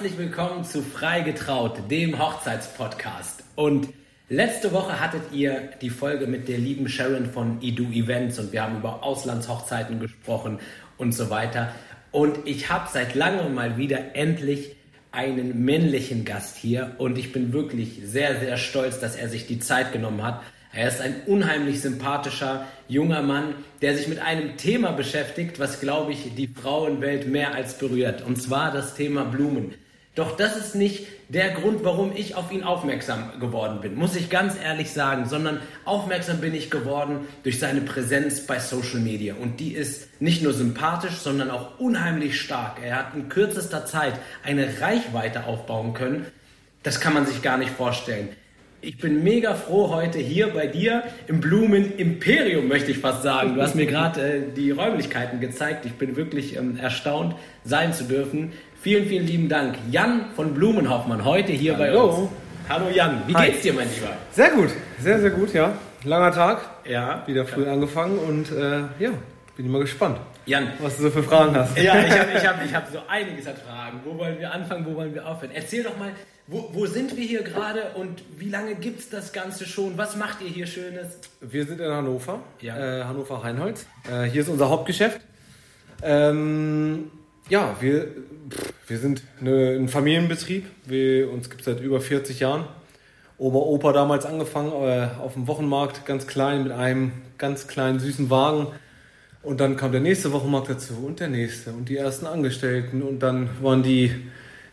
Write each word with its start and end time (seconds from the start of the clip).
Herzlich 0.00 0.18
willkommen 0.18 0.64
zu 0.64 0.80
Freigetraut, 0.80 1.90
dem 1.90 2.18
Hochzeitspodcast. 2.18 3.44
Und 3.54 3.88
letzte 4.30 4.72
Woche 4.72 4.98
hattet 4.98 5.30
ihr 5.30 5.72
die 5.82 5.90
Folge 5.90 6.26
mit 6.26 6.48
der 6.48 6.56
lieben 6.56 6.88
Sharon 6.88 7.26
von 7.26 7.58
Edu 7.60 7.84
Events 7.92 8.38
und 8.38 8.50
wir 8.50 8.62
haben 8.62 8.78
über 8.78 9.04
Auslandshochzeiten 9.04 10.00
gesprochen 10.00 10.58
und 10.96 11.12
so 11.12 11.28
weiter. 11.28 11.74
Und 12.12 12.38
ich 12.46 12.70
habe 12.70 12.88
seit 12.90 13.14
langem 13.14 13.54
mal 13.54 13.76
wieder 13.76 14.16
endlich 14.16 14.74
einen 15.12 15.66
männlichen 15.66 16.24
Gast 16.24 16.56
hier 16.56 16.94
und 16.96 17.18
ich 17.18 17.30
bin 17.32 17.52
wirklich 17.52 18.00
sehr, 18.02 18.40
sehr 18.40 18.56
stolz, 18.56 19.00
dass 19.00 19.16
er 19.16 19.28
sich 19.28 19.46
die 19.46 19.60
Zeit 19.60 19.92
genommen 19.92 20.22
hat. 20.22 20.40
Er 20.72 20.88
ist 20.88 21.02
ein 21.02 21.16
unheimlich 21.26 21.82
sympathischer 21.82 22.64
junger 22.88 23.20
Mann, 23.20 23.54
der 23.82 23.94
sich 23.94 24.08
mit 24.08 24.18
einem 24.18 24.56
Thema 24.56 24.92
beschäftigt, 24.92 25.58
was, 25.58 25.78
glaube 25.78 26.12
ich, 26.12 26.34
die 26.36 26.46
Frauenwelt 26.48 27.28
mehr 27.28 27.52
als 27.54 27.76
berührt. 27.76 28.22
Und 28.22 28.40
zwar 28.40 28.72
das 28.72 28.94
Thema 28.94 29.24
Blumen. 29.24 29.74
Doch 30.16 30.36
das 30.36 30.56
ist 30.56 30.74
nicht 30.74 31.06
der 31.28 31.50
Grund, 31.50 31.84
warum 31.84 32.12
ich 32.16 32.34
auf 32.34 32.50
ihn 32.50 32.64
aufmerksam 32.64 33.38
geworden 33.38 33.80
bin, 33.80 33.94
muss 33.94 34.16
ich 34.16 34.28
ganz 34.28 34.56
ehrlich 34.60 34.90
sagen, 34.90 35.26
sondern 35.26 35.60
aufmerksam 35.84 36.38
bin 36.38 36.52
ich 36.52 36.68
geworden 36.68 37.28
durch 37.44 37.60
seine 37.60 37.80
Präsenz 37.80 38.40
bei 38.40 38.58
Social 38.58 38.98
Media. 38.98 39.34
Und 39.40 39.60
die 39.60 39.72
ist 39.72 40.20
nicht 40.20 40.42
nur 40.42 40.52
sympathisch, 40.52 41.18
sondern 41.18 41.50
auch 41.50 41.78
unheimlich 41.78 42.40
stark. 42.40 42.78
Er 42.84 42.96
hat 42.96 43.14
in 43.14 43.28
kürzester 43.28 43.86
Zeit 43.86 44.14
eine 44.42 44.80
Reichweite 44.80 45.44
aufbauen 45.44 45.94
können. 45.94 46.26
Das 46.82 47.00
kann 47.00 47.14
man 47.14 47.26
sich 47.26 47.40
gar 47.42 47.58
nicht 47.58 47.70
vorstellen. 47.70 48.30
Ich 48.82 48.96
bin 48.96 49.22
mega 49.22 49.54
froh 49.54 49.90
heute 49.90 50.18
hier 50.18 50.48
bei 50.48 50.66
dir 50.66 51.02
im 51.26 51.40
Blumen 51.40 51.98
Imperium, 51.98 52.66
möchte 52.66 52.92
ich 52.92 52.98
fast 52.98 53.22
sagen. 53.22 53.54
Du 53.54 53.60
hast 53.60 53.74
mir 53.74 53.84
gerade 53.84 54.22
äh, 54.22 54.40
die 54.56 54.70
Räumlichkeiten 54.70 55.38
gezeigt. 55.38 55.84
Ich 55.84 55.92
bin 55.92 56.16
wirklich 56.16 56.56
ähm, 56.56 56.78
erstaunt, 56.78 57.36
sein 57.62 57.92
zu 57.92 58.04
dürfen. 58.04 58.52
Vielen, 58.82 59.04
vielen 59.04 59.26
lieben 59.26 59.48
Dank. 59.50 59.76
Jan 59.90 60.30
von 60.34 60.54
Blumenhoffmann, 60.54 61.22
heute 61.22 61.52
hier 61.52 61.76
Hallo. 61.76 62.06
bei 62.06 62.18
uns. 62.18 62.30
Hallo 62.66 62.88
Jan, 62.88 63.22
wie 63.26 63.34
Hi. 63.34 63.50
geht's 63.50 63.60
dir, 63.60 63.74
mein 63.74 63.86
Lieber? 63.94 64.16
Sehr 64.32 64.52
gut, 64.52 64.70
sehr, 64.98 65.20
sehr 65.20 65.28
gut, 65.28 65.52
ja. 65.52 65.74
Langer 66.02 66.32
Tag. 66.32 66.62
Ja. 66.88 67.22
Wieder 67.26 67.44
früh 67.44 67.66
ja. 67.66 67.74
angefangen 67.74 68.18
und 68.18 68.50
äh, 68.50 68.78
ja, 68.98 69.10
bin 69.54 69.66
immer 69.66 69.80
gespannt. 69.80 70.16
Jan. 70.46 70.68
Was 70.78 70.96
du 70.96 71.02
so 71.02 71.10
für 71.10 71.22
Fragen 71.22 71.54
hast. 71.54 71.76
Ja, 71.76 71.94
ich 72.00 72.18
habe 72.18 72.30
ich 72.34 72.46
hab, 72.46 72.64
ich 72.64 72.74
hab 72.74 72.90
so 72.90 73.00
einiges 73.06 73.46
an 73.48 73.56
Fragen. 73.56 74.00
Wo 74.02 74.16
wollen 74.16 74.38
wir 74.38 74.50
anfangen, 74.50 74.86
wo 74.86 74.94
wollen 74.94 75.12
wir 75.12 75.26
aufhören? 75.28 75.52
Erzähl 75.52 75.82
doch 75.82 75.98
mal, 75.98 76.12
wo, 76.46 76.70
wo 76.72 76.86
sind 76.86 77.14
wir 77.18 77.24
hier 77.24 77.42
gerade 77.42 77.82
und 77.96 78.22
wie 78.38 78.48
lange 78.48 78.76
gibt 78.76 79.00
es 79.00 79.10
das 79.10 79.34
Ganze 79.34 79.66
schon? 79.66 79.98
Was 79.98 80.16
macht 80.16 80.40
ihr 80.40 80.48
hier 80.48 80.66
Schönes? 80.66 81.18
Wir 81.42 81.66
sind 81.66 81.82
in 81.82 81.92
Hannover, 81.92 82.40
ja. 82.62 82.78
äh, 82.78 83.04
Hannover-Heinholz. 83.04 83.84
Äh, 84.10 84.22
hier 84.22 84.40
ist 84.40 84.48
unser 84.48 84.70
Hauptgeschäft. 84.70 85.20
Ähm, 86.02 87.10
ja, 87.50 87.76
wir, 87.80 88.06
wir 88.86 88.98
sind 88.98 89.22
eine, 89.40 89.76
ein 89.76 89.88
Familienbetrieb. 89.88 90.66
Wir, 90.84 91.30
uns 91.30 91.50
gibt 91.50 91.62
es 91.62 91.66
seit 91.66 91.80
über 91.80 92.00
40 92.00 92.40
Jahren. 92.40 92.64
Oma, 93.38 93.58
Opa 93.58 93.92
damals 93.92 94.26
angefangen 94.26 94.72
äh, 94.72 95.08
auf 95.18 95.34
dem 95.34 95.46
Wochenmarkt, 95.46 96.04
ganz 96.04 96.26
klein, 96.26 96.64
mit 96.64 96.72
einem 96.72 97.12
ganz 97.38 97.68
kleinen, 97.68 97.98
süßen 97.98 98.28
Wagen. 98.28 98.66
Und 99.42 99.60
dann 99.60 99.76
kam 99.76 99.92
der 99.92 100.02
nächste 100.02 100.32
Wochenmarkt 100.32 100.68
dazu 100.68 100.94
und 101.06 101.20
der 101.20 101.28
nächste 101.28 101.72
und 101.72 101.88
die 101.88 101.96
ersten 101.96 102.26
Angestellten. 102.26 103.00
Und 103.00 103.20
dann 103.20 103.48
waren 103.62 103.82
die, 103.82 104.14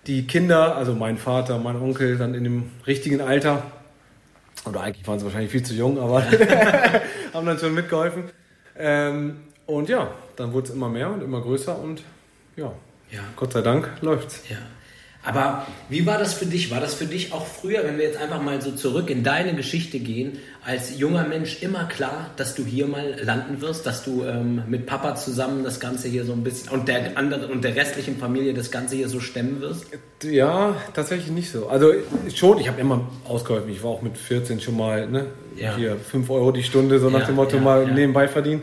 die 0.06 0.28
Kinder, 0.28 0.76
also 0.76 0.94
mein 0.94 1.18
Vater, 1.18 1.58
mein 1.60 1.78
Onkel, 1.78 2.18
dann 2.18 2.34
in 2.34 2.44
dem 2.44 2.72
richtigen 2.86 3.22
Alter. 3.22 3.64
Oder 4.66 4.82
eigentlich 4.82 5.08
waren 5.08 5.20
sie 5.20 5.26
wahrscheinlich 5.26 5.52
viel 5.52 5.64
zu 5.64 5.74
jung, 5.74 5.98
aber 5.98 6.24
haben 7.34 7.46
dann 7.46 7.58
schon 7.58 7.74
mitgeholfen. 7.74 8.24
Ähm, 8.78 9.38
und 9.66 9.88
ja, 9.88 10.12
dann 10.36 10.52
wurde 10.52 10.68
es 10.68 10.74
immer 10.74 10.90
mehr 10.90 11.10
und 11.10 11.24
immer 11.24 11.42
größer 11.42 11.80
und 11.80 12.04
ja, 12.58 12.74
ja. 13.12 13.20
Gott 13.36 13.54
sei 13.54 13.62
Dank 13.62 13.90
läuft's. 14.02 14.44
Ja. 14.50 14.58
Aber 15.28 15.68
wie 15.90 16.06
war 16.06 16.18
das 16.18 16.34
für 16.34 16.46
dich? 16.46 16.72
War 16.72 16.80
das 16.80 16.94
für 16.94 17.06
dich 17.06 17.34
auch 17.34 17.46
früher, 17.46 17.84
wenn 17.84 17.98
wir 17.98 18.06
jetzt 18.06 18.18
einfach 18.18 18.42
mal 18.42 18.62
so 18.62 18.72
zurück 18.72 19.10
in 19.10 19.24
deine 19.24 19.56
Geschichte 19.56 20.00
gehen, 20.00 20.40
als 20.66 20.98
junger 20.98 21.26
Mensch 21.28 21.62
immer 21.62 21.84
klar, 21.84 22.30
dass 22.38 22.56
du 22.56 22.64
hier 22.64 22.88
mal 22.88 23.14
landen 23.22 23.60
wirst, 23.60 23.86
dass 23.86 24.06
du 24.06 24.24
ähm, 24.24 24.64
mit 24.68 24.86
Papa 24.86 25.16
zusammen 25.16 25.66
das 25.66 25.82
Ganze 25.82 26.08
hier 26.08 26.24
so 26.24 26.32
ein 26.32 26.46
bisschen 26.46 26.70
und 26.70 26.88
der 26.88 27.18
andere 27.18 27.48
und 27.48 27.66
der 27.66 27.76
restlichen 27.76 28.18
Familie 28.18 28.54
das 28.54 28.72
Ganze 28.72 28.96
hier 28.96 29.10
so 29.10 29.20
stemmen 29.20 29.60
wirst? 29.60 29.88
Ja, 30.24 30.78
tatsächlich 30.94 31.32
nicht 31.32 31.52
so. 31.52 31.68
Also 31.68 31.92
schon, 32.34 32.60
ich 32.60 32.70
habe 32.70 32.80
immer 32.80 33.10
ausgeholfen. 33.26 33.70
Ich 33.70 33.84
war 33.84 33.92
auch 33.92 34.02
mit 34.02 34.18
14 34.18 34.62
schon 34.62 34.78
mal 34.78 35.10
ne, 35.10 35.26
ja. 35.58 35.76
hier 35.76 35.98
5 35.98 36.30
Euro 36.30 36.54
die 36.54 36.64
Stunde, 36.64 37.00
so 37.00 37.10
nach 37.10 37.22
ja, 37.22 37.26
dem 37.26 37.36
Motto 37.36 37.58
ja, 37.58 37.62
mal 37.62 37.92
nebenbei 37.92 38.30
verdienen. 38.30 38.62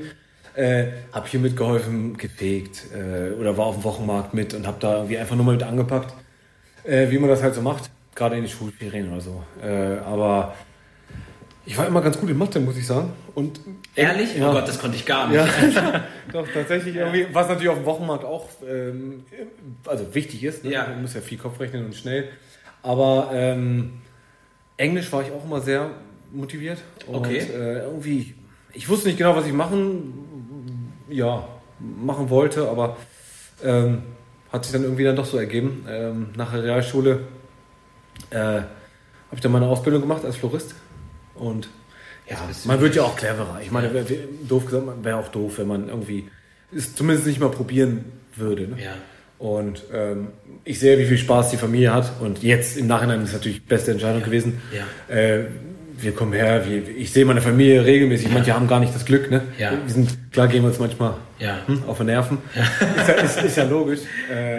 Äh, 0.57 0.87
habe 1.13 1.27
hier 1.27 1.41
mitgeholfen, 1.41 2.17
gefegt 2.17 2.85
äh, 2.95 3.33
oder 3.33 3.57
war 3.57 3.67
auf 3.67 3.75
dem 3.75 3.85
Wochenmarkt 3.85 4.35
mit 4.35 4.55
und 4.55 4.67
habe 4.67 4.77
da 4.79 4.97
irgendwie 4.97 5.19
einfach 5.19 5.35
nur 5.35 5.45
mal 5.45 5.53
mit 5.53 5.65
angepackt, 5.65 6.15
äh, 6.85 7.11
wie 7.11 7.19
man 7.19 7.29
das 7.29 7.43
halt 7.43 7.57
so 7.57 7.61
macht, 7.61 7.91
gerade 8.15 8.37
in 8.37 8.43
den 8.43 8.51
Schulferien 8.51 9.11
oder 9.11 9.21
so. 9.21 9.43
Äh, 9.61 9.99
aber 9.99 10.55
ich 11.67 11.77
war 11.79 11.87
immer 11.87 12.03
ganz 12.03 12.19
gut 12.21 12.31
in 12.31 12.37
Mathe, 12.37 12.61
muss 12.61 12.77
ich 12.77 12.87
sagen. 12.87 13.13
Und 13.35 13.61
Ehrlich? 13.97 14.37
Ja. 14.37 14.51
Oh 14.51 14.53
Gott, 14.53 14.69
das 14.69 14.79
konnte 14.79 14.97
ich 14.97 15.07
gar 15.07 15.29
nicht. 15.29 15.37
Ja, 15.37 16.05
doch, 16.33 16.47
tatsächlich 16.53 16.97
irgendwie, 16.97 17.27
was 17.33 17.49
natürlich 17.49 17.71
auf 17.71 17.79
dem 17.79 17.87
Wochenmarkt 17.87 18.25
auch 18.25 18.49
ähm, 18.69 19.25
also 19.87 20.15
wichtig 20.15 20.45
ist. 20.45 20.65
Ne? 20.65 20.73
Ja. 20.73 20.87
Man 20.87 21.03
muss 21.03 21.15
ja 21.15 21.21
viel 21.21 21.39
Kopf 21.39 21.59
rechnen 21.59 21.87
und 21.87 21.95
schnell. 21.95 22.29
Aber 22.83 23.31
ähm, 23.33 24.03
Englisch 24.77 25.11
war 25.11 25.23
ich 25.23 25.33
auch 25.33 25.45
immer 25.45 25.61
sehr 25.61 25.91
motiviert. 26.33 26.79
Und, 27.07 27.17
okay. 27.17 27.39
Äh, 27.39 27.79
irgendwie, 27.85 28.35
ich 28.73 28.89
wusste 28.89 29.09
nicht 29.09 29.19
genau, 29.19 29.35
was 29.35 29.47
ich 29.47 29.53
machen 29.53 30.34
ja, 31.15 31.47
machen 31.79 32.31
wollte, 32.31 32.69
aber 32.69 32.97
ähm, 33.63 34.03
hat 34.53 34.65
sich 34.65 34.73
dann 34.73 34.85
irgendwie 34.85 35.05
dann 35.05 35.17
doch 35.17 35.25
so 35.25 35.39
ergeben. 35.39 35.87
Ähm, 35.89 36.29
nach 36.37 36.53
der 36.53 36.63
Realschule 36.63 37.21
äh, 38.31 38.37
habe 38.37 38.67
ich 39.35 39.41
dann 39.41 39.53
meine 39.53 39.67
Ausbildung 39.67 40.01
gemacht 40.01 40.25
als 40.25 40.37
Florist 40.37 40.75
und 41.35 41.69
ja, 42.29 42.39
man 42.65 42.81
wird 42.81 42.95
ja 42.95 43.03
auch 43.03 43.17
cleverer. 43.17 43.61
Ich 43.63 43.71
meine, 43.71 43.93
wär, 43.93 44.09
wär, 44.09 44.17
doof 44.49 44.65
gesagt, 44.67 44.87
wäre 45.03 45.19
auch 45.19 45.29
doof, 45.29 45.59
wenn 45.59 45.69
man 45.69 45.89
irgendwie 45.89 46.31
es 46.75 46.95
zumindest 46.95 47.27
nicht 47.27 47.41
mal 47.41 47.51
probieren 47.51 48.05
würde. 48.35 48.69
Ne? 48.69 48.83
Ja. 48.83 48.95
Und 49.39 49.83
ähm, 49.93 50.29
ich 50.65 50.79
sehe, 50.79 50.99
wie 50.99 51.05
viel 51.05 51.19
Spaß 51.19 51.51
die 51.51 51.59
Familie 51.59 51.93
hat. 51.93 52.13
Und 52.21 52.43
jetzt 52.43 52.79
im 52.79 52.87
Nachhinein 52.87 53.21
ist 53.21 53.29
es 53.29 53.35
natürlich 53.35 53.61
die 53.61 53.67
beste 53.67 53.91
Entscheidung 53.91 54.21
ja. 54.21 54.27
gewesen. 54.27 54.63
Ja. 54.73 55.15
Äh, 55.15 55.47
wir 56.05 56.13
kommen 56.13 56.33
her, 56.33 56.65
wir, 56.69 56.97
ich 56.97 57.13
sehe 57.13 57.25
meine 57.25 57.41
Familie 57.41 57.85
regelmäßig, 57.85 58.29
ja. 58.29 58.35
manche 58.35 58.55
haben 58.55 58.69
gar 58.69 58.81
nicht 58.81 58.95
das 58.95 59.05
Glück, 59.05 59.31
ne? 59.31 59.43
Ja. 59.59 59.73
Wir 59.73 59.93
sind, 59.93 60.33
klar 60.33 60.49
gehen 60.49 60.63
wir 60.63 60.69
uns 60.69 60.79
manchmal 60.79 61.15
ja. 61.39 61.59
hm, 61.67 61.85
auf 61.87 61.97
den 61.99 62.07
Nerven. 62.07 62.39
Ja. 62.55 62.63
Ist, 62.63 63.09
ja, 63.09 63.15
ist, 63.15 63.43
ist, 63.43 63.57
ja 63.57 63.65
logisch. 63.65 64.01
Äh, 64.33 64.59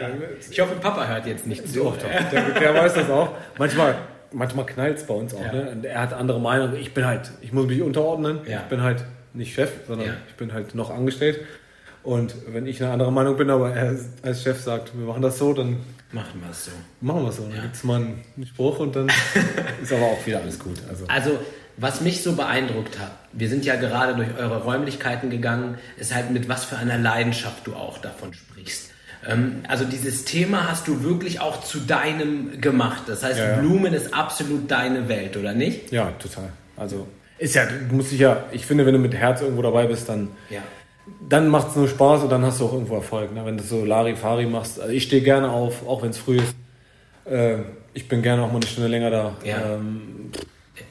ich 0.49 0.59
hoffe, 0.59 0.75
Papa 0.81 1.07
hört 1.07 1.25
jetzt 1.27 1.47
nicht 1.47 1.67
zu. 1.67 1.83
Doch, 1.83 1.97
doch. 1.97 2.09
Der, 2.31 2.41
der 2.59 2.73
weiß 2.73 2.95
das 2.95 3.09
auch. 3.09 3.29
Manchmal, 3.57 3.95
manchmal 4.31 4.65
knallt 4.65 4.97
es 4.97 5.03
bei 5.03 5.13
uns 5.13 5.33
auch, 5.33 5.51
ne? 5.51 5.69
Und 5.71 5.85
er 5.85 6.01
hat 6.01 6.13
andere 6.13 6.39
Meinungen. 6.39 6.75
Ich 6.75 6.93
bin 6.93 7.05
halt, 7.05 7.31
ich 7.41 7.53
muss 7.53 7.67
mich 7.67 7.81
unterordnen. 7.81 8.39
Ich 8.45 8.69
bin 8.69 8.81
halt 8.81 9.03
nicht 9.33 9.53
Chef, 9.53 9.71
sondern 9.87 10.09
ich 10.27 10.35
bin 10.35 10.53
halt 10.53 10.75
noch 10.75 10.89
angestellt. 10.89 11.39
Und 12.05 12.35
wenn 12.53 12.67
ich 12.67 12.81
eine 12.81 12.93
andere 12.93 13.11
Meinung 13.11 13.35
bin, 13.35 13.49
aber 13.49 13.73
er 13.73 13.97
als 14.21 14.43
Chef 14.43 14.61
sagt, 14.61 14.95
wir 14.95 15.07
machen 15.07 15.23
das 15.23 15.39
so, 15.39 15.53
dann 15.53 15.77
machen 16.11 16.39
wir 16.39 16.51
es 16.51 16.65
so. 16.65 16.71
Machen 17.01 17.23
wir 17.23 17.29
es 17.29 17.37
so. 17.37 17.43
Dann 17.43 17.55
ja. 17.55 17.61
gibt 17.63 17.75
es 17.75 17.83
mal 17.83 17.95
einen 17.95 18.45
Spruch 18.45 18.77
und 18.77 18.95
dann 18.95 19.07
ist 19.81 19.91
aber 19.91 20.05
auch 20.05 20.25
wieder 20.25 20.39
alles 20.39 20.59
gut. 20.59 20.77
Also. 20.87 21.05
also, 21.07 21.39
was 21.77 22.01
mich 22.01 22.21
so 22.21 22.33
beeindruckt 22.33 22.99
hat, 22.99 23.11
wir 23.33 23.49
sind 23.49 23.65
ja 23.65 23.75
gerade 23.75 24.15
durch 24.15 24.29
eure 24.37 24.63
Räumlichkeiten 24.63 25.31
gegangen, 25.31 25.79
ist 25.97 26.13
halt 26.13 26.29
mit 26.29 26.47
was 26.47 26.63
für 26.63 26.77
einer 26.77 26.99
Leidenschaft 26.99 27.65
du 27.65 27.73
auch 27.73 27.97
davon 27.97 28.35
sprichst. 28.35 28.91
Ähm, 29.27 29.63
also 29.67 29.83
dieses 29.83 30.25
Thema 30.25 30.69
hast 30.69 30.87
du 30.87 31.03
wirklich 31.03 31.41
auch 31.41 31.63
zu 31.63 31.79
deinem 31.79 32.61
gemacht. 32.61 33.03
Das 33.07 33.23
heißt, 33.23 33.39
ja, 33.39 33.49
ja. 33.49 33.57
Blumen 33.57 33.93
ist 33.95 34.13
absolut 34.13 34.69
deine 34.69 35.09
Welt, 35.09 35.37
oder 35.37 35.53
nicht? 35.53 35.91
Ja, 35.91 36.11
total. 36.19 36.49
Also 36.77 37.07
ist 37.39 37.55
ja, 37.55 37.65
du 37.65 37.95
musst 37.95 38.11
dich 38.11 38.19
ja, 38.19 38.45
ich 38.51 38.67
finde, 38.67 38.85
wenn 38.85 38.93
du 38.93 38.99
mit 38.99 39.15
Herz 39.15 39.41
irgendwo 39.41 39.63
dabei 39.63 39.87
bist, 39.87 40.07
dann 40.07 40.29
ja 40.51 40.61
dann 41.27 41.47
macht 41.47 41.69
es 41.69 41.75
nur 41.75 41.87
Spaß 41.87 42.23
und 42.23 42.31
dann 42.31 42.43
hast 42.43 42.59
du 42.59 42.65
auch 42.65 42.73
irgendwo 42.73 42.95
Erfolg. 42.95 43.33
Ne? 43.33 43.45
Wenn 43.45 43.57
du 43.57 43.63
so 43.63 43.85
Larifari 43.85 44.45
machst. 44.45 44.79
Also 44.79 44.93
ich 44.93 45.03
stehe 45.03 45.21
gerne 45.21 45.49
auf, 45.49 45.87
auch 45.87 46.01
wenn 46.01 46.09
es 46.09 46.17
früh 46.17 46.37
ist. 46.37 46.55
Äh, 47.25 47.59
ich 47.93 48.07
bin 48.07 48.21
gerne 48.21 48.43
auch 48.43 48.51
mal 48.51 48.57
eine 48.57 48.67
Stunde 48.67 48.89
länger 48.89 49.09
da. 49.09 49.35
Ja. 49.43 49.75
Ähm, 49.75 50.31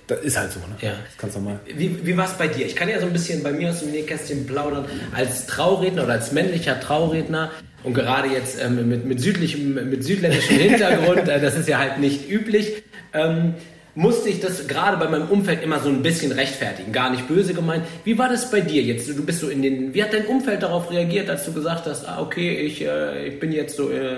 das 0.06 0.20
ist 0.20 0.38
halt 0.38 0.52
so, 0.52 0.60
ne? 0.60 0.76
Ja. 0.80 0.90
Das 0.90 1.16
kannst 1.18 1.36
du 1.36 1.40
mal. 1.40 1.60
Wie, 1.66 2.06
wie 2.06 2.16
war 2.16 2.26
es 2.26 2.34
bei 2.34 2.48
dir? 2.48 2.66
Ich 2.66 2.76
kann 2.76 2.88
ja 2.88 3.00
so 3.00 3.06
ein 3.06 3.12
bisschen 3.12 3.42
bei 3.42 3.52
mir 3.52 3.70
aus 3.70 3.80
dem 3.80 3.90
Nähkästchen 3.90 4.46
plaudern. 4.46 4.84
Als 5.14 5.46
Trauredner 5.46 6.04
oder 6.04 6.14
als 6.14 6.32
männlicher 6.32 6.78
Trauredner 6.80 7.50
und 7.82 7.94
gerade 7.94 8.28
jetzt 8.28 8.60
ähm, 8.62 8.88
mit, 8.88 9.04
mit, 9.04 9.20
südlichem, 9.20 9.74
mit 9.74 10.04
südländischem 10.04 10.56
Hintergrund, 10.58 11.28
äh, 11.28 11.40
das 11.40 11.56
ist 11.56 11.68
ja 11.68 11.78
halt 11.78 11.98
nicht 11.98 12.30
üblich. 12.30 12.82
Ähm, 13.12 13.54
musste 13.94 14.28
ich 14.28 14.40
das 14.40 14.66
gerade 14.66 14.96
bei 14.96 15.08
meinem 15.08 15.28
Umfeld 15.28 15.62
immer 15.62 15.78
so 15.78 15.88
ein 15.88 16.02
bisschen 16.02 16.32
rechtfertigen, 16.32 16.92
gar 16.92 17.10
nicht 17.10 17.28
böse 17.28 17.54
gemeint. 17.54 17.84
Wie 18.04 18.18
war 18.18 18.28
das 18.28 18.50
bei 18.50 18.60
dir 18.60 18.82
jetzt? 18.82 19.08
Du 19.08 19.24
bist 19.24 19.40
so 19.40 19.48
in 19.48 19.62
den, 19.62 19.94
wie 19.94 20.02
hat 20.02 20.12
dein 20.12 20.26
Umfeld 20.26 20.62
darauf 20.62 20.90
reagiert, 20.90 21.30
als 21.30 21.44
du 21.44 21.52
gesagt 21.52 21.86
hast, 21.86 22.08
ah, 22.08 22.20
okay, 22.20 22.56
ich, 22.56 22.84
äh, 22.84 23.28
ich 23.28 23.38
bin 23.38 23.52
jetzt 23.52 23.76
so 23.76 23.90
äh, 23.90 24.16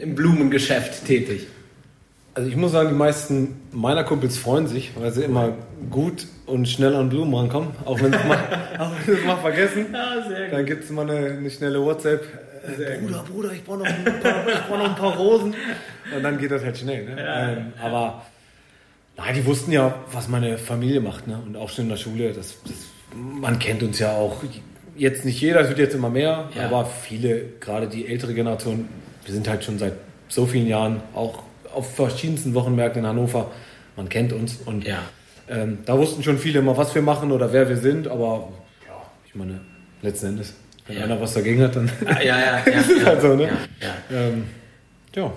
im 0.00 0.14
Blumengeschäft 0.14 1.04
tätig? 1.06 1.46
Also 2.34 2.48
ich 2.50 2.56
muss 2.56 2.72
sagen, 2.72 2.90
die 2.90 2.94
meisten 2.94 3.62
meiner 3.72 4.04
Kumpels 4.04 4.36
freuen 4.36 4.66
sich, 4.66 4.92
weil 4.98 5.10
sie 5.10 5.22
immer 5.22 5.54
gut 5.90 6.26
und 6.44 6.68
schnell 6.68 6.94
an 6.94 7.08
Blumen 7.08 7.34
rankommen, 7.34 7.70
auch 7.84 8.00
wenn 8.00 8.12
sie 8.12 8.18
es 8.18 8.24
mal, 8.26 9.26
mal 9.26 9.36
vergessen. 9.38 9.86
Ja, 9.92 10.28
sehr 10.28 10.44
gut. 10.44 10.52
Dann 10.52 10.66
gibt 10.66 10.84
es 10.84 10.90
mal 10.90 11.10
eine, 11.10 11.30
eine 11.30 11.50
schnelle 11.50 11.82
WhatsApp, 11.82 12.24
äh, 12.66 12.98
Bruder, 12.98 13.24
Bruder, 13.30 13.52
ich 13.52 13.64
brauche 13.64 13.78
noch, 13.78 13.86
brauch 14.68 14.78
noch 14.78 14.88
ein 14.88 14.96
paar 14.96 15.16
Rosen. 15.16 15.54
Und 16.14 16.22
dann 16.22 16.38
geht 16.38 16.50
das 16.50 16.64
halt 16.64 16.76
schnell. 16.76 17.04
Ne? 17.04 17.20
Ja, 17.20 17.48
ähm, 17.48 17.72
ja. 17.76 17.84
Aber 17.84 18.22
nein, 19.16 19.34
die 19.34 19.46
wussten 19.46 19.72
ja, 19.72 19.94
was 20.12 20.28
meine 20.28 20.58
Familie 20.58 21.00
macht. 21.00 21.26
Ne? 21.26 21.40
Und 21.44 21.56
auch 21.56 21.68
schon 21.68 21.84
in 21.84 21.90
der 21.90 21.96
Schule. 21.96 22.32
Das, 22.32 22.58
das, 22.64 22.76
man 23.14 23.58
kennt 23.58 23.82
uns 23.82 23.98
ja 23.98 24.12
auch. 24.12 24.42
Jetzt 24.96 25.24
nicht 25.24 25.40
jeder, 25.40 25.60
es 25.60 25.68
wird 25.68 25.78
jetzt 25.78 25.94
immer 25.94 26.08
mehr, 26.08 26.48
ja. 26.54 26.66
aber 26.66 26.86
viele, 26.86 27.44
gerade 27.60 27.86
die 27.86 28.06
ältere 28.06 28.32
Generation, 28.32 28.88
wir 29.24 29.34
sind 29.34 29.46
halt 29.48 29.62
schon 29.62 29.78
seit 29.78 29.92
so 30.28 30.46
vielen 30.46 30.66
Jahren 30.66 31.02
auch 31.14 31.42
auf 31.74 31.94
verschiedensten 31.94 32.54
Wochenmärkten 32.54 33.02
in 33.02 33.08
Hannover. 33.08 33.50
Man 33.96 34.08
kennt 34.08 34.32
uns 34.32 34.56
und 34.64 34.86
ja. 34.86 35.00
ähm, 35.48 35.78
da 35.84 35.98
wussten 35.98 36.22
schon 36.22 36.38
viele 36.38 36.60
immer, 36.60 36.76
was 36.76 36.94
wir 36.94 37.02
machen 37.02 37.30
oder 37.30 37.52
wer 37.52 37.68
wir 37.68 37.76
sind, 37.76 38.08
aber 38.08 38.48
ja, 38.86 39.02
ich 39.26 39.34
meine, 39.34 39.60
letzten 40.00 40.28
Endes, 40.28 40.54
wenn 40.86 40.96
ja. 40.96 41.04
einer 41.04 41.20
was 41.20 41.34
dagegen 41.34 41.62
hat, 41.62 41.76
dann 41.76 41.90
ah, 42.06 42.22
ja, 42.22 42.38
ja, 42.38 42.62
ja, 42.66 42.80
ist 42.80 42.90
es 42.90 43.04
halt 43.04 43.20
so, 43.20 43.34
ne? 43.34 43.50
Ähm, 44.10 44.44
ja. 45.14 45.30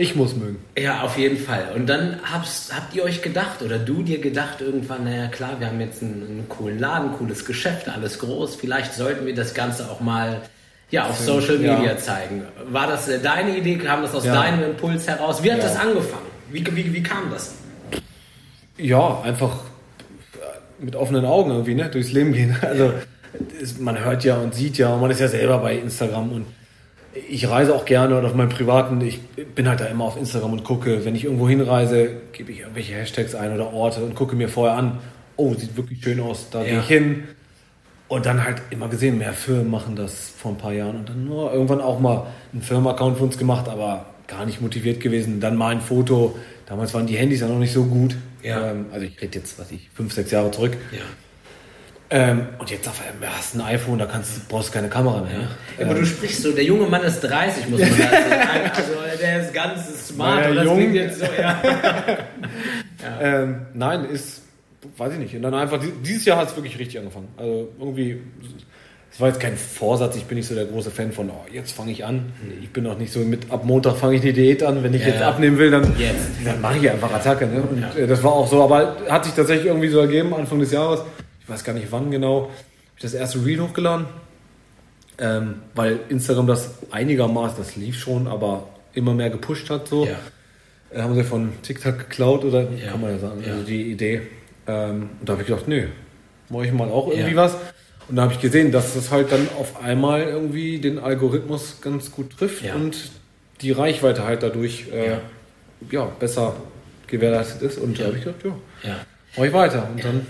Ich 0.00 0.16
muss 0.16 0.34
mögen. 0.34 0.56
Ja, 0.78 1.02
auf 1.02 1.18
jeden 1.18 1.36
Fall. 1.36 1.72
Und 1.76 1.86
dann 1.86 2.20
hab's, 2.22 2.70
habt 2.74 2.94
ihr 2.94 3.02
euch 3.02 3.20
gedacht 3.20 3.60
oder 3.60 3.78
du 3.78 4.02
dir 4.02 4.18
gedacht 4.18 4.62
irgendwann, 4.62 5.04
naja 5.04 5.26
klar, 5.26 5.56
wir 5.58 5.66
haben 5.66 5.78
jetzt 5.78 6.02
einen, 6.02 6.26
einen 6.26 6.48
coolen 6.48 6.78
Laden, 6.78 7.12
cooles 7.18 7.44
Geschäft, 7.44 7.86
alles 7.90 8.18
groß, 8.18 8.56
vielleicht 8.56 8.94
sollten 8.94 9.26
wir 9.26 9.34
das 9.34 9.52
Ganze 9.52 9.90
auch 9.90 10.00
mal 10.00 10.40
ja, 10.90 11.06
auf 11.06 11.18
Social 11.18 11.58
Media 11.58 11.82
ja. 11.82 11.98
zeigen. 11.98 12.44
War 12.70 12.86
das 12.86 13.08
äh, 13.08 13.20
deine 13.20 13.54
Idee? 13.58 13.76
Kam 13.76 14.00
das 14.00 14.14
aus 14.14 14.24
ja. 14.24 14.32
deinem 14.32 14.70
Impuls 14.70 15.06
heraus? 15.06 15.42
Wie 15.42 15.52
hat 15.52 15.58
ja. 15.58 15.64
das 15.64 15.76
angefangen? 15.76 16.30
Wie, 16.50 16.64
wie, 16.74 16.94
wie 16.94 17.02
kam 17.02 17.30
das? 17.30 17.56
Ja, 18.78 19.20
einfach 19.20 19.64
mit 20.78 20.96
offenen 20.96 21.26
Augen 21.26 21.50
irgendwie, 21.50 21.74
ne? 21.74 21.90
Durchs 21.90 22.10
Leben 22.10 22.32
gehen. 22.32 22.56
Also 22.62 22.94
man 23.78 24.02
hört 24.02 24.24
ja 24.24 24.38
und 24.38 24.54
sieht 24.54 24.78
ja, 24.78 24.94
und 24.94 25.02
man 25.02 25.10
ist 25.10 25.20
ja 25.20 25.28
selber 25.28 25.58
bei 25.58 25.76
Instagram 25.76 26.32
und 26.32 26.46
ich 27.28 27.48
reise 27.48 27.74
auch 27.74 27.84
gerne 27.84 28.16
und 28.16 28.24
auf 28.24 28.34
meinem 28.34 28.50
privaten, 28.50 29.00
ich 29.00 29.20
bin 29.54 29.68
halt 29.68 29.80
da 29.80 29.86
immer 29.86 30.04
auf 30.04 30.16
Instagram 30.16 30.52
und 30.52 30.64
gucke, 30.64 31.04
wenn 31.04 31.14
ich 31.14 31.24
irgendwo 31.24 31.48
hinreise, 31.48 32.10
gebe 32.32 32.52
ich 32.52 32.60
irgendwelche 32.60 32.94
Hashtags 32.94 33.34
ein 33.34 33.52
oder 33.52 33.72
Orte 33.72 34.04
und 34.04 34.14
gucke 34.14 34.36
mir 34.36 34.48
vorher 34.48 34.76
an, 34.76 34.98
oh, 35.36 35.54
sieht 35.54 35.76
wirklich 35.76 36.02
schön 36.02 36.20
aus, 36.20 36.50
da 36.50 36.62
ja. 36.62 36.70
gehe 36.70 36.80
ich 36.80 36.86
hin 36.86 37.24
und 38.08 38.26
dann 38.26 38.44
halt 38.44 38.62
immer 38.70 38.88
gesehen, 38.88 39.18
mehr 39.18 39.32
Firmen 39.32 39.70
machen 39.70 39.96
das 39.96 40.30
vor 40.30 40.52
ein 40.52 40.58
paar 40.58 40.72
Jahren 40.72 40.96
und 40.96 41.08
dann 41.08 41.24
nur 41.24 41.52
irgendwann 41.52 41.80
auch 41.80 42.00
mal 42.00 42.26
einen 42.52 42.62
Firmenaccount 42.62 43.18
für 43.18 43.24
uns 43.24 43.38
gemacht, 43.38 43.68
aber 43.68 44.06
gar 44.30 44.46
nicht 44.46 44.60
motiviert 44.60 45.00
gewesen. 45.00 45.40
Dann 45.40 45.56
mal 45.56 45.68
ein 45.68 45.80
Foto. 45.80 46.36
Damals 46.66 46.94
waren 46.94 47.06
die 47.06 47.16
Handys 47.16 47.40
ja 47.40 47.48
noch 47.48 47.58
nicht 47.58 47.72
so 47.72 47.84
gut. 47.84 48.16
Ja. 48.42 48.70
Ähm, 48.70 48.86
also 48.92 49.04
ich 49.06 49.20
rede 49.20 49.38
jetzt, 49.38 49.58
was 49.58 49.70
ich, 49.70 49.90
fünf, 49.92 50.12
sechs 50.12 50.30
Jahre 50.30 50.50
zurück. 50.50 50.76
Ja. 50.92 51.02
Ähm, 52.12 52.48
und 52.58 52.70
jetzt 52.70 52.88
auf 52.88 53.00
einmal 53.00 53.28
hast 53.36 53.54
du 53.54 53.60
ein 53.60 53.66
iPhone, 53.66 53.98
da 53.98 54.06
kannst 54.06 54.36
du, 54.36 54.40
brauchst 54.48 54.70
du 54.70 54.72
keine 54.72 54.88
Kamera 54.88 55.20
mehr. 55.22 55.32
Ja. 55.78 55.84
Aber 55.86 55.96
ähm, 55.96 56.00
du 56.00 56.06
sprichst 56.06 56.42
so, 56.42 56.50
der 56.50 56.64
junge 56.64 56.86
Mann 56.88 57.02
ist 57.02 57.20
30, 57.20 57.68
muss 57.68 57.80
man 57.80 57.88
sagen. 57.88 58.10
also 58.74 58.92
der 59.20 59.42
ist 59.42 59.54
ganz 59.54 60.08
smart. 60.08 60.40
Naja, 60.40 60.54
das 60.54 60.64
jung. 60.64 60.94
jetzt 60.94 61.18
so, 61.20 61.24
ja. 61.24 61.62
ja. 61.62 63.20
Ähm, 63.20 63.66
nein, 63.74 64.04
ist 64.06 64.42
weiß 64.96 65.12
ich 65.14 65.18
nicht. 65.18 65.36
Und 65.36 65.42
dann 65.42 65.54
einfach, 65.54 65.80
dieses 66.04 66.24
Jahr 66.24 66.38
hat 66.38 66.48
es 66.48 66.56
wirklich 66.56 66.78
richtig 66.78 66.98
angefangen. 66.98 67.28
Also 67.36 67.68
irgendwie, 67.78 68.20
es 69.12 69.20
war 69.20 69.28
jetzt 69.28 69.40
kein 69.40 69.56
Vorsatz, 69.56 70.16
ich 70.16 70.24
bin 70.24 70.38
nicht 70.38 70.48
so 70.48 70.54
der 70.54 70.66
große 70.66 70.90
Fan 70.90 71.12
von, 71.12 71.28
oh, 71.30 71.44
jetzt 71.52 71.72
fange 71.72 71.92
ich 71.92 72.04
an. 72.04 72.32
Ich 72.62 72.70
bin 72.70 72.86
auch 72.86 72.96
nicht 72.96 73.12
so 73.12 73.20
mit, 73.20 73.50
ab 73.50 73.64
Montag 73.64 73.96
fange 73.96 74.16
ich 74.16 74.22
die 74.22 74.32
Diät 74.32 74.62
an. 74.62 74.82
Wenn 74.82 74.94
ich 74.94 75.02
ja, 75.02 75.08
jetzt 75.08 75.22
abnehmen 75.22 75.58
will, 75.58 75.70
dann, 75.70 75.92
dann 76.44 76.60
mache 76.60 76.78
ich 76.78 76.90
einfach 76.90 77.12
Attacke. 77.12 77.46
Ne? 77.46 77.62
Und. 77.62 77.96
Äh, 77.96 78.06
das 78.06 78.22
war 78.22 78.32
auch 78.32 78.46
so, 78.46 78.62
aber 78.62 78.96
hat 79.08 79.24
sich 79.24 79.34
tatsächlich 79.34 79.66
irgendwie 79.66 79.88
so 79.88 79.98
ergeben, 79.98 80.34
Anfang 80.34 80.60
des 80.60 80.72
Jahres. 80.72 81.00
Ich 81.50 81.54
weiß 81.54 81.64
gar 81.64 81.72
nicht 81.72 81.90
wann 81.90 82.12
genau, 82.12 82.42
habe 82.42 82.52
ich 82.96 83.02
das 83.02 83.12
erste 83.12 83.44
Reel 83.44 83.60
hochgeladen. 83.60 84.06
Ähm, 85.18 85.56
weil 85.74 85.98
Instagram 86.08 86.46
das 86.46 86.74
einigermaßen, 86.92 87.58
das 87.58 87.74
lief 87.74 87.98
schon, 87.98 88.28
aber 88.28 88.68
immer 88.94 89.14
mehr 89.14 89.30
gepusht 89.30 89.68
hat. 89.68 89.88
So. 89.88 90.06
Ja. 90.06 90.12
Äh, 90.96 91.02
haben 91.02 91.16
sie 91.16 91.24
von 91.24 91.52
TikTok 91.62 91.98
geklaut 91.98 92.44
oder 92.44 92.66
kann 92.66 93.00
man 93.00 93.10
ja 93.10 93.18
sagen, 93.18 93.42
also 93.44 93.64
die 93.64 93.90
Idee. 93.90 94.22
Ähm, 94.68 95.10
und 95.18 95.28
da 95.28 95.32
habe 95.32 95.42
ich 95.42 95.48
gedacht, 95.48 95.66
nö, 95.66 95.88
mache 96.50 96.66
ich 96.66 96.72
mal 96.72 96.88
auch 96.88 97.08
irgendwie 97.08 97.32
ja. 97.32 97.36
was. 97.36 97.56
Und 98.08 98.14
da 98.14 98.22
habe 98.22 98.32
ich 98.32 98.40
gesehen, 98.40 98.70
dass 98.70 98.94
das 98.94 99.10
halt 99.10 99.32
dann 99.32 99.48
auf 99.58 99.82
einmal 99.82 100.22
irgendwie 100.22 100.78
den 100.78 101.00
Algorithmus 101.00 101.80
ganz 101.80 102.12
gut 102.12 102.38
trifft 102.38 102.64
ja. 102.64 102.76
und 102.76 102.96
die 103.60 103.72
Reichweite 103.72 104.22
halt 104.24 104.44
dadurch 104.44 104.86
äh, 104.92 105.10
ja. 105.10 105.20
ja. 105.90 106.04
besser 106.04 106.54
gewährleistet 107.08 107.62
ist. 107.62 107.78
Und 107.78 107.98
da 107.98 108.04
habe 108.04 108.18
ich 108.18 108.24
gedacht, 108.24 108.44
ja, 108.44 108.88
ja. 108.88 108.96
mache 109.36 109.46
ich 109.48 109.52
weiter. 109.52 109.88
Und 109.92 110.04
dann 110.04 110.26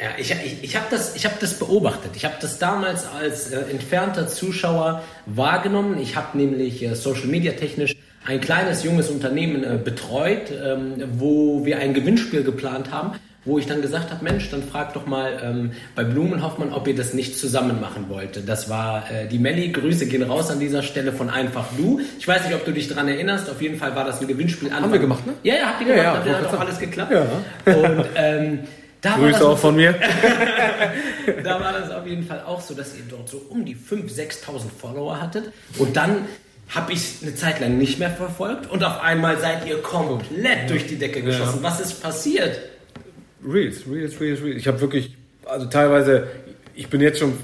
ja, 0.00 0.08
ich, 0.16 0.30
ich, 0.30 0.64
ich 0.64 0.76
habe 0.76 0.86
das, 0.90 1.14
hab 1.24 1.38
das 1.40 1.54
beobachtet. 1.54 2.12
Ich 2.14 2.24
habe 2.24 2.36
das 2.40 2.58
damals 2.58 3.06
als 3.06 3.50
äh, 3.50 3.60
entfernter 3.70 4.28
Zuschauer 4.28 5.02
wahrgenommen. 5.26 5.98
Ich 6.00 6.16
habe 6.16 6.38
nämlich 6.38 6.82
äh, 6.82 6.94
Social 6.94 7.26
Media 7.26 7.52
technisch 7.52 7.96
ein 8.26 8.40
kleines 8.40 8.82
junges 8.82 9.10
Unternehmen 9.10 9.62
äh, 9.62 9.78
betreut, 9.82 10.50
ähm, 10.50 10.94
wo 11.12 11.64
wir 11.64 11.78
ein 11.78 11.94
Gewinnspiel 11.94 12.44
geplant 12.44 12.90
haben 12.90 13.12
wo 13.44 13.58
ich 13.58 13.66
dann 13.66 13.80
gesagt 13.80 14.10
habe, 14.10 14.22
Mensch, 14.22 14.50
dann 14.50 14.62
frag 14.62 14.92
doch 14.92 15.06
mal 15.06 15.38
ähm, 15.42 15.72
bei 15.94 16.04
Blumenhoffmann, 16.04 16.72
ob 16.72 16.86
ihr 16.86 16.94
das 16.94 17.14
nicht 17.14 17.38
zusammen 17.38 17.80
machen 17.80 18.10
wollte. 18.10 18.42
Das 18.42 18.68
war 18.68 19.10
äh, 19.10 19.28
die 19.28 19.38
Melli. 19.38 19.72
Grüße 19.72 20.06
gehen 20.06 20.22
raus 20.22 20.50
an 20.50 20.60
dieser 20.60 20.82
Stelle 20.82 21.12
von 21.12 21.30
Einfach 21.30 21.64
Du. 21.76 22.00
Ich 22.18 22.28
weiß 22.28 22.44
nicht, 22.44 22.54
ob 22.54 22.64
du 22.66 22.72
dich 22.72 22.88
daran 22.88 23.08
erinnerst. 23.08 23.48
Auf 23.48 23.62
jeden 23.62 23.78
Fall 23.78 23.96
war 23.96 24.04
das 24.04 24.20
ein 24.20 24.28
Gewinnspiel. 24.28 24.70
Haben 24.72 24.92
wir 24.92 24.98
gemacht, 24.98 25.26
ne? 25.26 25.32
Ja, 25.42 25.54
ja, 25.54 25.66
habt 25.68 25.80
ihr 25.80 25.86
gemacht. 25.86 26.26
Ja, 26.26 26.32
ja, 26.32 26.38
hat 26.38 26.54
auch 26.54 26.60
alles 26.60 26.78
geklappt. 26.78 27.12
Ja. 27.12 27.74
Und 27.74 28.04
ähm, 28.14 28.58
da 29.00 29.16
Grüße 29.16 29.46
auch 29.46 29.58
von 29.58 29.76
mir. 29.76 29.94
da 31.44 31.60
war 31.60 31.72
das 31.72 31.90
auf 31.90 32.06
jeden 32.06 32.24
Fall 32.24 32.42
auch 32.46 32.60
so, 32.60 32.74
dass 32.74 32.94
ihr 32.96 33.04
dort 33.08 33.28
so 33.28 33.42
um 33.48 33.64
die 33.64 33.74
5.000, 33.74 34.44
6.000 34.44 34.60
Follower 34.78 35.20
hattet. 35.20 35.52
Und 35.78 35.96
dann 35.96 36.26
habe 36.68 36.92
ich 36.92 37.16
eine 37.22 37.34
Zeit 37.34 37.60
lang 37.60 37.78
nicht 37.78 37.98
mehr 37.98 38.10
verfolgt 38.10 38.70
und 38.70 38.84
auf 38.84 39.00
einmal 39.00 39.38
seid 39.40 39.66
ihr 39.66 39.78
komplett 39.78 40.70
durch 40.70 40.86
die 40.86 40.96
Decke 40.96 41.22
geschossen. 41.22 41.58
Was 41.62 41.80
ist 41.80 42.00
passiert? 42.02 42.60
Reels, 43.44 43.82
Reels, 43.90 44.20
Reels, 44.20 44.42
Reels. 44.42 44.56
Ich 44.56 44.68
habe 44.68 44.80
wirklich, 44.80 45.16
also 45.46 45.66
teilweise, 45.66 46.28
ich 46.74 46.88
bin 46.88 47.00
jetzt 47.00 47.18
schon, 47.18 47.34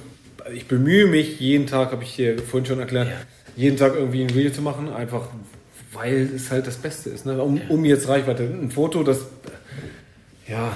ich 0.54 0.68
bemühe 0.68 1.06
mich 1.06 1.40
jeden 1.40 1.66
Tag, 1.66 1.90
habe 1.90 2.04
ich 2.04 2.10
hier 2.10 2.38
vorhin 2.38 2.66
schon 2.66 2.78
erklärt, 2.78 3.08
ja. 3.08 3.14
jeden 3.56 3.76
Tag 3.76 3.94
irgendwie 3.94 4.22
ein 4.22 4.30
Reel 4.30 4.52
zu 4.52 4.62
machen, 4.62 4.92
einfach 4.92 5.28
weil 5.92 6.30
es 6.34 6.50
halt 6.50 6.66
das 6.66 6.76
Beste 6.76 7.10
ist. 7.10 7.26
Ne? 7.26 7.42
Um, 7.42 7.56
ja. 7.56 7.62
um 7.68 7.84
jetzt 7.84 8.08
Reichweite. 8.08 8.44
Ein 8.44 8.70
Foto, 8.70 9.02
das, 9.02 9.26
ja, 10.46 10.72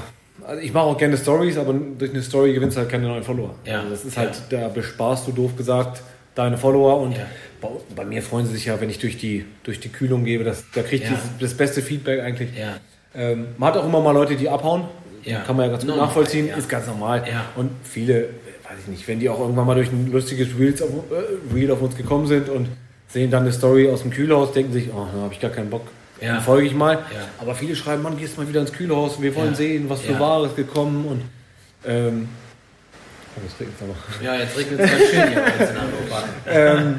also 0.50 0.62
ich 0.62 0.72
mache 0.72 0.84
auch 0.84 0.98
gerne 0.98 1.16
Stories, 1.16 1.56
aber 1.56 1.72
durch 1.72 2.10
eine 2.10 2.22
Story 2.22 2.52
gewinnst 2.52 2.76
du 2.76 2.80
halt 2.80 2.90
keine 2.90 3.06
neuen 3.06 3.22
Follower. 3.22 3.54
Ja. 3.64 3.78
Also 3.78 3.90
das 3.90 4.04
ist 4.04 4.16
halt, 4.16 4.42
da 4.50 4.66
besparst 4.68 5.28
du 5.28 5.32
doof 5.32 5.56
gesagt 5.56 6.02
deine 6.34 6.58
Follower 6.58 7.00
und 7.00 7.14
bei, 7.60 7.68
bei, 7.94 8.04
mir 8.04 8.20
freuen 8.22 8.46
sie 8.46 8.54
sich 8.54 8.64
ja, 8.64 8.80
wenn 8.80 8.90
ich 8.90 8.98
durch 8.98 9.16
die, 9.16 9.44
durch 9.62 9.78
die 9.78 9.90
Kühlung 9.90 10.24
gebe, 10.24 10.42
das, 10.42 10.64
da 10.74 10.82
kriege 10.82 11.04
ich 11.04 11.10
das, 11.10 11.20
das, 11.38 11.54
beste 11.54 11.82
Feedback 11.82 12.20
eigentlich. 12.20 12.50
Ähm, 13.14 13.48
man 13.58 13.68
hat 13.68 13.80
auch 13.80 13.84
immer 13.84 14.00
mal 14.00 14.12
Leute, 14.12 14.36
die 14.36 14.48
abhauen, 14.48 14.84
ja. 15.24 15.40
Kann 15.40 15.56
man 15.56 15.66
ja 15.66 15.72
ganz 15.72 15.86
gut 15.86 15.96
nachvollziehen, 15.96 16.48
ja. 16.48 16.56
ist 16.56 16.68
ganz 16.68 16.86
normal. 16.86 17.24
Ja. 17.28 17.44
Und 17.56 17.70
viele, 17.84 18.22
weiß 18.68 18.78
ich 18.82 18.88
nicht, 18.88 19.06
wenn 19.08 19.20
die 19.20 19.28
auch 19.28 19.38
irgendwann 19.38 19.66
mal 19.66 19.74
durch 19.74 19.92
ein 19.92 20.10
lustiges 20.10 20.48
Reels 20.58 20.82
auf, 20.82 20.88
äh, 20.88 21.54
Reel 21.54 21.70
auf 21.70 21.82
uns 21.82 21.96
gekommen 21.96 22.26
sind 22.26 22.48
und 22.48 22.68
sehen 23.08 23.30
dann 23.30 23.42
eine 23.42 23.52
Story 23.52 23.88
aus 23.88 24.02
dem 24.02 24.10
Kühlhaus, 24.10 24.52
denken 24.52 24.72
sich, 24.72 24.88
oh, 24.92 25.06
da 25.12 25.22
habe 25.22 25.34
ich 25.34 25.40
gar 25.40 25.50
keinen 25.50 25.70
Bock. 25.70 25.82
Ja. 26.20 26.34
Dann 26.34 26.42
folge 26.42 26.66
ich 26.66 26.74
mal. 26.74 27.04
Aber 27.38 27.54
viele 27.54 27.74
schreiben, 27.76 28.02
Mann, 28.02 28.16
gehst 28.16 28.36
mal 28.36 28.48
wieder 28.48 28.60
ins 28.60 28.72
Kühlhaus, 28.72 29.20
wir 29.20 29.34
wollen 29.34 29.54
sehen, 29.54 29.88
was 29.88 30.02
für 30.02 30.18
Wahres 30.18 30.54
gekommen 30.54 31.06
und 31.06 31.22
ähm, 31.84 32.28
oh, 33.36 33.40
jetzt 33.42 33.58
regnet 33.58 33.76
aber. 33.80 34.24
Ja, 34.24 34.34
jetzt 34.36 34.56
regnet 34.56 34.80
es 34.80 34.90
schön 34.90 35.28
hier 35.28 35.44
ähm, 36.46 36.98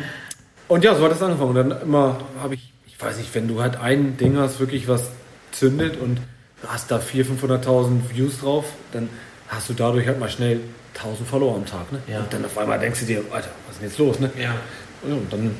Und 0.67 0.83
ja, 0.83 0.95
so 0.95 1.05
hat 1.05 1.11
es 1.11 1.21
angefangen. 1.21 1.49
Und 1.49 1.55
dann 1.55 1.81
immer 1.81 2.19
habe 2.41 2.55
ich, 2.55 2.73
ich 2.87 2.99
weiß 2.99 3.17
nicht, 3.17 3.33
wenn 3.35 3.47
du 3.47 3.61
halt 3.61 3.77
ein 3.77 4.17
Ding 4.17 4.37
hast, 4.37 4.59
wirklich 4.59 4.87
was 4.87 5.11
zündet 5.51 5.99
und 5.99 6.19
du 6.61 6.67
hast 6.67 6.89
da 6.89 6.97
400.000, 6.97 7.63
500.000 7.63 7.89
Views 8.13 8.39
drauf, 8.39 8.65
dann 8.91 9.09
hast 9.49 9.69
du 9.69 9.73
dadurch 9.73 10.07
halt 10.07 10.19
mal 10.19 10.29
schnell 10.29 10.61
1000 10.95 11.27
Follower 11.27 11.55
am 11.55 11.65
Tag. 11.65 11.91
Ne? 11.91 11.99
Ja. 12.07 12.19
Und 12.19 12.33
dann 12.33 12.45
auf 12.45 12.57
einmal 12.57 12.79
denkst 12.79 13.01
du 13.01 13.05
dir, 13.05 13.23
Alter, 13.31 13.49
was 13.67 13.75
ist 13.75 13.81
denn 13.81 13.89
jetzt 13.89 13.99
los? 13.99 14.19
Ne? 14.19 14.31
Ja. 14.39 14.55
Und 15.03 15.31
dann, 15.31 15.55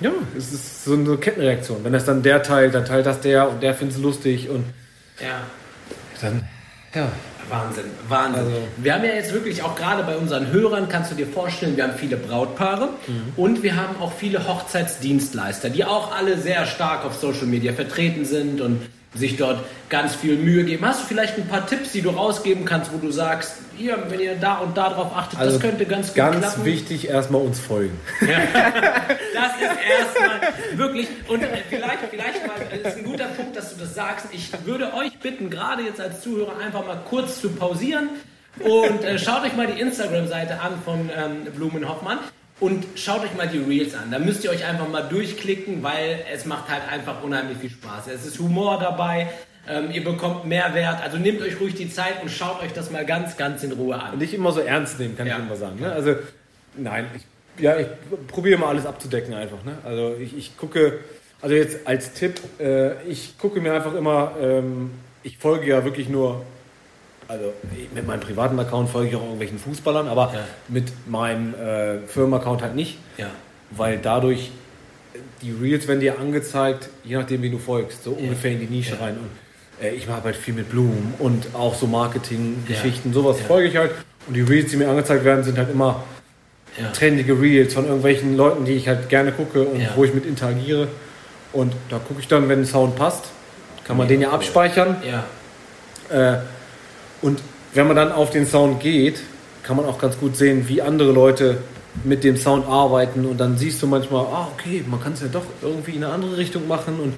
ja, 0.00 0.10
es 0.36 0.52
ist 0.52 0.84
so 0.84 0.94
eine 0.94 1.16
Kettenreaktion. 1.16 1.84
Wenn 1.84 1.92
das 1.92 2.04
dann 2.04 2.22
der 2.22 2.42
teilt, 2.42 2.74
dann 2.74 2.84
teilt 2.84 3.06
das 3.06 3.20
der 3.20 3.48
und 3.48 3.62
der 3.62 3.74
findet 3.74 3.96
es 3.96 4.02
lustig 4.02 4.48
und 4.48 4.64
ja. 5.20 5.40
dann, 6.20 6.48
ja. 6.94 7.08
Wahnsinn, 7.48 7.84
Wahnsinn. 8.08 8.42
Also, 8.42 8.56
wir 8.78 8.94
haben 8.94 9.04
ja 9.04 9.14
jetzt 9.14 9.32
wirklich 9.34 9.62
auch 9.62 9.76
gerade 9.76 10.02
bei 10.02 10.16
unseren 10.16 10.50
Hörern, 10.50 10.88
kannst 10.88 11.10
du 11.10 11.14
dir 11.14 11.26
vorstellen, 11.26 11.76
wir 11.76 11.84
haben 11.84 11.94
viele 11.94 12.16
Brautpaare 12.16 12.88
mhm. 13.06 13.32
und 13.36 13.62
wir 13.62 13.76
haben 13.76 13.96
auch 14.00 14.12
viele 14.12 14.48
Hochzeitsdienstleister, 14.48 15.68
die 15.68 15.84
auch 15.84 16.16
alle 16.16 16.38
sehr 16.38 16.64
stark 16.64 17.04
auf 17.04 17.14
Social 17.14 17.46
Media 17.46 17.74
vertreten 17.74 18.24
sind 18.24 18.62
und 18.62 18.80
sich 19.14 19.36
dort 19.36 19.64
ganz 19.88 20.14
viel 20.14 20.36
Mühe 20.36 20.64
geben. 20.64 20.84
Hast 20.84 21.02
du 21.02 21.06
vielleicht 21.06 21.36
ein 21.36 21.46
paar 21.46 21.66
Tipps, 21.66 21.92
die 21.92 22.02
du 22.02 22.10
rausgeben 22.10 22.64
kannst, 22.64 22.92
wo 22.92 22.98
du 22.98 23.10
sagst, 23.10 23.56
hier, 23.76 24.04
wenn 24.08 24.20
ihr 24.20 24.36
da 24.36 24.58
und 24.58 24.76
da 24.76 24.90
drauf 24.90 25.12
achtet, 25.14 25.38
also 25.38 25.52
das 25.52 25.60
könnte 25.60 25.84
ganz 25.84 26.08
gut 26.08 26.16
ganz 26.16 26.36
klappen? 26.36 26.56
Ganz 26.56 26.64
wichtig, 26.64 27.08
erstmal 27.08 27.42
uns 27.42 27.60
folgen. 27.60 27.98
Ja. 28.20 28.38
das 29.34 29.52
ist 29.56 29.78
erstmal 29.98 30.78
wirklich, 30.78 31.08
und 31.28 31.44
vielleicht, 31.68 31.98
vielleicht 32.10 32.46
mal, 32.46 32.56
das 32.82 32.94
ist 32.94 32.98
ein 32.98 33.04
guter 33.04 33.26
Punkt, 33.26 33.56
dass 33.56 33.74
du 33.74 33.80
das 33.80 33.94
sagst. 33.94 34.26
Ich 34.32 34.50
würde 34.64 34.94
euch 34.94 35.18
bitten, 35.18 35.50
gerade 35.50 35.82
jetzt 35.82 36.00
als 36.00 36.20
Zuhörer, 36.20 36.58
einfach 36.58 36.86
mal 36.86 37.00
kurz 37.08 37.40
zu 37.40 37.50
pausieren 37.50 38.08
und 38.60 39.04
äh, 39.04 39.18
schaut 39.18 39.44
euch 39.44 39.56
mal 39.56 39.66
die 39.66 39.80
Instagram-Seite 39.80 40.60
an 40.60 40.72
von 40.84 41.10
ähm, 41.14 41.52
Blumenhoffmann 41.54 42.18
und 42.60 42.86
schaut 42.94 43.24
euch 43.24 43.34
mal 43.34 43.48
die 43.48 43.58
Reels 43.58 43.94
an. 43.94 44.10
Da 44.10 44.18
müsst 44.18 44.44
ihr 44.44 44.50
euch 44.50 44.64
einfach 44.64 44.88
mal 44.88 45.02
durchklicken, 45.02 45.82
weil 45.82 46.24
es 46.32 46.44
macht 46.44 46.68
halt 46.68 46.82
einfach 46.90 47.22
unheimlich 47.22 47.58
viel 47.58 47.70
Spaß. 47.70 48.06
Es 48.08 48.24
ist 48.24 48.38
Humor 48.38 48.78
dabei, 48.78 49.28
ähm, 49.68 49.90
ihr 49.90 50.04
bekommt 50.04 50.44
Mehrwert. 50.44 51.02
Also 51.02 51.18
nehmt 51.18 51.40
euch 51.42 51.60
ruhig 51.60 51.74
die 51.74 51.90
Zeit 51.90 52.22
und 52.22 52.30
schaut 52.30 52.62
euch 52.62 52.72
das 52.72 52.90
mal 52.90 53.04
ganz, 53.04 53.36
ganz 53.36 53.62
in 53.64 53.72
Ruhe 53.72 54.00
an. 54.00 54.12
Und 54.12 54.18
nicht 54.18 54.34
immer 54.34 54.52
so 54.52 54.60
ernst 54.60 54.98
nehmen, 55.00 55.16
kann 55.16 55.26
ja. 55.26 55.36
ich 55.36 55.44
immer 55.44 55.56
sagen. 55.56 55.80
Ne? 55.80 55.92
Also, 55.92 56.16
nein, 56.76 57.06
ich, 57.16 57.62
ja, 57.62 57.78
ich 57.78 57.86
probiere 58.28 58.58
mal 58.58 58.68
alles 58.68 58.86
abzudecken 58.86 59.34
einfach. 59.34 59.64
Ne? 59.64 59.78
Also 59.84 60.16
ich, 60.20 60.36
ich 60.36 60.56
gucke, 60.56 61.00
also 61.40 61.54
jetzt 61.54 61.86
als 61.86 62.12
Tipp, 62.12 62.40
äh, 62.60 63.02
ich 63.04 63.36
gucke 63.38 63.60
mir 63.60 63.74
einfach 63.74 63.94
immer, 63.94 64.32
ähm, 64.40 64.92
ich 65.22 65.38
folge 65.38 65.66
ja 65.68 65.84
wirklich 65.84 66.08
nur 66.08 66.44
also 67.28 67.52
mit 67.94 68.06
meinem 68.06 68.20
privaten 68.20 68.58
Account 68.58 68.90
folge 68.90 69.10
ich 69.10 69.16
auch 69.16 69.22
irgendwelchen 69.22 69.58
Fußballern, 69.58 70.08
aber 70.08 70.32
ja. 70.34 70.40
mit 70.68 70.92
meinem 71.06 71.54
äh, 71.54 71.98
Firmenaccount 72.06 72.62
halt 72.62 72.74
nicht. 72.74 72.98
Ja. 73.16 73.30
Weil 73.70 73.98
dadurch, 73.98 74.50
die 75.42 75.50
Reels 75.50 75.88
werden 75.88 76.00
dir 76.00 76.18
angezeigt, 76.18 76.88
je 77.02 77.16
nachdem, 77.16 77.42
wie 77.42 77.50
du 77.50 77.58
folgst, 77.58 78.04
so 78.04 78.12
ja. 78.12 78.18
ungefähr 78.18 78.52
in 78.52 78.60
die 78.60 78.66
Nische 78.66 79.00
rein. 79.00 79.16
Und 79.16 79.84
äh, 79.84 79.94
ich 79.94 80.06
mache 80.06 80.24
halt 80.24 80.36
viel 80.36 80.54
mit 80.54 80.68
Blumen 80.70 81.14
und 81.18 81.54
auch 81.54 81.74
so 81.74 81.86
Marketing-Geschichten, 81.86 83.12
sowas 83.12 83.40
folge 83.40 83.68
ich 83.68 83.76
halt. 83.76 83.92
Und 84.26 84.34
die 84.34 84.42
Reels, 84.42 84.70
die 84.70 84.76
mir 84.76 84.88
angezeigt 84.88 85.24
werden, 85.24 85.44
sind 85.44 85.58
halt 85.58 85.70
immer 85.70 86.02
trendige 86.92 87.40
Reels 87.40 87.74
von 87.74 87.84
irgendwelchen 87.84 88.36
Leuten, 88.36 88.64
die 88.64 88.72
ich 88.72 88.88
halt 88.88 89.08
gerne 89.08 89.32
gucke 89.32 89.62
und 89.62 89.80
wo 89.96 90.04
ich 90.04 90.12
mit 90.12 90.26
interagiere. 90.26 90.88
Und 91.52 91.72
da 91.88 91.98
gucke 91.98 92.20
ich 92.20 92.26
dann, 92.26 92.48
wenn 92.48 92.60
der 92.60 92.66
Sound 92.66 92.96
passt, 92.96 93.26
kann 93.84 93.96
man 93.96 94.08
den 94.08 94.20
ja 94.20 94.30
abspeichern. 94.30 94.96
Ja. 95.06 95.24
Äh, 96.34 96.38
und 97.22 97.40
wenn 97.74 97.86
man 97.86 97.96
dann 97.96 98.12
auf 98.12 98.30
den 98.30 98.46
Sound 98.46 98.80
geht, 98.80 99.20
kann 99.62 99.76
man 99.76 99.86
auch 99.86 99.98
ganz 99.98 100.18
gut 100.18 100.36
sehen, 100.36 100.68
wie 100.68 100.82
andere 100.82 101.12
Leute 101.12 101.58
mit 102.04 102.24
dem 102.24 102.36
Sound 102.36 102.66
arbeiten 102.66 103.24
und 103.24 103.38
dann 103.38 103.56
siehst 103.56 103.82
du 103.82 103.86
manchmal, 103.86 104.26
ah, 104.26 104.48
okay, 104.52 104.84
man 104.88 105.00
kann 105.00 105.12
es 105.12 105.20
ja 105.20 105.28
doch 105.28 105.44
irgendwie 105.62 105.92
in 105.92 106.04
eine 106.04 106.12
andere 106.12 106.36
Richtung 106.36 106.66
machen 106.66 106.98
und 107.00 107.14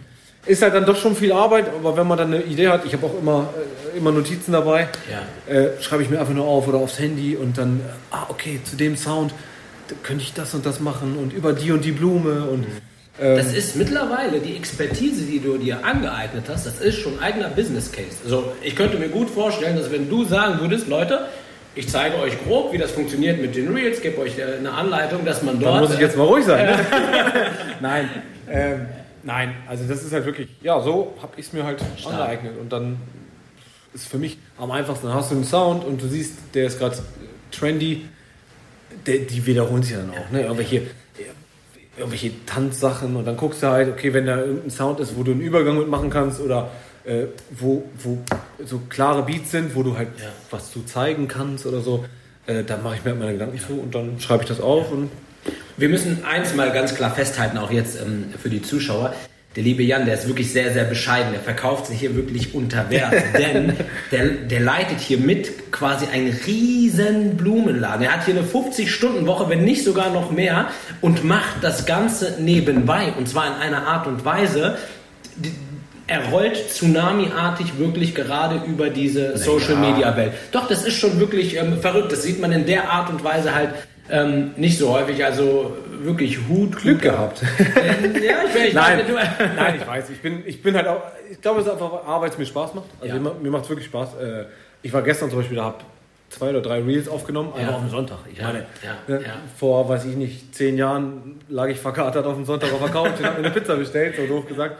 ist 0.47 0.63
halt 0.63 0.75
dann 0.75 0.87
doch 0.87 0.97
schon 0.97 1.17
viel 1.17 1.33
Arbeit, 1.33 1.69
aber 1.69 1.97
wenn 1.97 2.07
man 2.07 2.19
dann 2.19 2.33
eine 2.33 2.43
Idee 2.43 2.69
hat, 2.69 2.85
ich 2.85 2.93
habe 2.93 3.07
auch 3.07 3.19
immer, 3.19 3.49
äh, 3.95 3.99
immer 3.99 4.13
Notizen 4.13 4.53
dabei, 4.53 4.89
ja. 5.11 5.53
äh, 5.53 5.83
schreibe 5.83 6.03
ich 6.03 6.11
mir 6.11 6.21
einfach 6.21 6.35
nur 6.35 6.47
auf 6.47 6.69
oder 6.69 6.79
aufs 6.79 6.99
Handy 6.99 7.37
und 7.37 7.59
dann, 7.59 7.81
ah, 8.11 8.27
okay, 8.29 8.61
zu 8.63 8.77
dem 8.77 8.97
Sound 8.97 9.35
könnte 10.03 10.23
ich 10.23 10.35
das 10.35 10.55
und 10.55 10.65
das 10.65 10.81
machen 10.81 11.17
und 11.17 11.33
über 11.33 11.53
die 11.53 11.73
und 11.73 11.85
die 11.85 11.93
Blume 11.93 12.45
und 12.45 12.61
mhm. 12.61 12.81
Das 13.19 13.55
ist 13.55 13.77
mittlerweile 13.77 14.41
die 14.41 14.57
Expertise, 14.57 15.25
die 15.25 15.41
du 15.41 15.57
dir 15.57 15.85
angeeignet 15.85 16.45
hast, 16.49 16.67
das 16.67 16.81
ist 16.81 16.99
schon 16.99 17.19
eigener 17.19 17.49
Business 17.49 17.91
Case. 17.91 18.19
Also 18.25 18.53
ich 18.63 18.77
könnte 18.77 18.99
mir 18.99 19.09
gut 19.09 19.31
vorstellen, 19.31 19.77
dass 19.77 19.91
wenn 19.91 20.11
du 20.11 20.25
sagen 20.25 20.61
würdest, 20.61 20.89
Leute, 20.89 21.27
ich 21.75 21.89
zeige 21.89 22.17
euch 22.19 22.33
grob, 22.45 22.73
wie 22.73 22.79
das 22.79 22.91
funktioniert 22.91 23.41
mit 23.41 23.55
den 23.55 23.73
Reels, 23.75 24.01
gebe 24.03 24.19
euch 24.21 24.39
äh, 24.39 24.57
eine 24.59 24.73
Anleitung, 24.73 25.25
dass 25.25 25.43
man 25.43 25.59
dort. 25.61 25.77
Da 25.77 25.81
muss 25.81 25.95
ich 25.95 26.01
jetzt 26.01 26.17
mal 26.17 26.25
ruhig 26.25 26.45
sein. 26.45 26.67
Ne? 26.67 26.77
nein, 27.81 28.11
ähm, 28.51 28.87
nein, 29.23 29.55
also 29.67 29.85
das 29.85 30.03
ist 30.03 30.13
halt 30.13 30.27
wirklich, 30.27 30.49
ja, 30.63 30.81
so 30.81 31.15
habe 31.23 31.33
ich 31.37 31.47
es 31.47 31.53
mir 31.53 31.65
halt 31.65 31.81
Stark. 31.99 32.15
angeeignet 32.15 32.59
und 32.59 32.73
dann 32.73 32.99
ist 33.95 34.09
für 34.09 34.19
mich 34.19 34.39
am 34.59 34.71
einfachsten. 34.71 35.07
Dann 35.07 35.17
hast 35.17 35.31
du 35.31 35.37
einen 35.37 35.45
Sound 35.45 35.85
und 35.85 36.03
du 36.03 36.07
siehst, 36.07 36.35
der 36.55 36.67
ist 36.67 36.79
gerade 36.79 36.97
trendy, 37.51 38.07
der, 39.07 39.19
die 39.19 39.47
wiederholen 39.47 39.83
sich 39.83 39.97
dann 39.97 40.11
auch. 40.11 40.31
Ne? 40.31 40.43
Irgendwelche 40.43 40.83
irgendwelche 41.97 42.33
Tanzsachen 42.45 43.17
und 43.17 43.25
dann 43.25 43.37
guckst 43.37 43.63
du 43.63 43.69
halt, 43.69 43.89
okay, 43.89 44.13
wenn 44.13 44.27
da 44.27 44.39
irgendein 44.39 44.71
Sound 44.71 45.01
ist, 45.01 45.17
wo 45.17 45.23
du 45.23 45.33
einen 45.33 45.41
Übergang 45.41 45.79
mitmachen 45.79 46.11
kannst 46.11 46.41
oder 46.41 46.71
äh, 47.05 47.27
wo, 47.51 47.85
wo 48.03 48.19
so 48.65 48.81
klare 48.89 49.23
Beats 49.23 49.51
sind, 49.51 49.75
wo 49.75 49.83
du 49.83 49.97
halt 49.97 50.09
ja. 50.19 50.27
was 50.51 50.73
zu 50.73 50.85
zeigen 50.85 51.29
kannst 51.29 51.67
oder 51.67 51.81
so, 51.81 52.05
äh, 52.47 52.65
dann 52.65 52.83
mache 52.83 52.97
ich 52.97 53.05
mir 53.05 53.11
halt 53.11 53.21
meine 53.21 53.33
Gedanken 53.33 53.59
zu 53.59 53.75
und 53.75 53.95
dann 53.95 54.21
schreibe 54.21 54.43
ich 54.43 54.49
das 54.49 54.61
auf. 54.61 54.91
Und 54.91 55.11
Wir 55.77 55.89
müssen 55.89 56.25
eins 56.25 56.55
mal 56.55 56.73
ganz 56.73 56.95
klar 56.95 57.15
festhalten, 57.15 57.59
auch 57.59 57.71
jetzt 57.71 58.01
ähm, 58.01 58.35
für 58.41 58.51
die 58.51 58.63
Zuschauer 58.63 59.15
der 59.57 59.65
liebe 59.65 59.83
Jan, 59.83 60.05
der 60.05 60.15
ist 60.15 60.29
wirklich 60.29 60.53
sehr, 60.53 60.71
sehr 60.75 60.85
bescheiden. 60.85 61.33
Der 61.33 61.41
verkauft 61.41 61.87
sich 61.87 61.99
hier 61.99 62.15
wirklich 62.15 62.55
unter 62.55 62.91
Wert. 62.91 63.15
denn 63.39 63.73
der, 64.13 64.27
der 64.29 64.61
leitet 64.61 65.01
hier 65.01 65.17
mit 65.17 65.73
quasi 65.73 66.07
einen 66.13 66.39
riesen 66.47 67.39
Blumenladen. 67.39 68.05
Er 68.05 68.13
hat 68.13 68.27
hier 68.27 68.35
eine 68.35 68.47
50-Stunden-Woche, 68.47 69.49
wenn 69.49 69.65
nicht 69.65 69.83
sogar 69.83 70.11
noch 70.11 70.31
mehr, 70.31 70.69
und 71.01 71.25
macht 71.25 71.63
das 71.63 71.87
Ganze 71.87 72.37
nebenbei. 72.39 73.15
Und 73.17 73.31
zwar 73.31 73.47
in 73.47 73.55
einer 73.55 73.87
Art 73.87 74.07
und 74.07 74.27
Weise, 74.27 74.77
er 76.07 76.29
rollt 76.29 76.71
tsunami-artig 76.71 77.79
wirklich 77.79 78.15
gerade 78.15 78.61
über 78.67 78.91
diese 78.91 79.39
Social-Media-Welt. 79.39 80.33
Doch, 80.53 80.69
das 80.69 80.85
ist 80.85 80.99
schon 80.99 81.19
wirklich 81.19 81.57
ähm, 81.57 81.81
verrückt. 81.81 82.13
Das 82.13 82.23
sieht 82.23 82.41
man 82.41 82.53
in 82.53 82.67
der 82.67 82.91
Art 82.91 83.09
und 83.09 83.25
Weise 83.25 83.55
halt 83.55 83.71
ähm, 84.11 84.53
nicht 84.57 84.79
so 84.79 84.93
häufig. 84.93 85.25
Also 85.25 85.77
wirklich 86.01 86.39
Hut. 86.49 86.77
Glück 86.77 87.03
gehabt. 87.03 87.43
Äh, 87.43 88.27
ja, 88.27 88.37
ich, 88.45 88.69
ich 88.69 88.75
nein, 88.75 88.99
weiß, 88.99 89.29
nein, 89.57 89.75
ich 89.81 89.87
weiß. 89.87 90.11
Ich 90.11 90.21
bin, 90.21 90.43
ich 90.47 90.63
bin 90.63 90.77
halt 90.77 90.87
auch. 90.87 91.03
Ich 91.31 91.41
glaube, 91.41 91.61
es 91.61 91.67
ist 91.67 91.73
einfach 91.73 92.07
Arbeit, 92.07 92.35
die 92.35 92.41
mir 92.41 92.47
Spaß 92.47 92.75
macht. 92.75 92.87
Also 93.01 93.15
ja. 93.15 93.21
mir, 93.21 93.35
mir 93.35 93.51
macht 93.51 93.65
es 93.65 93.71
wirklich 93.71 93.87
Spaß. 93.87 94.15
Äh, 94.15 94.45
ich 94.83 94.93
war 94.93 95.03
gestern 95.03 95.31
zum 95.31 95.41
Beispiel, 95.41 95.57
da 95.57 95.65
habe 95.65 95.79
zwei 96.29 96.51
oder 96.51 96.61
drei 96.61 96.83
Reels 96.83 97.09
aufgenommen, 97.09 97.53
einfach 97.55 97.71
ja. 97.71 97.77
auf 97.77 97.83
dem 97.83 97.91
Sonntag. 97.91 98.19
Ich 98.31 98.39
ja. 98.39 98.47
meine, 98.47 98.67
ne, 99.07 99.25
vor, 99.57 99.89
weiß 99.89 100.05
ich 100.07 100.17
nicht, 100.17 100.55
zehn 100.55 100.77
Jahren 100.77 101.41
lag 101.49 101.69
ich 101.69 101.79
verkatert 101.79 102.27
auf 102.27 102.35
dem 102.35 102.45
Sonntag 102.45 102.73
auf 102.73 102.81
der 102.81 102.91
Couch 102.91 103.19
und 103.19 103.25
habe 103.25 103.41
mir 103.41 103.47
eine 103.47 103.51
Pizza 103.51 103.77
bestellt, 103.77 104.17
so 104.17 104.27
doof 104.27 104.47
gesagt. 104.47 104.77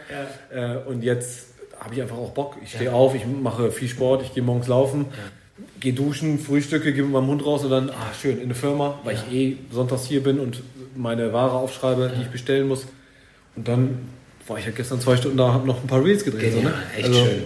Äh, 0.51 0.77
und 0.87 1.03
jetzt 1.03 1.55
habe 1.79 1.95
ich 1.95 2.03
einfach 2.03 2.17
auch 2.17 2.31
Bock. 2.31 2.57
Ich 2.63 2.73
stehe 2.73 2.93
auf, 2.93 3.15
ich 3.15 3.27
mache 3.27 3.71
viel 3.71 3.89
Sport, 3.89 4.23
ich 4.23 4.35
gehe 4.35 4.43
morgens 4.43 4.69
laufen 4.69 5.07
gehe 5.87 5.93
duschen, 5.93 6.41
frühstücke, 6.41 6.93
gehe 6.93 7.05
mit 7.05 7.13
meinem 7.13 7.29
Hund 7.29 7.47
raus 7.47 7.63
und 7.63 7.71
dann, 7.71 7.91
ah, 7.91 8.13
schön, 8.21 8.39
in 8.39 8.47
eine 8.47 8.57
Firma, 8.57 8.99
weil 9.05 9.15
ja. 9.15 9.23
ich 9.31 9.33
eh 9.33 9.57
sonntags 9.71 10.05
hier 10.05 10.21
bin 10.21 10.41
und 10.41 10.61
meine 10.97 11.33
Ware 11.33 11.53
aufschreibe, 11.53 12.13
die 12.17 12.23
ich 12.23 12.29
bestellen 12.29 12.67
muss. 12.67 12.87
Und 13.55 13.69
dann 13.69 13.99
war 14.49 14.59
ich 14.59 14.67
ja 14.67 14.73
gestern 14.73 15.01
zwei 15.01 15.17
Stunden 15.17 15.37
da, 15.37 15.53
habe 15.53 15.65
noch 15.65 15.81
ein 15.81 15.87
paar 15.87 16.05
Reels 16.05 16.25
gedreht. 16.25 16.55
Genial, 16.55 16.63
so, 16.63 16.69
ne? 16.69 16.75
echt 16.97 17.07
also, 17.07 17.25
schön. 17.25 17.43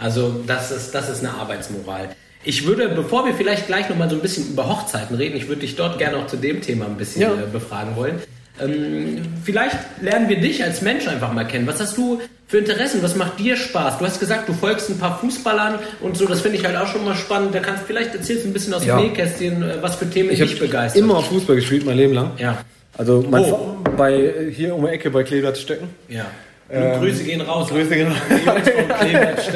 Also 0.00 0.40
das 0.48 0.72
ist, 0.72 0.96
das 0.96 1.08
ist 1.08 1.20
eine 1.20 1.34
Arbeitsmoral. 1.34 2.08
Ich 2.42 2.66
würde, 2.66 2.88
bevor 2.88 3.24
wir 3.24 3.34
vielleicht 3.34 3.68
gleich 3.68 3.88
nochmal 3.88 4.10
so 4.10 4.16
ein 4.16 4.22
bisschen 4.22 4.48
über 4.48 4.68
Hochzeiten 4.68 5.16
reden, 5.16 5.36
ich 5.36 5.46
würde 5.46 5.60
dich 5.60 5.76
dort 5.76 5.96
gerne 5.98 6.16
auch 6.16 6.26
zu 6.26 6.38
dem 6.38 6.62
Thema 6.62 6.86
ein 6.86 6.96
bisschen 6.96 7.22
ja. 7.22 7.34
Äh, 7.34 7.46
befragen 7.52 7.94
wollen. 7.94 8.20
Ähm, 8.60 9.22
vielleicht 9.44 9.76
lernen 10.00 10.28
wir 10.28 10.40
dich 10.40 10.62
als 10.64 10.82
Mensch 10.82 11.06
einfach 11.08 11.32
mal 11.32 11.44
kennen. 11.44 11.66
Was 11.66 11.80
hast 11.80 11.96
du 11.96 12.20
für 12.46 12.58
Interessen? 12.58 13.02
Was 13.02 13.16
macht 13.16 13.38
dir 13.38 13.56
Spaß? 13.56 13.98
Du 13.98 14.04
hast 14.04 14.20
gesagt, 14.20 14.48
du 14.48 14.52
folgst 14.52 14.88
ein 14.88 14.98
paar 14.98 15.18
Fußballern 15.18 15.78
und 16.00 16.16
so, 16.16 16.26
das 16.26 16.40
finde 16.40 16.58
ich 16.58 16.64
halt 16.64 16.76
auch 16.76 16.86
schon 16.86 17.04
mal 17.04 17.14
spannend. 17.14 17.54
Da 17.54 17.60
kannst 17.60 17.84
vielleicht 17.86 18.14
erzählst 18.14 18.44
du 18.44 18.50
ein 18.50 18.52
bisschen 18.52 18.74
aus 18.74 18.84
dem 18.84 18.96
Nähkästchen, 18.96 19.62
äh, 19.62 19.82
was 19.82 19.96
für 19.96 20.08
Themen 20.08 20.30
ich 20.30 20.38
dich 20.38 20.58
begeistert. 20.58 21.02
immer 21.02 21.20
Fußball 21.22 21.56
gespielt, 21.56 21.84
mein 21.84 21.96
Leben 21.96 22.14
lang. 22.14 22.32
Ja. 22.38 22.58
Also 22.96 23.24
mein 23.28 23.44
oh. 23.44 23.76
bei, 23.96 24.50
hier 24.50 24.74
um 24.74 24.86
die 24.86 24.92
Ecke 24.92 25.10
bei 25.10 25.22
Kleeblatt 25.22 25.58
Stecken. 25.58 25.88
Ja. 26.08 26.26
Ähm, 26.70 27.00
Grüße 27.00 27.24
gehen 27.24 27.40
raus. 27.42 27.68
Grüße 27.68 27.94
gehen 27.94 28.08
raus. 28.08 28.16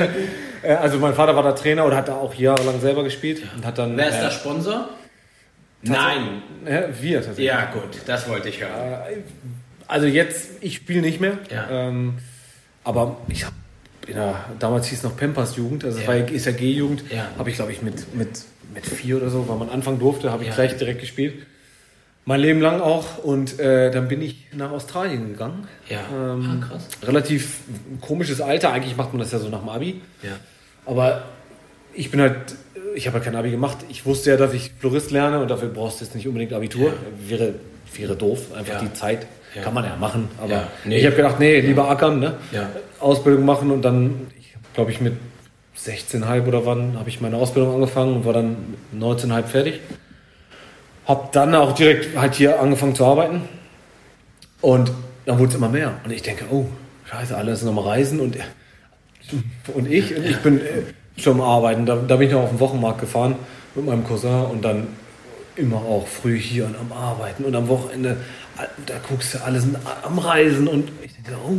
Äh, 0.62 0.74
also 0.74 0.98
mein 0.98 1.14
Vater 1.14 1.34
war 1.34 1.42
da 1.42 1.52
Trainer 1.52 1.86
oder 1.86 1.96
hat 1.96 2.08
da 2.08 2.16
auch 2.16 2.34
jahrelang 2.34 2.80
selber 2.80 3.02
gespielt. 3.02 3.42
Und 3.56 3.64
hat 3.64 3.78
dann, 3.78 3.96
Wer 3.96 4.08
ist 4.08 4.16
äh, 4.16 4.20
der 4.20 4.30
Sponsor? 4.30 4.90
Nein. 5.82 6.42
Ja, 6.66 6.88
wir 7.00 7.16
tatsächlich. 7.16 7.46
Ja 7.46 7.70
gut, 7.72 8.02
das 8.06 8.28
wollte 8.28 8.48
ich 8.48 8.60
hören. 8.60 8.72
Äh, 8.72 9.16
also 9.86 10.06
jetzt, 10.06 10.50
ich 10.60 10.76
spiele 10.76 11.00
nicht 11.00 11.20
mehr. 11.20 11.38
Ja. 11.50 11.68
Ähm, 11.70 12.18
aber 12.84 13.16
ich 13.28 13.44
habe 13.44 13.54
ja, 14.08 14.44
damals 14.58 14.86
hieß 14.88 14.98
es 14.98 15.04
noch 15.04 15.16
Pampers 15.16 15.56
Jugend, 15.56 15.84
also 15.84 16.00
ja. 16.00 16.08
war 16.08 16.16
ist 16.16 16.46
ja 16.46 16.52
G-Jugend, 16.52 17.04
ja. 17.12 17.28
habe 17.38 17.50
ich 17.50 17.56
glaube 17.56 17.72
ich 17.72 17.82
mit, 17.82 18.14
mit, 18.14 18.44
mit 18.74 18.86
vier 18.86 19.18
oder 19.18 19.30
so, 19.30 19.48
weil 19.48 19.56
man 19.56 19.68
anfangen 19.68 19.98
durfte, 19.98 20.32
habe 20.32 20.42
ich 20.42 20.48
ja. 20.48 20.54
gleich 20.54 20.76
direkt 20.76 21.00
gespielt. 21.00 21.46
Mein 22.24 22.40
Leben 22.40 22.60
lang 22.60 22.80
auch 22.80 23.18
und 23.18 23.58
äh, 23.58 23.90
dann 23.90 24.08
bin 24.08 24.20
ich 24.22 24.48
nach 24.52 24.70
Australien 24.70 25.32
gegangen. 25.32 25.66
Ja, 25.88 26.00
ähm, 26.12 26.62
ah, 26.62 26.66
krass. 26.66 26.88
Relativ 27.02 27.60
komisches 28.00 28.40
Alter, 28.40 28.72
eigentlich 28.72 28.96
macht 28.96 29.12
man 29.12 29.20
das 29.20 29.32
ja 29.32 29.38
so 29.38 29.48
nach 29.48 29.60
dem 29.60 29.68
Abi. 29.68 30.00
Ja. 30.22 30.36
Aber 30.86 31.24
ich 31.94 32.10
bin 32.10 32.20
halt, 32.20 32.54
ich 32.94 33.06
habe 33.06 33.18
ja 33.18 33.24
kein 33.24 33.36
Abi 33.36 33.50
gemacht. 33.50 33.78
Ich 33.88 34.06
wusste 34.06 34.30
ja, 34.30 34.36
dass 34.36 34.52
ich 34.52 34.72
Florist 34.78 35.10
lerne 35.10 35.40
und 35.40 35.50
dafür 35.50 35.68
brauchst 35.68 36.00
du 36.00 36.04
jetzt 36.04 36.14
nicht 36.14 36.26
unbedingt 36.26 36.52
Abitur. 36.52 36.92
Wäre, 37.26 37.54
wäre 37.96 38.16
doof, 38.16 38.54
einfach 38.54 38.80
die 38.80 38.92
Zeit 38.92 39.26
ja. 39.54 39.62
Kann 39.62 39.74
man 39.74 39.84
ja 39.84 39.96
machen. 39.96 40.28
Aber 40.38 40.52
ja. 40.52 40.68
Nee. 40.84 40.98
ich 40.98 41.06
habe 41.06 41.16
gedacht, 41.16 41.40
nee, 41.40 41.60
lieber 41.60 41.88
ackern, 41.90 42.20
ne? 42.20 42.36
Ausbildung 43.00 43.44
machen 43.44 43.70
und 43.70 43.82
dann, 43.82 44.28
glaube 44.74 44.90
ich, 44.90 45.00
mit 45.00 45.14
16,5 45.76 46.46
oder 46.46 46.66
wann 46.66 46.98
habe 46.98 47.08
ich 47.08 47.20
meine 47.20 47.36
Ausbildung 47.36 47.74
angefangen 47.74 48.16
und 48.16 48.24
war 48.24 48.32
dann 48.32 48.56
19,5 48.96 49.42
fertig. 49.44 49.80
Hab 51.06 51.32
dann 51.32 51.54
auch 51.54 51.72
direkt 51.72 52.16
halt 52.16 52.34
hier 52.34 52.60
angefangen 52.60 52.94
zu 52.94 53.04
arbeiten. 53.04 53.42
Und 54.60 54.92
dann 55.26 55.38
wurde 55.38 55.48
es 55.48 55.54
immer 55.56 55.68
mehr. 55.68 55.94
Und 56.04 56.12
ich 56.12 56.22
denke, 56.22 56.44
oh, 56.50 56.66
scheiße, 57.06 57.36
alle 57.36 57.56
sind 57.56 57.66
nochmal 57.66 57.96
reisen 57.96 58.20
und, 58.20 58.36
und 59.74 59.90
ich, 59.90 60.14
und 60.14 60.24
ich 60.26 60.36
bin 60.38 60.60
schon 61.22 61.40
am 61.40 61.46
Arbeiten. 61.46 61.86
Da, 61.86 61.96
da 61.96 62.16
bin 62.16 62.28
ich 62.28 62.32
noch 62.32 62.42
auf 62.42 62.50
den 62.50 62.60
Wochenmarkt 62.60 63.00
gefahren 63.00 63.36
mit 63.74 63.86
meinem 63.86 64.04
Cousin 64.04 64.46
und 64.50 64.64
dann 64.64 64.88
immer 65.56 65.76
auch 65.76 66.06
früh 66.06 66.38
hier 66.38 66.64
und 66.64 66.76
am 66.76 66.92
Arbeiten 66.92 67.44
und 67.44 67.54
am 67.54 67.68
Wochenende 67.68 68.16
da 68.86 68.94
guckst 69.08 69.34
du, 69.34 69.38
alle 69.44 69.60
sind 69.60 69.76
am 70.02 70.18
Reisen 70.18 70.68
und 70.68 70.90
ich 71.02 71.12
denke, 71.14 71.32
oh, 71.46 71.56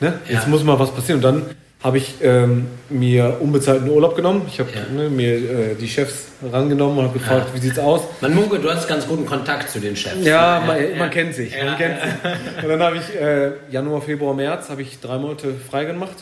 ne? 0.00 0.18
jetzt 0.28 0.44
ja. 0.44 0.48
muss 0.48 0.64
mal 0.64 0.78
was 0.78 0.90
passieren. 0.92 1.18
Und 1.18 1.22
dann 1.22 1.42
habe 1.82 1.96
ich 1.96 2.16
ähm, 2.22 2.66
mir 2.90 3.38
unbezahlten 3.40 3.88
Urlaub 3.88 4.14
genommen. 4.14 4.42
Ich 4.48 4.60
habe 4.60 4.70
ja. 4.74 4.82
ne, 4.94 5.08
mir 5.08 5.34
äh, 5.34 5.74
die 5.74 5.88
Chefs 5.88 6.26
rangenommen 6.52 6.98
und 6.98 7.04
habe 7.04 7.18
gefragt, 7.18 7.48
ja. 7.48 7.54
wie 7.54 7.60
sieht's 7.60 7.78
aus. 7.78 8.02
Man 8.20 8.34
munkelt, 8.34 8.62
du 8.62 8.70
hast 8.70 8.86
ganz 8.86 9.06
guten 9.06 9.24
Kontakt 9.24 9.70
zu 9.70 9.80
den 9.80 9.96
Chefs. 9.96 10.24
Ja, 10.24 10.62
man, 10.66 10.98
man 10.98 11.10
kennt 11.10 11.34
sich. 11.34 11.54
Man 11.56 11.78
kennt 11.78 12.00
sich. 12.02 12.62
Und 12.62 12.68
dann 12.68 12.82
habe 12.82 12.96
ich 12.96 13.14
äh, 13.18 13.52
Januar, 13.70 14.02
Februar, 14.02 14.34
März 14.34 14.68
habe 14.68 14.82
ich 14.82 15.00
drei 15.00 15.18
Monate 15.18 15.54
frei 15.70 15.86
gemacht. 15.86 16.16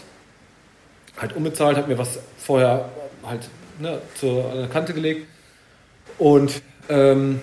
Halt 1.20 1.34
unbezahlt, 1.34 1.76
habe 1.76 1.88
mir 1.88 1.98
was 1.98 2.18
vorher 2.38 2.88
halt 3.24 3.48
ne, 3.78 3.98
zur 4.14 4.50
an 4.50 4.58
der 4.58 4.68
Kante 4.68 4.92
gelegt 4.92 5.26
und 6.18 6.62
ähm, 6.88 7.40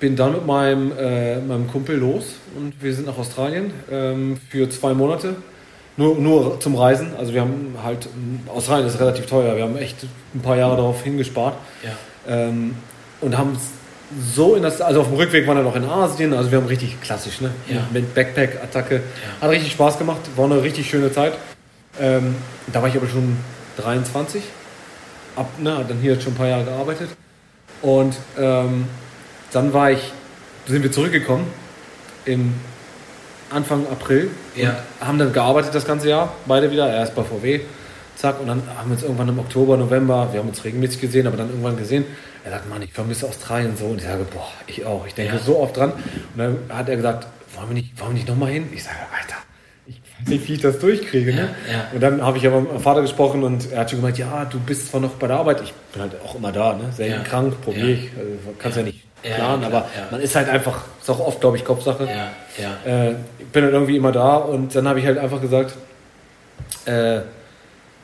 bin 0.00 0.16
dann 0.16 0.32
mit 0.32 0.46
meinem, 0.46 0.92
äh, 0.98 1.40
meinem 1.40 1.68
Kumpel 1.68 1.96
los 1.96 2.34
und 2.56 2.82
wir 2.82 2.94
sind 2.94 3.06
nach 3.06 3.18
Australien 3.18 3.72
ähm, 3.90 4.38
für 4.50 4.68
zwei 4.68 4.94
Monate 4.94 5.36
nur, 5.96 6.16
nur 6.16 6.60
zum 6.60 6.76
Reisen. 6.76 7.14
Also 7.16 7.32
wir 7.32 7.40
haben 7.40 7.74
halt, 7.82 8.08
Australien 8.48 8.86
ist 8.86 9.00
relativ 9.00 9.26
teuer, 9.26 9.56
wir 9.56 9.62
haben 9.62 9.76
echt 9.76 9.96
ein 10.34 10.40
paar 10.40 10.56
Jahre 10.56 10.76
darauf 10.76 11.02
hingespart. 11.02 11.54
Ja. 11.82 11.90
Ähm, 12.28 12.76
und 13.20 13.38
haben 13.38 13.56
so 14.34 14.54
in 14.54 14.62
das, 14.62 14.80
also 14.80 15.00
auf 15.00 15.08
dem 15.08 15.16
Rückweg 15.16 15.46
waren 15.46 15.56
wir 15.56 15.64
noch 15.64 15.74
in 15.74 15.84
Asien, 15.84 16.32
also 16.32 16.50
wir 16.50 16.58
haben 16.58 16.66
richtig 16.66 17.00
klassisch, 17.00 17.40
ne? 17.40 17.50
Ja. 17.68 17.86
Mit 17.92 18.14
Backpack-Attacke. 18.14 18.96
Ja. 18.96 19.00
Hat 19.40 19.50
richtig 19.50 19.72
Spaß 19.72 19.98
gemacht, 19.98 20.20
war 20.36 20.44
eine 20.44 20.62
richtig 20.62 20.88
schöne 20.88 21.10
Zeit. 21.10 21.32
Ähm, 22.00 22.34
da 22.72 22.82
war 22.82 22.88
ich 22.88 22.96
aber 22.96 23.08
schon 23.08 23.36
23, 23.78 24.42
ab, 25.36 25.48
ne, 25.58 25.84
dann 25.86 25.98
hier 25.98 26.20
schon 26.20 26.32
ein 26.32 26.36
paar 26.36 26.48
Jahre 26.48 26.64
gearbeitet. 26.64 27.10
Und 27.82 28.16
ähm, 28.38 28.86
dann 29.52 29.72
war 29.72 29.90
ich, 29.90 30.12
sind 30.66 30.82
wir 30.82 30.92
zurückgekommen 30.92 31.46
im 32.24 32.54
Anfang 33.50 33.86
April. 33.88 34.30
Ja. 34.56 34.76
haben 35.00 35.18
dann 35.18 35.32
gearbeitet 35.32 35.74
das 35.74 35.84
ganze 35.84 36.08
Jahr, 36.08 36.32
beide 36.46 36.70
wieder, 36.70 36.92
erst 36.92 37.14
bei 37.14 37.22
VW, 37.22 37.60
zack, 38.16 38.40
und 38.40 38.48
dann 38.48 38.62
haben 38.76 38.88
wir 38.88 38.94
uns 38.94 39.02
irgendwann 39.02 39.28
im 39.28 39.38
Oktober, 39.38 39.76
November, 39.76 40.28
wir 40.32 40.40
haben 40.40 40.48
uns 40.48 40.64
regelmäßig 40.64 41.00
gesehen, 41.00 41.26
aber 41.26 41.36
dann 41.36 41.50
irgendwann 41.50 41.76
gesehen, 41.76 42.04
er 42.46 42.52
sagt, 42.52 42.68
Mann, 42.68 42.80
ich 42.80 42.92
vermisse 42.92 43.26
Australien 43.26 43.76
so. 43.76 43.86
Und 43.86 43.98
ich 43.98 44.04
sage, 44.04 44.24
boah, 44.24 44.46
ich 44.68 44.84
auch, 44.86 45.04
ich 45.04 45.14
denke 45.14 45.34
ja. 45.34 45.40
so 45.42 45.58
oft 45.58 45.76
dran. 45.76 45.92
Und 45.92 46.38
dann 46.38 46.58
hat 46.68 46.88
er 46.88 46.94
gesagt, 46.94 47.26
wollen 47.56 47.70
wir 47.70 47.74
nicht, 47.74 47.98
wollen 48.00 48.10
wir 48.10 48.14
nicht 48.14 48.28
nochmal 48.28 48.52
hin? 48.52 48.68
Ich 48.72 48.84
sage, 48.84 48.96
Alter, 49.12 49.36
weiß 50.20 50.28
nicht, 50.28 50.48
wie 50.48 50.54
ich 50.54 50.60
das 50.60 50.78
durchkriege. 50.78 51.34
Ne? 51.34 51.48
Ja, 51.70 51.88
Und 51.92 52.02
dann 52.02 52.22
habe 52.22 52.38
ich 52.38 52.46
aber 52.46 52.60
mit 52.60 52.70
meinem 52.70 52.82
Vater 52.82 53.02
gesprochen 53.02 53.42
und 53.42 53.72
er 53.72 53.80
hat 53.80 53.90
schon 53.90 54.00
gemeint, 54.00 54.18
ja, 54.18 54.44
du 54.44 54.58
bist 54.60 54.90
zwar 54.90 55.00
noch 55.00 55.10
bei 55.10 55.26
der 55.26 55.36
Arbeit, 55.36 55.62
ich 55.62 55.72
bin 55.92 56.02
halt 56.02 56.12
auch 56.24 56.34
immer 56.34 56.52
da, 56.52 56.74
ne? 56.74 56.92
selten 56.92 57.24
krank, 57.24 57.60
probiere 57.62 57.90
ich, 57.90 58.10
also, 58.16 58.30
kannst 58.58 58.78
ja, 58.78 58.82
nicht 58.84 59.04
planen, 59.22 59.62
ja, 59.62 59.68
aber 59.68 59.78
ja. 59.78 60.08
man 60.10 60.20
ist 60.20 60.34
halt 60.36 60.48
einfach, 60.48 60.84
ist 61.00 61.10
auch 61.10 61.20
oft, 61.20 61.40
glaube 61.40 61.56
ich, 61.56 61.64
Kopfsache. 61.64 62.04
Ja, 62.04 62.30
ja. 62.62 63.08
Äh, 63.08 63.14
ich 63.38 63.46
bin 63.46 63.64
halt 63.64 63.72
irgendwie 63.72 63.96
immer 63.96 64.12
da 64.12 64.36
und 64.36 64.74
dann 64.74 64.88
habe 64.88 65.00
ich 65.00 65.06
halt 65.06 65.18
einfach 65.18 65.40
gesagt, 65.40 65.74
äh, 66.84 67.20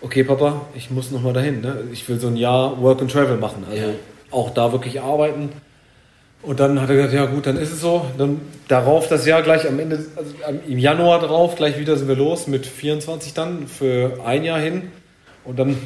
okay, 0.00 0.24
Papa, 0.24 0.62
ich 0.74 0.90
muss 0.90 1.10
nochmal 1.10 1.32
dahin. 1.32 1.60
Ne? 1.60 1.84
Ich 1.92 2.08
will 2.08 2.18
so 2.18 2.28
ein 2.28 2.36
Jahr 2.36 2.80
Work 2.82 3.00
and 3.00 3.10
Travel 3.10 3.36
machen, 3.36 3.64
also 3.70 3.94
auch 4.30 4.50
da 4.50 4.72
wirklich 4.72 5.00
arbeiten. 5.00 5.50
Und 6.42 6.58
dann 6.58 6.80
hat 6.80 6.90
er 6.90 6.96
gesagt, 6.96 7.14
ja 7.14 7.26
gut, 7.26 7.46
dann 7.46 7.56
ist 7.56 7.72
es 7.72 7.80
so. 7.80 8.04
Dann 8.18 8.40
darauf 8.66 9.08
das 9.08 9.26
Jahr 9.26 9.42
gleich 9.42 9.66
am 9.68 9.78
Ende, 9.78 10.04
also 10.16 10.34
im 10.66 10.78
Januar 10.78 11.20
drauf, 11.20 11.54
gleich 11.54 11.78
wieder 11.78 11.96
sind 11.96 12.08
wir 12.08 12.16
los 12.16 12.48
mit 12.48 12.66
24 12.66 13.32
dann 13.32 13.68
für 13.68 14.18
ein 14.24 14.42
Jahr 14.42 14.58
hin. 14.58 14.90
Und 15.44 15.58
dann 15.58 15.76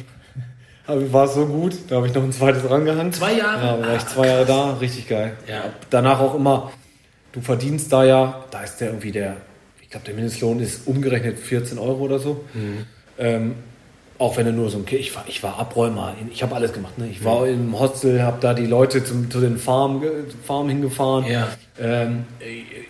war 0.87 1.25
es 1.25 1.35
so 1.35 1.45
gut, 1.45 1.75
da 1.89 1.97
habe 1.97 2.07
ich 2.07 2.13
noch 2.13 2.23
ein 2.23 2.31
zweites 2.31 2.67
rangehangen. 2.67 3.13
Zwei 3.13 3.33
Jahre? 3.33 3.81
Ja, 3.81 3.87
war 3.87 3.95
ich 3.95 4.05
zwei 4.07 4.27
Jahre 4.27 4.45
da, 4.45 4.73
richtig 4.73 5.07
geil. 5.07 5.33
Ja. 5.47 5.65
Danach 5.91 6.19
auch 6.19 6.33
immer, 6.33 6.71
du 7.33 7.41
verdienst 7.41 7.93
da 7.93 8.03
ja, 8.03 8.43
da 8.49 8.63
ist 8.63 8.77
der 8.81 8.87
irgendwie 8.87 9.11
der, 9.11 9.37
ich 9.81 9.91
glaube, 9.91 10.07
der 10.07 10.15
Mindestlohn 10.15 10.59
ist 10.59 10.87
umgerechnet 10.87 11.37
14 11.37 11.77
Euro 11.77 11.99
oder 11.99 12.17
so. 12.17 12.43
Mhm. 12.55 12.85
Ähm, 13.19 13.55
auch 14.19 14.37
wenn 14.37 14.45
er 14.47 14.51
nur 14.51 14.69
so 14.69 14.77
ein 14.77 14.85
ich 14.89 15.15
war, 15.15 15.23
ich 15.27 15.43
war 15.43 15.59
Abräumer, 15.59 16.15
ich 16.31 16.41
habe 16.41 16.55
alles 16.55 16.73
gemacht. 16.73 16.97
Ne? 16.97 17.07
Ich 17.11 17.23
war 17.23 17.41
mhm. 17.41 17.53
im 17.53 17.79
Hostel, 17.79 18.23
habe 18.23 18.37
da 18.41 18.53
die 18.53 18.65
Leute 18.65 19.03
zum, 19.03 19.29
zu 19.29 19.39
den 19.39 19.57
Farmen, 19.57 20.01
Farmen 20.43 20.69
hingefahren. 20.69 21.25
Ja. 21.25 21.47
Ähm, 21.79 22.25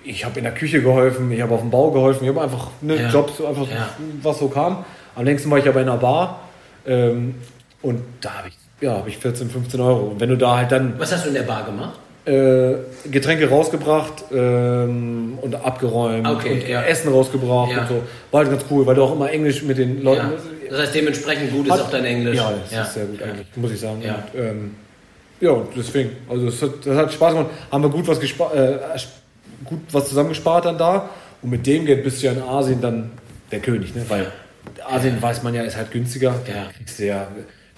ich 0.04 0.24
habe 0.24 0.38
in 0.38 0.46
der 0.46 0.54
Küche 0.54 0.82
geholfen, 0.82 1.32
ich 1.32 1.42
habe 1.42 1.54
auf 1.54 1.62
dem 1.62 1.70
Bau 1.70 1.92
geholfen, 1.92 2.24
ich 2.24 2.30
habe 2.30 2.42
einfach 2.42 2.70
ne, 2.82 2.96
ja. 2.96 3.10
Jobs, 3.10 3.42
einfach 3.42 3.70
ja. 3.70 3.90
was 4.22 4.40
so 4.40 4.48
kam. 4.48 4.86
Am 5.16 5.26
längsten 5.26 5.50
war 5.52 5.58
ich 5.58 5.68
aber 5.68 5.82
in 5.82 5.90
einer 5.90 5.98
Bar. 5.98 6.40
Ähm, 6.86 7.36
und 7.82 8.02
da 8.22 8.36
habe 8.36 8.48
ich, 8.50 8.56
ja, 8.80 8.94
hab 8.94 9.08
ich 9.08 9.18
14, 9.18 9.50
15 9.50 9.80
Euro. 9.82 10.08
Und 10.08 10.20
wenn 10.20 10.30
du 10.30 10.38
da 10.38 10.58
halt 10.58 10.72
dann. 10.72 10.94
Was 10.98 11.12
hast 11.12 11.26
du 11.26 11.30
in 11.30 11.36
der 11.36 11.44
Bar 11.44 11.66
gemacht? 11.66 12.00
Äh, 12.26 12.76
Getränke 13.10 13.50
rausgebracht 13.50 14.26
ähm, 14.34 15.40
und 15.42 15.56
abgeräumt 15.56 16.28
okay, 16.28 16.52
und 16.52 16.68
ja. 16.68 16.84
Essen 16.84 17.12
rausgebracht 17.12 17.72
ja. 17.72 17.82
und 17.82 17.88
so. 17.88 18.04
War 18.32 18.42
halt 18.42 18.50
ganz 18.50 18.66
cool, 18.70 18.86
weil 18.86 18.96
du 18.96 19.04
auch 19.04 19.14
immer 19.14 19.32
Englisch 19.32 19.64
mit 19.64 19.78
den 19.78 20.04
Leuten. 20.04 20.32
Ja. 20.68 20.78
Das 20.78 20.88
heißt, 20.88 20.96
dementsprechend 20.96 21.52
gut 21.52 21.68
ist 21.68 21.72
auch 21.72 21.90
dein 21.90 22.06
Englisch. 22.06 22.38
Ja, 22.38 22.54
das 22.70 22.88
ist 22.88 22.94
sehr 22.94 23.06
gut 23.06 23.22
eigentlich, 23.22 23.48
muss 23.56 23.72
ich 23.72 23.80
sagen. 23.80 24.02
Ja, 24.02 24.24
und, 24.34 24.40
ähm, 24.40 24.76
ja 25.40 25.56
deswegen. 25.76 26.12
Also 26.30 26.48
es 26.48 26.62
hat, 26.62 26.86
das 26.86 26.98
hat 26.98 27.14
Spaß 27.14 27.34
gemacht. 27.34 27.52
Haben 27.72 27.84
wir 27.84 27.90
gut 27.90 28.08
was, 28.08 28.20
gespart, 28.20 28.56
äh, 28.56 28.78
gut 29.66 29.80
was 29.92 30.10
zusammengespart 30.10 30.66
dann 30.66 30.78
da. 30.78 31.10
Und 31.42 31.52
mit 31.52 31.66
dem 31.66 31.86
Geld 31.86 32.04
bist 32.04 32.22
du 32.22 32.28
ja 32.28 32.34
in 32.34 32.42
Asien 32.42 32.82
dann 32.82 33.12
der 33.52 33.60
König, 33.60 33.96
ne? 33.96 34.04
Weil 34.08 34.32
Asien 34.90 35.22
weiß 35.22 35.44
man 35.44 35.54
ja, 35.54 35.64
ist 35.64 35.78
halt 35.78 35.92
günstiger. 35.92 36.36
Da 36.46 36.72
kriegst 36.76 37.00
du 37.00 37.06
ja 37.06 37.28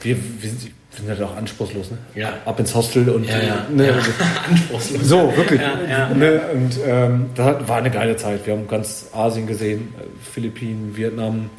wir, 0.01 0.15
wir, 0.41 0.49
sind 0.49 1.07
halt 1.07 1.21
auch 1.21 1.35
anspruchslos, 1.35 1.91
ne? 1.91 1.97
Ja. 2.15 2.33
Ab 2.45 2.59
ins 2.59 2.73
Hostel 2.73 3.09
und 3.09 3.27
ja, 3.27 3.39
ja. 3.39 3.67
Ne, 3.69 3.87
ja. 3.87 3.93
anspruchslos. 4.49 5.07
So, 5.07 5.35
wirklich. 5.35 5.61
Ja, 5.61 6.09
ne? 6.09 6.41
Und 6.53 6.79
ähm, 6.85 7.29
das 7.35 7.67
war 7.67 7.77
eine 7.77 7.91
geile 7.91 8.15
Zeit. 8.15 8.45
Wir 8.45 8.53
haben 8.53 8.67
ganz 8.67 9.07
Asien 9.13 9.45
gesehen, 9.45 9.93
Philippinen, 10.33 10.97
Vietnam, 10.97 11.49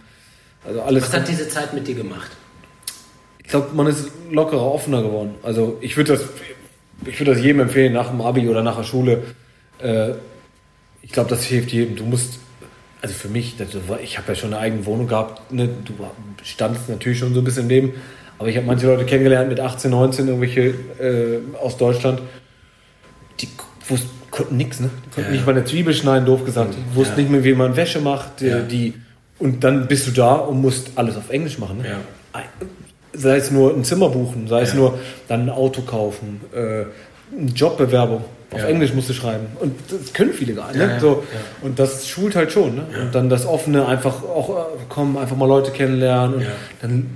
also 0.64 0.82
alles. 0.82 1.04
Was 1.04 1.14
hat 1.14 1.28
diese 1.28 1.48
Zeit 1.48 1.72
mit 1.74 1.86
dir 1.86 1.94
gemacht? 1.94 2.30
Ich 3.42 3.48
glaube, 3.48 3.68
man 3.74 3.86
ist 3.86 4.10
lockerer, 4.30 4.72
offener 4.72 5.02
geworden. 5.02 5.34
Also 5.42 5.78
ich 5.80 5.96
würde 5.96 6.12
das, 6.12 6.22
ich 7.04 7.18
würde 7.18 7.34
das 7.34 7.42
jedem 7.42 7.60
empfehlen, 7.62 7.92
nach 7.92 8.10
dem 8.10 8.20
Abi 8.20 8.48
oder 8.48 8.62
nach 8.62 8.76
der 8.76 8.84
Schule. 8.84 9.22
Äh, 9.78 10.12
ich 11.02 11.12
glaube, 11.12 11.30
das 11.30 11.44
hilft 11.44 11.72
jedem. 11.72 11.96
Du 11.96 12.04
musst 12.04 12.38
also 13.02 13.14
für 13.14 13.28
mich, 13.28 13.54
ich 14.02 14.18
habe 14.18 14.28
ja 14.28 14.34
schon 14.34 14.52
eine 14.52 14.62
eigene 14.62 14.84
Wohnung 14.84 15.06
gehabt, 15.06 15.52
ne? 15.52 15.68
du 15.84 15.94
standst 16.42 16.88
natürlich 16.88 17.18
schon 17.18 17.32
so 17.32 17.40
ein 17.40 17.44
bisschen 17.44 17.66
neben, 17.66 17.94
aber 18.38 18.48
ich 18.48 18.56
habe 18.56 18.66
manche 18.66 18.86
Leute 18.86 19.06
kennengelernt 19.06 19.48
mit 19.48 19.60
18, 19.60 19.90
19, 19.90 20.28
irgendwelche 20.28 20.74
äh, 21.00 21.38
aus 21.58 21.76
Deutschland, 21.76 22.20
die 23.40 23.48
wussten, 23.88 24.10
konnten 24.30 24.56
nichts, 24.56 24.80
ne? 24.80 24.90
Die 25.06 25.10
konnten 25.10 25.30
ja. 25.30 25.36
nicht 25.36 25.46
mal 25.46 25.52
eine 25.52 25.64
Zwiebel 25.64 25.94
schneiden, 25.94 26.26
doof 26.26 26.44
gesagt. 26.44 26.74
Die 26.74 26.96
wussten 26.96 27.16
ja. 27.16 27.22
nicht 27.22 27.30
mehr, 27.30 27.44
wie 27.44 27.54
man 27.54 27.74
Wäsche 27.74 28.00
macht. 28.00 28.40
Ja. 28.40 28.60
Die, 28.60 28.94
und 29.40 29.64
dann 29.64 29.88
bist 29.88 30.06
du 30.06 30.12
da 30.12 30.34
und 30.34 30.60
musst 30.60 30.92
alles 30.94 31.16
auf 31.16 31.30
Englisch 31.30 31.58
machen. 31.58 31.78
Ne? 31.78 31.84
Sei 33.12 33.36
es 33.36 33.50
nur 33.50 33.74
ein 33.74 33.82
Zimmer 33.82 34.08
buchen, 34.08 34.46
sei 34.46 34.62
es 34.62 34.74
nur 34.74 34.98
dann 35.26 35.42
ein 35.42 35.50
Auto 35.50 35.82
kaufen, 35.82 36.40
äh, 36.54 36.84
eine 37.36 37.50
Jobbewerbung. 37.54 38.24
Auf 38.52 38.64
Englisch 38.64 38.92
musst 38.94 39.08
du 39.08 39.12
schreiben. 39.12 39.46
Und 39.60 39.74
das 39.88 40.12
können 40.12 40.32
viele 40.32 40.54
gar 40.54 40.68
nicht. 40.68 40.78
Ne? 40.78 40.98
So. 41.00 41.22
Und 41.62 41.78
das 41.78 42.08
schult 42.08 42.34
halt 42.34 42.50
schon. 42.50 42.76
Ne? 42.76 42.84
Und 43.00 43.14
dann 43.14 43.28
das 43.28 43.46
Offene, 43.46 43.86
einfach 43.86 44.24
auch 44.24 44.50
äh, 44.50 44.78
kommen, 44.88 45.16
einfach 45.16 45.36
mal 45.36 45.46
Leute 45.46 45.70
kennenlernen. 45.70 46.34
Und 46.34 46.46
dann 46.82 47.06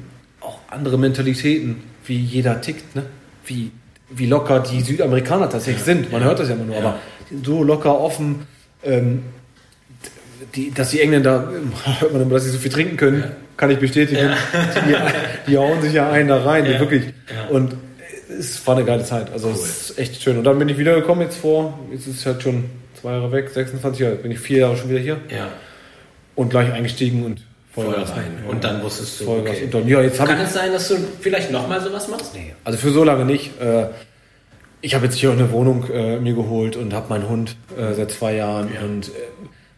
andere 0.74 0.98
Mentalitäten, 0.98 1.82
wie 2.04 2.16
jeder 2.16 2.60
tickt, 2.60 2.94
ne? 2.94 3.04
wie, 3.46 3.70
wie 4.10 4.26
locker 4.26 4.60
die 4.60 4.80
Südamerikaner 4.80 5.48
tatsächlich 5.48 5.84
sind. 5.84 6.12
Man 6.12 6.22
hört 6.22 6.38
das 6.38 6.48
ja 6.48 6.54
immer 6.54 6.64
nur, 6.64 6.76
aber 6.76 6.98
so 7.42 7.62
locker, 7.62 7.98
offen, 7.98 8.46
ähm, 8.82 9.22
die, 10.54 10.70
dass 10.70 10.90
die 10.90 11.00
Engländer, 11.00 11.50
hört 11.98 12.12
man 12.12 12.22
immer, 12.22 12.34
dass 12.34 12.44
sie 12.44 12.50
so 12.50 12.58
viel 12.58 12.70
trinken 12.70 12.96
können, 12.96 13.20
ja. 13.20 13.30
kann 13.56 13.70
ich 13.70 13.78
bestätigen. 13.78 14.30
Ja. 14.30 14.36
Die, 15.46 15.50
die, 15.50 15.58
hauen 15.58 15.80
sich 15.82 15.92
ja 15.92 16.10
einen 16.10 16.28
da 16.28 16.42
rein, 16.42 16.66
ja. 16.66 16.78
wirklich. 16.78 17.04
Und 17.50 17.76
es 18.38 18.66
war 18.66 18.76
eine 18.76 18.84
geile 18.84 19.04
Zeit. 19.04 19.32
Also 19.32 19.48
cool. 19.48 19.54
es 19.54 19.90
ist 19.90 19.98
echt 19.98 20.22
schön. 20.22 20.38
Und 20.38 20.44
dann 20.44 20.58
bin 20.58 20.68
ich 20.68 20.78
wiedergekommen 20.78 21.22
jetzt 21.22 21.38
vor, 21.38 21.78
jetzt 21.92 22.06
ist 22.06 22.18
es 22.18 22.26
halt 22.26 22.42
schon 22.42 22.64
zwei 23.00 23.12
Jahre 23.12 23.32
weg, 23.32 23.50
26 23.50 24.00
Jahre, 24.00 24.14
bin 24.16 24.30
ich 24.30 24.40
vier 24.40 24.58
Jahre 24.60 24.76
schon 24.76 24.90
wieder 24.90 25.00
hier. 25.00 25.20
Ja. 25.28 25.48
Und 26.34 26.50
gleich 26.50 26.72
eingestiegen 26.72 27.24
und 27.24 27.42
Vollgas 27.72 28.12
rein. 28.12 28.38
Und 28.48 28.62
dann 28.62 28.82
wusstest 28.82 29.20
du, 29.20 29.24
Vollgas. 29.24 29.56
Okay. 29.56 29.64
Und 29.64 29.74
dann, 29.74 29.88
ja, 29.88 30.00
jetzt 30.00 30.18
Kann 30.18 30.40
es 30.40 30.54
sein, 30.54 30.72
dass 30.72 30.88
du 30.88 30.96
vielleicht 31.20 31.50
nochmal 31.50 31.80
sowas 31.80 32.08
machst? 32.08 32.34
Nee, 32.34 32.54
also 32.62 32.78
für 32.78 32.90
so 32.90 33.02
lange 33.02 33.24
nicht. 33.24 33.60
Äh, 33.60 33.86
ich 34.80 34.94
habe 34.94 35.06
jetzt 35.06 35.16
hier 35.16 35.30
auch 35.30 35.34
eine 35.34 35.50
Wohnung 35.50 35.90
äh, 35.90 36.18
mir 36.20 36.34
geholt 36.34 36.76
und 36.76 36.92
habe 36.92 37.08
meinen 37.08 37.28
Hund 37.28 37.56
äh, 37.76 37.94
seit 37.94 38.10
zwei 38.10 38.34
Jahren 38.34 38.68
ja. 38.72 38.82
und 38.82 39.10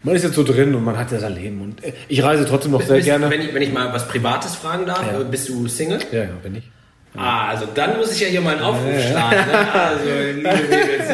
man 0.07 0.14
ist 0.14 0.23
jetzt 0.23 0.37
so 0.37 0.45
drin 0.45 0.73
und 0.73 0.85
man 0.85 0.97
hat 0.97 1.11
ja 1.11 1.19
sein 1.19 1.35
Leben 1.35 1.61
und 1.61 1.83
ich 2.07 2.23
reise 2.23 2.47
trotzdem 2.47 2.71
noch 2.71 2.79
bist, 2.79 2.88
sehr 2.88 2.99
bist, 2.99 3.09
gerne. 3.09 3.29
Wenn 3.29 3.40
ich, 3.40 3.53
wenn 3.53 3.62
ich 3.62 3.73
mal 3.73 3.92
was 3.92 4.07
Privates 4.07 4.55
fragen 4.55 4.87
darf, 4.87 5.03
ja. 5.05 5.19
bist 5.19 5.49
du 5.49 5.66
Single? 5.66 5.99
Ja, 6.12 6.21
ja, 6.21 6.31
bin 6.40 6.55
ich. 6.55 6.71
Ah, 7.16 7.49
also 7.49 7.66
dann 7.75 7.97
muss 7.97 8.12
ich 8.12 8.21
ja 8.21 8.29
hier 8.29 8.40
mal 8.40 8.55
einen 8.55 8.62
Aufruf 8.62 8.92
ja, 8.92 9.01
starten. 9.01 9.51
Ne? 9.51 9.73
Also, 9.73 10.05
liebe 10.35 10.49
Mädels. 10.49 11.09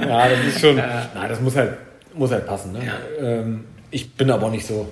ja, 0.08 0.28
das 0.28 0.46
ist 0.46 0.60
schon. 0.60 0.76
Nein, 0.76 1.28
das 1.28 1.40
muss 1.40 1.54
halt, 1.54 1.72
muss 2.14 2.30
halt 2.30 2.46
passen. 2.46 2.72
Ne? 2.72 2.80
Ähm, 3.20 3.64
ich 3.90 4.14
bin 4.14 4.30
aber 4.30 4.46
auch 4.46 4.50
nicht 4.50 4.66
so 4.66 4.90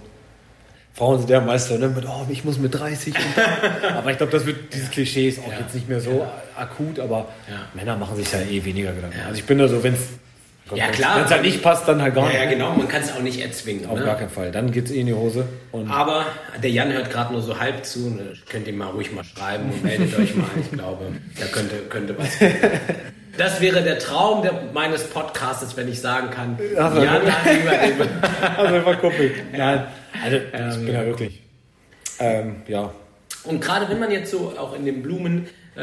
Frauen 0.92 1.18
sind 1.18 1.30
der 1.30 1.40
Meister, 1.40 1.78
ne? 1.78 1.88
Mit, 1.88 2.04
oh, 2.06 2.26
ich 2.28 2.44
muss 2.44 2.58
mit 2.58 2.74
30. 2.74 3.14
aber 3.96 4.10
ich 4.10 4.16
glaube, 4.16 4.32
das 4.32 4.44
wird, 4.44 4.74
dieses 4.74 4.90
Klischee 4.90 5.34
auch 5.46 5.52
ja. 5.52 5.60
jetzt 5.60 5.74
nicht 5.74 5.88
mehr 5.88 6.00
so 6.00 6.26
akut, 6.56 6.98
aber. 6.98 7.28
Männer 7.74 7.96
machen 7.96 8.16
sich 8.16 8.30
ja 8.32 8.40
eh 8.40 8.64
weniger 8.64 8.92
Gedanken. 8.92 9.20
Also 9.26 9.38
ich 9.38 9.44
bin 9.44 9.58
da 9.58 9.68
so, 9.68 9.82
wenn 9.82 9.94
es 9.94 10.00
Ja, 10.74 10.88
klar. 10.88 11.16
Wenn 11.16 11.24
es 11.24 11.30
halt 11.30 11.42
nicht 11.42 11.62
passt, 11.62 11.86
dann 11.86 12.02
halt 12.02 12.14
gar 12.14 12.24
ja, 12.24 12.30
nicht. 12.30 12.40
Ja, 12.40 12.50
genau. 12.50 12.72
Man 12.72 12.88
kann 12.88 13.02
es 13.02 13.12
auch 13.12 13.20
nicht 13.20 13.40
erzwingen. 13.40 13.86
Auf 13.86 13.98
ne? 13.98 14.04
gar 14.04 14.16
keinen 14.16 14.30
Fall. 14.30 14.50
Dann 14.50 14.72
geht 14.72 14.86
es 14.86 14.90
eh 14.90 15.00
in 15.00 15.06
die 15.06 15.14
Hose. 15.14 15.46
Aber 15.88 16.26
der 16.60 16.70
Jan 16.70 16.92
hört 16.92 17.10
gerade 17.10 17.32
nur 17.32 17.42
so 17.42 17.60
halb 17.60 17.84
zu. 17.84 18.10
Ne? 18.10 18.32
Könnt 18.48 18.66
ihr 18.66 18.72
mal 18.72 18.88
ruhig 18.88 19.12
mal 19.12 19.22
schreiben 19.22 19.70
und 19.70 19.84
meldet 19.84 20.18
euch 20.18 20.34
mal. 20.34 20.48
Ich 20.60 20.72
glaube, 20.72 21.06
da 21.38 21.46
könnte, 21.46 21.76
könnte 21.88 22.18
was. 22.18 22.28
Das 23.38 23.60
wäre 23.60 23.82
der 23.82 23.98
Traum 23.98 24.42
der, 24.42 24.54
meines 24.72 25.04
Podcasts, 25.04 25.76
wenn 25.76 25.88
ich 25.88 26.00
sagen 26.00 26.30
kann, 26.30 26.58
Also, 26.76 27.02
Jan 27.02 27.22
hat 27.30 27.46
über 27.54 28.06
also 28.56 28.98
gucken. 28.98 29.30
Nein, 29.52 29.86
also 30.24 30.36
ich 30.36 30.86
bin 30.86 30.94
ja 30.94 31.04
wirklich. 31.04 31.42
Ähm, 32.18 32.62
ja. 32.66 32.90
Und 33.44 33.60
gerade 33.60 33.88
wenn 33.88 33.98
man 33.98 34.10
jetzt 34.10 34.30
so 34.30 34.54
auch 34.58 34.74
in 34.74 34.86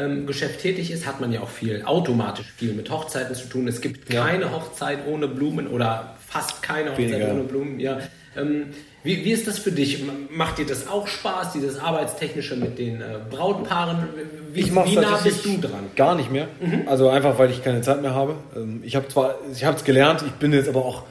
dem 0.02 0.10
Blumengeschäft 0.10 0.60
tätig 0.60 0.90
ist, 0.90 1.06
hat 1.06 1.20
man 1.20 1.32
ja 1.32 1.40
auch 1.40 1.48
viel, 1.48 1.82
automatisch 1.84 2.46
viel 2.56 2.72
mit 2.72 2.90
Hochzeiten 2.90 3.34
zu 3.34 3.48
tun. 3.48 3.68
Es 3.68 3.80
gibt 3.80 4.12
Ja. 4.12 4.24
keine 4.26 4.50
Hochzeit 4.52 5.00
ohne 5.06 5.28
Blumen 5.28 5.66
oder 5.68 6.16
fast 6.26 6.62
keine 6.62 6.90
Hochzeit 6.90 7.10
Weniger. 7.10 7.30
ohne 7.32 7.42
Blumen. 7.44 7.78
Ja. 7.80 7.98
Ähm, 8.36 8.66
wie, 9.04 9.24
wie 9.24 9.30
ist 9.32 9.46
das 9.46 9.58
für 9.58 9.70
dich? 9.70 10.02
Macht 10.30 10.58
dir 10.58 10.66
das 10.66 10.88
auch 10.88 11.06
Spaß, 11.06 11.52
dieses 11.52 11.78
Arbeitstechnische 11.78 12.56
mit 12.56 12.78
den 12.78 13.00
äh, 13.00 13.04
Brautpaaren? 13.30 14.08
Wie, 14.52 14.60
Ich 14.60 14.74
wie 14.74 14.96
nah 14.96 15.18
bist 15.22 15.44
du 15.44 15.58
dran? 15.60 15.84
Gar 15.94 16.16
nicht 16.16 16.32
mehr. 16.32 16.48
Also 16.86 17.08
einfach, 17.10 17.38
weil 17.38 17.50
ich 17.50 17.62
keine 17.62 17.80
Zeit 17.82 18.02
mehr 18.02 18.14
habe. 18.14 18.34
Ähm, 18.56 18.80
Ich 18.84 18.96
habe 18.96 19.06
zwar, 19.08 19.36
ich 19.52 19.64
habe 19.64 19.76
es 19.76 19.84
gelernt, 19.84 20.22
ich 20.26 20.32
bin 20.32 20.52
jetzt 20.52 20.68
aber 20.68 20.84
auch, 20.84 21.02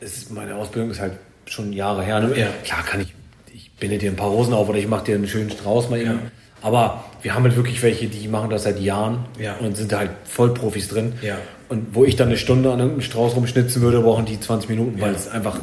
es 0.00 0.16
ist, 0.18 0.30
meine 0.32 0.56
Ausbildung 0.56 0.90
ist 0.90 1.00
halt 1.00 1.12
schon 1.46 1.72
Jahre 1.72 2.02
her. 2.02 2.20
Ne? 2.20 2.38
Ja. 2.38 2.48
Klar 2.64 2.82
kann 2.84 3.00
ich, 3.00 3.14
ich 3.54 3.70
binde 3.76 3.96
dir 3.98 4.10
ein 4.10 4.16
paar 4.16 4.28
Rosen 4.30 4.52
auf 4.52 4.68
oder 4.68 4.78
ich 4.78 4.88
mache 4.88 5.04
dir 5.06 5.14
einen 5.14 5.28
schönen 5.28 5.50
Strauß 5.50 5.88
mal 5.90 6.00
eben. 6.00 6.20
Aber 6.62 7.04
wir 7.22 7.34
haben 7.34 7.42
halt 7.44 7.56
wirklich 7.56 7.82
welche, 7.82 8.06
die 8.06 8.28
machen 8.28 8.50
das 8.50 8.62
seit 8.64 8.80
Jahren 8.80 9.24
Ja. 9.38 9.56
und 9.56 9.76
sind 9.76 9.92
halt 9.92 10.10
Vollprofis 10.24 10.88
drin. 10.88 11.14
Ja. 11.22 11.36
Und 11.68 11.94
wo 11.94 12.04
ich 12.04 12.16
dann 12.16 12.28
eine 12.28 12.36
Stunde 12.36 12.70
an 12.72 12.78
irgendeinem 12.78 13.02
Strauß 13.02 13.34
rumschnitzen 13.36 13.82
würde, 13.82 14.00
brauchen 14.00 14.24
die 14.26 14.38
20 14.38 14.68
Minuten, 14.70 15.00
weil 15.00 15.14
es 15.14 15.28
einfach 15.28 15.58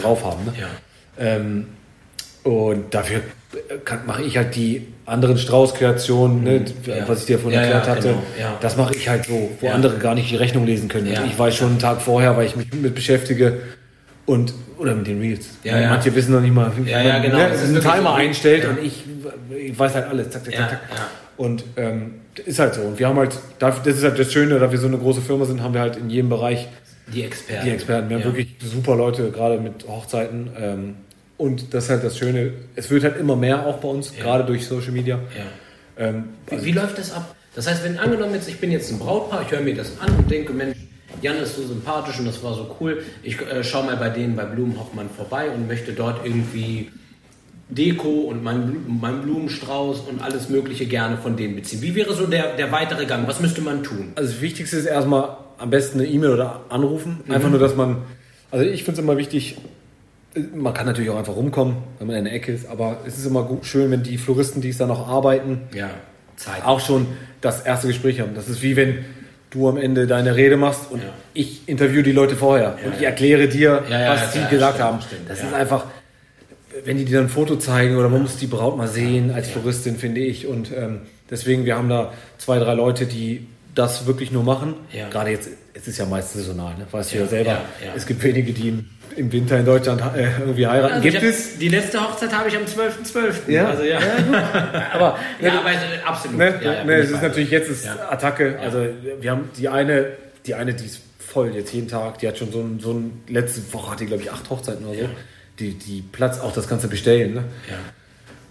drauf 0.00 0.24
haben. 0.24 0.44
Ne? 0.44 0.52
Ja. 0.60 0.66
Ähm, 1.18 1.66
und 2.44 2.92
dafür 2.94 3.20
kann- 3.84 4.06
mache 4.06 4.22
ich 4.22 4.36
halt 4.36 4.54
die 4.56 4.88
anderen 5.06 5.36
Strauß-Kreationen, 5.38 6.42
ne, 6.44 6.64
Ja. 6.86 7.06
was 7.08 7.20
ich 7.20 7.26
dir 7.26 7.38
vorhin 7.38 7.58
Ja, 7.60 7.66
erklärt 7.66 7.86
ja, 7.86 7.92
hatte. 7.92 8.08
genau, 8.08 8.22
ja. 8.38 8.56
Das 8.60 8.76
mache 8.76 8.94
ich 8.94 9.08
halt 9.08 9.24
so, 9.26 9.50
wo 9.60 9.66
Ja. 9.66 9.74
andere 9.74 9.98
gar 9.98 10.14
nicht 10.14 10.30
die 10.30 10.36
Rechnung 10.36 10.64
lesen 10.66 10.88
können. 10.88 11.10
Ja. 11.12 11.24
Ich 11.24 11.38
weiß 11.38 11.54
schon 11.56 11.70
einen 11.70 11.78
Tag 11.78 12.00
vorher, 12.00 12.36
weil 12.36 12.46
ich 12.46 12.56
mich 12.56 12.72
mit 12.72 12.94
beschäftige 12.94 13.60
und 14.26 14.54
oder 14.82 14.94
mit 14.94 15.06
den 15.06 15.20
Reels. 15.20 15.46
Ja, 15.64 15.78
ja. 15.80 15.88
Manche 15.90 16.14
wissen 16.14 16.32
noch 16.32 16.40
nicht 16.40 16.54
mal, 16.54 16.70
wie 16.76 16.90
Ja, 16.90 17.00
ja, 17.02 17.18
genau. 17.20 17.36
ne, 17.38 17.44
einen 17.46 17.80
Timer 17.80 18.02
so. 18.02 18.08
einstellt 18.08 18.66
und 18.66 18.78
ich, 18.82 19.04
ich 19.56 19.78
weiß 19.78 19.94
halt 19.94 20.06
alles. 20.08 20.30
Zack, 20.30 20.44
zack, 20.44 20.54
zack, 20.54 20.70
zack. 20.70 20.80
Und 21.36 21.64
ähm, 21.76 22.14
ist 22.44 22.58
halt 22.58 22.74
so. 22.74 22.82
Und 22.82 22.98
wir 22.98 23.08
haben 23.08 23.16
halt, 23.18 23.34
das 23.58 23.86
ist 23.86 24.02
halt 24.04 24.18
das 24.18 24.32
Schöne, 24.32 24.58
da 24.58 24.70
wir 24.70 24.78
so 24.78 24.86
eine 24.88 24.98
große 24.98 25.22
Firma 25.22 25.44
sind, 25.44 25.62
haben 25.62 25.72
wir 25.74 25.80
halt 25.80 25.96
in 25.96 26.10
jedem 26.10 26.28
Bereich 26.28 26.68
Die 27.12 27.22
Experten. 27.22 27.64
die 27.66 27.70
Experten. 27.72 28.08
Wir 28.10 28.16
haben 28.18 28.24
wirklich 28.24 28.54
super 28.60 28.96
Leute, 28.96 29.30
gerade 29.30 29.58
mit 29.58 29.86
Hochzeiten. 29.88 30.50
Ähm, 30.60 30.94
und 31.38 31.72
das 31.74 31.84
ist 31.84 31.90
halt 31.90 32.04
das 32.04 32.18
Schöne. 32.18 32.52
Es 32.76 32.90
wird 32.90 33.04
halt 33.04 33.18
immer 33.18 33.36
mehr 33.36 33.66
auch 33.66 33.78
bei 33.78 33.88
uns, 33.88 34.12
gerade 34.14 34.44
durch 34.44 34.66
Social 34.66 34.92
Media. 34.92 35.18
Ähm, 35.98 36.24
Wie, 36.48 36.64
wie 36.64 36.72
läuft 36.72 36.98
das 36.98 37.12
ab? 37.12 37.34
Das 37.54 37.66
heißt, 37.68 37.84
wenn 37.84 37.98
angenommen 37.98 38.34
jetzt, 38.34 38.48
ich 38.48 38.58
bin 38.58 38.70
jetzt 38.70 38.90
ein 38.90 38.98
Brautpaar, 38.98 39.42
ich 39.44 39.50
höre 39.52 39.60
mir 39.60 39.74
das 39.74 39.92
an 40.00 40.14
und 40.16 40.30
denke, 40.30 40.52
Mensch, 40.52 40.76
Jan 41.20 41.36
ist 41.36 41.56
so 41.56 41.62
sympathisch 41.66 42.18
und 42.18 42.26
das 42.26 42.42
war 42.42 42.54
so 42.54 42.74
cool. 42.80 43.02
Ich 43.22 43.40
äh, 43.40 43.62
schaue 43.62 43.84
mal 43.86 43.96
bei 43.96 44.08
denen 44.08 44.34
bei 44.36 44.44
Blumenhoffmann 44.44 45.10
vorbei 45.10 45.50
und 45.50 45.66
möchte 45.68 45.92
dort 45.92 46.24
irgendwie 46.24 46.90
Deko 47.68 48.10
und 48.22 48.42
meinen 48.42 48.98
meinen 49.00 49.22
Blumenstrauß 49.22 50.00
und 50.00 50.20
alles 50.22 50.48
Mögliche 50.48 50.86
gerne 50.86 51.16
von 51.16 51.36
denen 51.36 51.54
beziehen. 51.56 51.80
Wie 51.80 51.94
wäre 51.94 52.12
so 52.14 52.26
der, 52.26 52.56
der 52.56 52.70
weitere 52.72 53.06
Gang? 53.06 53.26
Was 53.28 53.40
müsste 53.40 53.60
man 53.62 53.82
tun? 53.82 54.12
also 54.14 54.30
das 54.32 54.40
Wichtigste 54.42 54.76
ist 54.76 54.86
erstmal 54.86 55.36
am 55.58 55.70
besten 55.70 56.00
eine 56.00 56.08
E-Mail 56.08 56.30
oder 56.30 56.60
anrufen. 56.68 57.20
Einfach 57.28 57.48
nur, 57.50 57.58
dass 57.60 57.76
man. 57.76 57.98
Also 58.50 58.66
ich 58.66 58.84
finde 58.84 59.00
es 59.00 59.04
immer 59.04 59.16
wichtig, 59.16 59.56
man 60.54 60.74
kann 60.74 60.86
natürlich 60.86 61.08
auch 61.10 61.16
einfach 61.18 61.36
rumkommen, 61.36 61.76
wenn 61.98 62.06
man 62.08 62.16
in 62.16 62.24
der 62.24 62.34
Ecke 62.34 62.52
ist, 62.52 62.66
aber 62.68 62.98
es 63.06 63.16
ist 63.18 63.24
immer 63.26 63.44
gut, 63.44 63.64
schön, 63.64 63.90
wenn 63.90 64.02
die 64.02 64.18
Floristen, 64.18 64.60
die 64.60 64.68
es 64.70 64.78
da 64.78 64.86
noch 64.86 65.08
arbeiten, 65.08 65.62
Ja, 65.74 65.90
Zeit. 66.36 66.64
auch 66.64 66.80
schon 66.80 67.06
das 67.40 67.62
erste 67.62 67.86
Gespräch 67.86 68.20
haben. 68.20 68.34
Das 68.34 68.48
ist 68.48 68.62
wie 68.62 68.76
wenn 68.76 69.04
du 69.52 69.68
am 69.68 69.76
Ende 69.76 70.06
deine 70.06 70.34
Rede 70.34 70.56
machst 70.56 70.90
und 70.90 71.00
Ja. 71.02 71.08
ich 71.34 71.68
interview 71.68 72.02
die 72.02 72.12
Leute 72.12 72.34
vorher 72.36 72.76
und 72.84 72.94
ich 72.94 73.00
ja. 73.02 73.08
erkläre 73.10 73.46
dir, 73.48 73.84
Ja, 73.88 74.00
ja, 74.00 74.10
was 74.12 74.34
ja, 74.34 74.42
sie 74.42 74.48
gesagt 74.50 74.74
stimmt, 74.74 74.88
haben. 74.88 75.00
stimmt, 75.02 75.30
das 75.30 75.40
ja. 75.40 75.46
ist 75.48 75.54
einfach, 75.54 75.84
wenn 76.84 76.96
die 76.98 77.04
dir 77.04 77.16
dann 77.18 77.26
ein 77.26 77.30
Foto 77.30 77.56
zeigen 77.56 77.96
oder 77.96 78.08
man 78.08 78.22
muss 78.22 78.36
die 78.38 78.46
Braut 78.46 78.76
mal 78.76 78.88
sehen 78.88 79.30
als 79.30 79.48
Floristin, 79.50 79.96
finde 79.96 80.20
ich. 80.20 80.46
Und 80.46 80.72
ähm, 80.76 81.02
deswegen, 81.30 81.64
wir 81.66 81.76
haben 81.76 81.88
da 81.90 82.12
zwei, 82.38 82.58
drei 82.58 82.74
Leute, 82.74 83.04
die 83.06 83.46
das 83.74 84.06
wirklich 84.06 84.32
nur 84.32 84.42
machen. 84.42 84.74
Ja. 84.92 85.08
Gerade 85.10 85.30
jetzt, 85.30 85.48
es 85.74 85.86
ist 85.86 85.98
ja 85.98 86.06
meist 86.06 86.32
saisonal, 86.32 86.74
ne? 86.78 86.86
weißt 86.90 87.12
du 87.12 87.16
Ja, 87.16 87.22
ja 87.24 87.28
selber. 87.28 87.50
ja, 87.50 87.60
ja. 87.86 87.92
Es 87.94 88.06
gibt 88.06 88.22
wenige, 88.22 88.52
die 88.52 88.84
im, 89.16 89.32
Winter 89.32 89.58
in 89.58 89.64
Deutschland 89.64 90.00
äh, 90.16 90.28
irgendwie 90.40 90.66
heiraten. 90.66 90.94
Also 90.94 91.02
gibt 91.02 91.16
hab- 91.16 91.22
es? 91.22 91.58
Die 91.58 91.68
letzte 91.68 92.00
Hochzeit 92.02 92.32
habe 92.32 92.48
ich 92.48 92.56
am 92.56 92.62
12.12. 92.62 93.50
Ja. 93.50 93.68
Also 93.68 93.82
ja. 93.84 93.98
Aber 94.92 95.18
ja, 95.40 95.60
aber 95.60 95.70
absolut. 96.06 96.38
Ne, 96.38 96.54
Ja, 96.62 96.72
ja, 96.72 96.84
ne, 96.84 96.94
es 96.94 97.10
ist 97.10 97.20
bei 97.20 97.28
natürlich 97.28 97.50
jetzt 97.50 97.70
ist 97.70 97.84
Ja. 97.84 98.10
Attacke. 98.10 98.58
Also 98.60 98.86
wir 99.20 99.30
haben 99.30 99.50
die 99.56 99.68
eine, 99.68 100.06
die 100.46 100.54
eine, 100.54 100.74
die 100.74 100.86
ist 100.86 101.00
voll 101.18 101.54
jetzt 101.54 101.72
jeden 101.72 101.88
Tag. 101.88 102.18
Die 102.18 102.28
hat 102.28 102.38
schon 102.38 102.52
so 102.52 102.60
ein, 102.60 102.78
so 102.80 102.92
ein 102.92 103.22
letzte 103.28 103.60
Woche 103.72 103.92
hat 103.92 104.00
die 104.00 104.06
glaube 104.06 104.22
ich 104.22 104.30
acht 104.30 104.48
Hochzeiten 104.50 104.84
oder 104.84 104.94
so. 104.96 105.02
Ja. 105.04 105.08
Die, 105.58 105.74
die 105.74 106.02
Platz 106.12 106.40
auch 106.40 106.52
das 106.52 106.68
ganze 106.68 106.88
bestellen. 106.88 107.34
Ne? 107.34 107.44
Ja. 107.70 107.76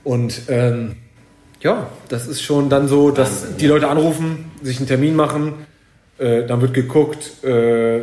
Und 0.04 0.42
ähm, 0.48 0.96
ja, 1.62 1.90
das 2.10 2.28
ist 2.28 2.42
schon 2.42 2.70
dann 2.70 2.88
so, 2.88 3.12
dass 3.12 3.44
Wahnsinn, 3.44 3.58
die 3.58 3.68
Leute 3.68 3.88
anrufen, 3.88 4.52
sich 4.64 4.78
einen 4.78 4.88
Termin 4.88 5.16
machen, 5.16 5.54
äh, 6.18 6.44
dann 6.46 6.62
wird 6.62 6.74
geguckt, 6.74 7.44
äh, 7.44 8.02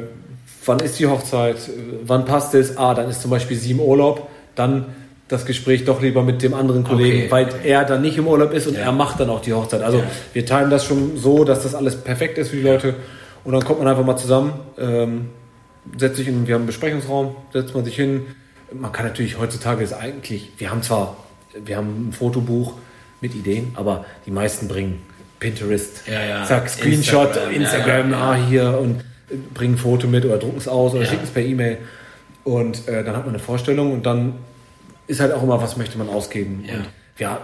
wann 0.69 0.81
ist 0.81 0.99
die 0.99 1.07
Hochzeit, 1.07 1.57
wann 2.05 2.25
passt 2.25 2.55
es. 2.55 2.77
Ah, 2.77 2.95
dann 2.95 3.09
ist 3.09 3.23
zum 3.23 3.31
Beispiel 3.31 3.57
sie 3.57 3.73
im 3.73 3.81
Urlaub, 3.81 4.29
dann 4.55 4.87
das 5.29 5.45
Gespräch 5.45 5.85
doch 5.85 6.01
lieber 6.01 6.23
mit 6.23 6.43
dem 6.43 6.55
anderen 6.55 6.85
Kollegen, 6.85 7.19
Okay, 7.25 7.31
weil 7.31 7.49
er 7.65 7.85
dann 7.85 8.01
nicht 8.03 8.17
im 8.17 8.27
Urlaub 8.29 8.53
ist 8.53 8.67
und 8.67 8.75
Ja. 8.75 8.81
er 8.83 8.93
macht 8.93 9.21
dann 9.21 9.29
auch 9.31 9.41
die 9.43 9.53
Hochzeit. 9.53 9.83
Also 9.83 9.99
Ja. 9.99 10.05
wir 10.33 10.47
teilen 10.47 10.71
das 10.71 10.85
schon 10.87 11.17
so, 11.19 11.45
dass 11.45 11.63
das 11.65 11.75
alles 11.75 11.97
perfekt 11.97 12.39
ist 12.39 12.49
für 12.51 12.57
die 12.57 12.63
Leute 12.63 12.95
und 13.45 13.53
dann 13.53 13.63
kommt 13.65 13.81
man 13.81 13.89
einfach 13.89 14.05
mal 14.07 14.17
zusammen, 14.17 14.53
ähm, 14.79 15.29
setzt 15.99 16.17
sich 16.17 16.29
in, 16.29 16.47
wir 16.47 16.55
haben 16.55 16.63
einen 16.63 16.67
Besprechungsraum, 16.67 17.35
setzt 17.53 17.75
man 17.75 17.85
sich 17.85 17.97
hin. 17.97 18.23
Man 18.73 18.93
kann 18.93 19.07
natürlich 19.07 19.39
heutzutage 19.39 19.83
ist 19.85 19.93
eigentlich, 19.95 20.51
wir 20.59 20.71
haben 20.71 20.83
zwar, 20.83 21.17
wir 21.65 21.77
haben 21.77 22.09
ein 22.09 22.13
Fotobuch 22.13 22.75
mit 23.21 23.35
Ideen, 23.35 23.73
aber 23.75 24.05
die 24.27 24.31
meisten 24.31 24.67
bringen 24.69 25.03
Pinterest, 25.41 26.03
Ja, 26.07 26.25
ja. 26.25 26.45
zack, 26.45 26.69
Screenshot, 26.69 27.37
Instagram, 27.53 28.11
Instagram, 28.11 28.15
ah, 28.15 28.35
hier 28.49 28.79
und 28.81 29.05
bringen 29.55 29.75
ein 29.75 29.79
Foto 29.79 30.07
mit 30.07 30.25
oder 30.25 30.39
drucken 30.39 30.59
es 30.59 30.69
aus 30.69 30.93
oder 30.93 31.03
Ja. 31.03 31.09
schicken 31.11 31.25
es 31.25 31.31
per 31.31 31.43
E-Mail 31.43 31.79
und 32.45 32.89
äh, 32.89 33.05
dann 33.05 33.15
hat 33.17 33.25
man 33.25 33.31
eine 33.35 33.39
Vorstellung 33.39 33.93
und 33.93 34.07
dann 34.07 34.35
ist 35.07 35.21
halt 35.21 35.33
auch 35.33 35.43
immer, 35.43 35.61
was 35.61 35.77
möchte 35.77 35.99
man 35.99 36.09
ausgeben. 36.09 36.65
Ja. 36.67 36.75
Und 36.75 36.85
ja, 37.19 37.41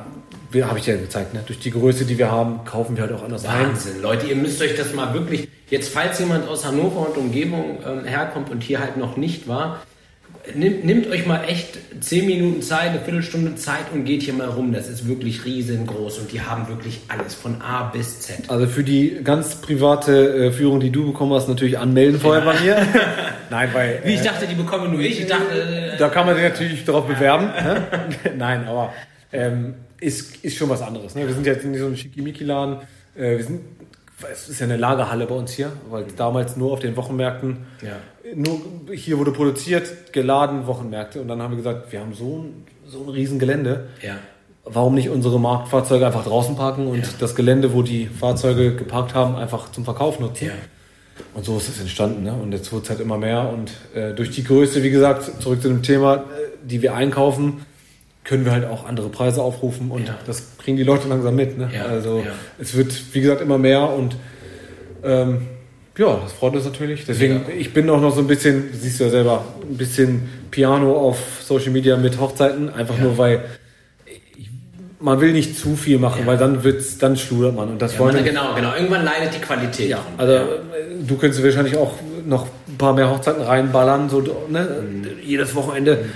habe 0.68 0.79
ich 0.79 0.85
dir 0.85 0.94
ja 0.94 1.01
gezeigt, 1.01 1.35
ne? 1.35 1.42
durch 1.44 1.59
die 1.59 1.70
Größe, 1.73 2.05
die 2.05 2.16
wir 2.16 2.31
haben, 2.31 2.64
kaufen 2.64 2.97
wir 2.97 3.03
halt 3.03 3.12
auch 3.12 3.25
anders 3.25 3.44
ein. 3.44 3.70
Wahnsinn, 3.70 4.01
Leute, 4.01 4.27
ihr 4.27 4.37
müsst 4.37 4.62
euch 4.62 4.77
das 4.77 4.94
mal 4.94 5.12
wirklich, 5.12 5.49
jetzt 5.68 5.88
falls 5.92 6.18
jemand 6.20 6.49
aus 6.49 6.64
Hannover 6.64 7.09
und 7.09 7.16
Umgebung 7.16 7.79
ähm, 7.85 8.05
herkommt 8.05 8.51
und 8.51 8.62
hier 8.62 8.79
halt 8.81 8.97
noch 8.97 9.16
nicht 9.16 9.49
war, 9.49 9.81
nimmt, 10.54 10.85
nimmt 10.85 11.07
euch 11.09 11.26
mal 11.26 11.44
echt 11.44 11.78
10 12.00 12.26
Minuten 12.26 12.62
Zeit, 12.62 12.90
eine 12.90 13.00
Viertelstunde 13.00 13.54
Zeit 13.57 13.92
und 13.92 14.04
geht 14.04 14.22
hier 14.22 14.35
mal 14.35 14.48
rum. 14.48 14.72
Das 14.72 14.88
ist 14.88 15.09
wirklich 15.09 15.44
riesengroß 15.44 16.18
und 16.18 16.33
die 16.33 16.40
haben 16.40 16.68
wirklich 16.68 17.00
alles 17.09 17.35
von 17.35 17.62
A 17.62 17.85
bis 17.85 18.20
Z. 18.20 18.48
Also 18.48 18.66
für 18.66 18.85
die 18.85 19.20
ganz 19.24 19.57
private 19.57 20.46
äh, 20.46 20.52
Führung, 20.52 20.80
die 20.80 20.90
du 20.90 21.07
bekommen 21.07 21.33
hast, 21.33 21.48
natürlich 21.48 21.78
anmelden 21.78 22.20
vorher 22.20 22.44
bei 22.44 22.61
mir. 22.61 22.87
Nein, 23.50 23.70
weil 23.72 24.00
Wie 24.04 24.14
ich 24.14 24.20
äh, 24.20 24.24
dachte, 24.24 24.46
die 24.46 24.54
bekomme 24.54 24.88
nur 24.88 25.00
ich. 25.00 25.20
Ich 25.20 25.26
dachte, 25.26 25.94
äh, 25.94 25.98
da 25.98 26.09
kann 26.09 26.26
man 26.26 26.35
sich 26.35 26.44
natürlich 26.44 26.85
darauf 26.85 27.07
bewerben. 27.07 27.46
ne? 27.46 27.87
Nein, 28.37 28.66
aber 28.66 28.92
ähm, 29.33 29.74
ist, 30.00 30.44
ist 30.44 30.57
schon 30.57 30.68
was 30.68 30.83
anderes. 30.83 31.14
Ne? 31.14 31.26
Wir 31.26 31.35
sind 31.35 31.46
jetzt 31.46 31.64
in 31.64 31.74
so 31.76 31.87
einem 31.87 31.96
Schickimicki-Laden. 31.96 32.78
Äh, 33.16 33.38
wir 33.38 33.44
sind, 33.44 33.61
es 34.32 34.48
ist 34.48 34.60
ja 34.60 34.64
eine 34.66 34.76
Lagerhalle 34.76 35.26
bei 35.26 35.34
uns 35.34 35.52
hier, 35.52 35.72
weil 35.90 36.04
damals 36.16 36.56
nur 36.56 36.72
auf 36.72 36.80
den 36.80 36.96
Wochenmärkten, 36.96 37.58
Ja. 37.82 37.92
nur 38.34 38.60
hier 38.92 39.18
wurde 39.18 39.32
produziert, 39.32 40.12
geladen, 40.12 40.66
Wochenmärkte. 40.66 41.20
Und 41.20 41.28
dann 41.28 41.40
haben 41.42 41.52
wir 41.52 41.58
gesagt, 41.58 41.92
wir 41.92 42.00
haben 42.00 42.14
so 42.14 42.38
ein, 42.44 42.64
so 42.87 43.02
ein 43.02 43.08
riesen 43.08 43.38
Gelände. 43.38 43.88
ja. 44.02 44.14
Warum 44.66 44.94
nicht 44.94 45.10
unsere 45.10 45.38
Marktfahrzeuge 45.38 46.06
einfach 46.06 46.24
draußen 46.24 46.56
parken 46.56 46.87
und 46.87 46.96
Ja. 47.00 47.08
das 47.20 47.34
Gelände, 47.34 47.74
wo 47.74 47.82
die 47.82 48.06
Fahrzeuge 48.06 48.74
geparkt 48.74 49.14
haben, 49.14 49.37
einfach 49.37 49.70
zum 49.70 49.84
Verkauf 49.84 50.20
nutzen? 50.20 50.52
Und 51.34 51.44
so 51.44 51.58
ist 51.58 51.68
es 51.68 51.80
entstanden. 51.82 52.22
Ne? 52.22 52.32
Und 52.32 52.52
jetzt 52.52 52.72
wird 52.72 52.84
es 52.84 52.88
halt 52.88 53.00
immer 53.00 53.18
mehr. 53.18 53.50
Und 53.52 53.72
äh, 53.94 54.14
durch 54.14 54.30
die 54.30 54.42
Größe, 54.42 54.82
wie 54.82 54.88
gesagt, 54.90 55.42
zurück 55.42 55.60
zu 55.60 55.68
dem 55.68 55.82
Thema, 55.82 56.14
äh, 56.14 56.20
die 56.62 56.80
wir 56.80 56.94
einkaufen, 56.94 57.66
können 58.24 58.44
wir 58.46 58.52
halt 58.52 58.64
auch 58.66 58.87
andere 58.87 59.08
Preise 59.10 59.42
aufrufen. 59.42 59.90
Und 59.90 60.08
Ja. 60.08 60.16
das 60.26 60.56
kriegen 60.58 60.76
die 60.76 60.82
Leute 60.82 61.08
langsam 61.08 61.37
mit. 61.37 61.58
Ne? 61.58 61.70
Ja, 61.74 61.84
Also 61.84 62.22
ja. 62.24 62.32
es 62.58 62.74
wird, 62.74 62.92
wie 63.12 63.20
gesagt, 63.20 63.40
immer 63.42 63.58
mehr. 63.58 63.88
Und 63.90 64.16
ähm, 65.04 65.42
ja, 65.96 66.18
das 66.22 66.32
freut 66.32 66.54
uns 66.54 66.64
natürlich. 66.64 67.04
Deswegen, 67.06 67.42
ich 67.58 67.72
bin 67.74 67.88
auch 67.90 68.00
noch 68.00 68.14
so 68.14 68.20
ein 68.20 68.26
bisschen, 68.26 68.70
siehst 68.72 68.98
du 68.98 69.04
ja 69.04 69.10
selber, 69.10 69.44
ein 69.62 69.76
bisschen 69.76 70.28
Piano 70.50 70.96
auf 70.96 71.18
Social 71.42 71.70
Media 71.70 71.96
mit 71.96 72.18
Hochzeiten. 72.18 72.72
Einfach 72.72 72.98
nur, 72.98 73.16
weil 73.18 73.44
man 75.00 75.20
will 75.20 75.32
nicht 75.32 75.58
zu 75.58 75.76
viel 75.76 75.98
machen, 75.98 76.20
Ja. 76.22 76.26
weil 76.26 76.38
dann 76.38 76.64
wird's, 76.64 76.96
dann 76.98 77.16
schludert 77.16 77.54
man. 77.54 77.68
Und 77.68 77.82
das 77.82 77.92
Ja, 77.94 77.98
wollen 78.00 78.14
man, 78.14 78.24
wir 78.24 78.30
genau, 78.32 78.54
genau. 78.54 78.74
Irgendwann 78.74 79.04
leidet 79.04 79.34
die 79.34 79.40
Qualität. 79.40 79.90
ja, 79.90 79.98
also 80.16 80.32
äh, 80.32 80.40
du 81.06 81.16
könntest 81.18 81.44
wahrscheinlich 81.44 81.76
auch 81.76 81.92
noch 82.24 82.46
ein 82.68 82.78
paar 82.78 82.94
mehr 82.94 83.10
Hochzeiten 83.10 83.42
reinballern, 83.42 84.08
so 84.08 84.20
ne? 84.48 84.82
Mhm. 84.90 85.06
jedes 85.22 85.54
Wochenende. 85.54 85.96
Mhm. 86.04 86.10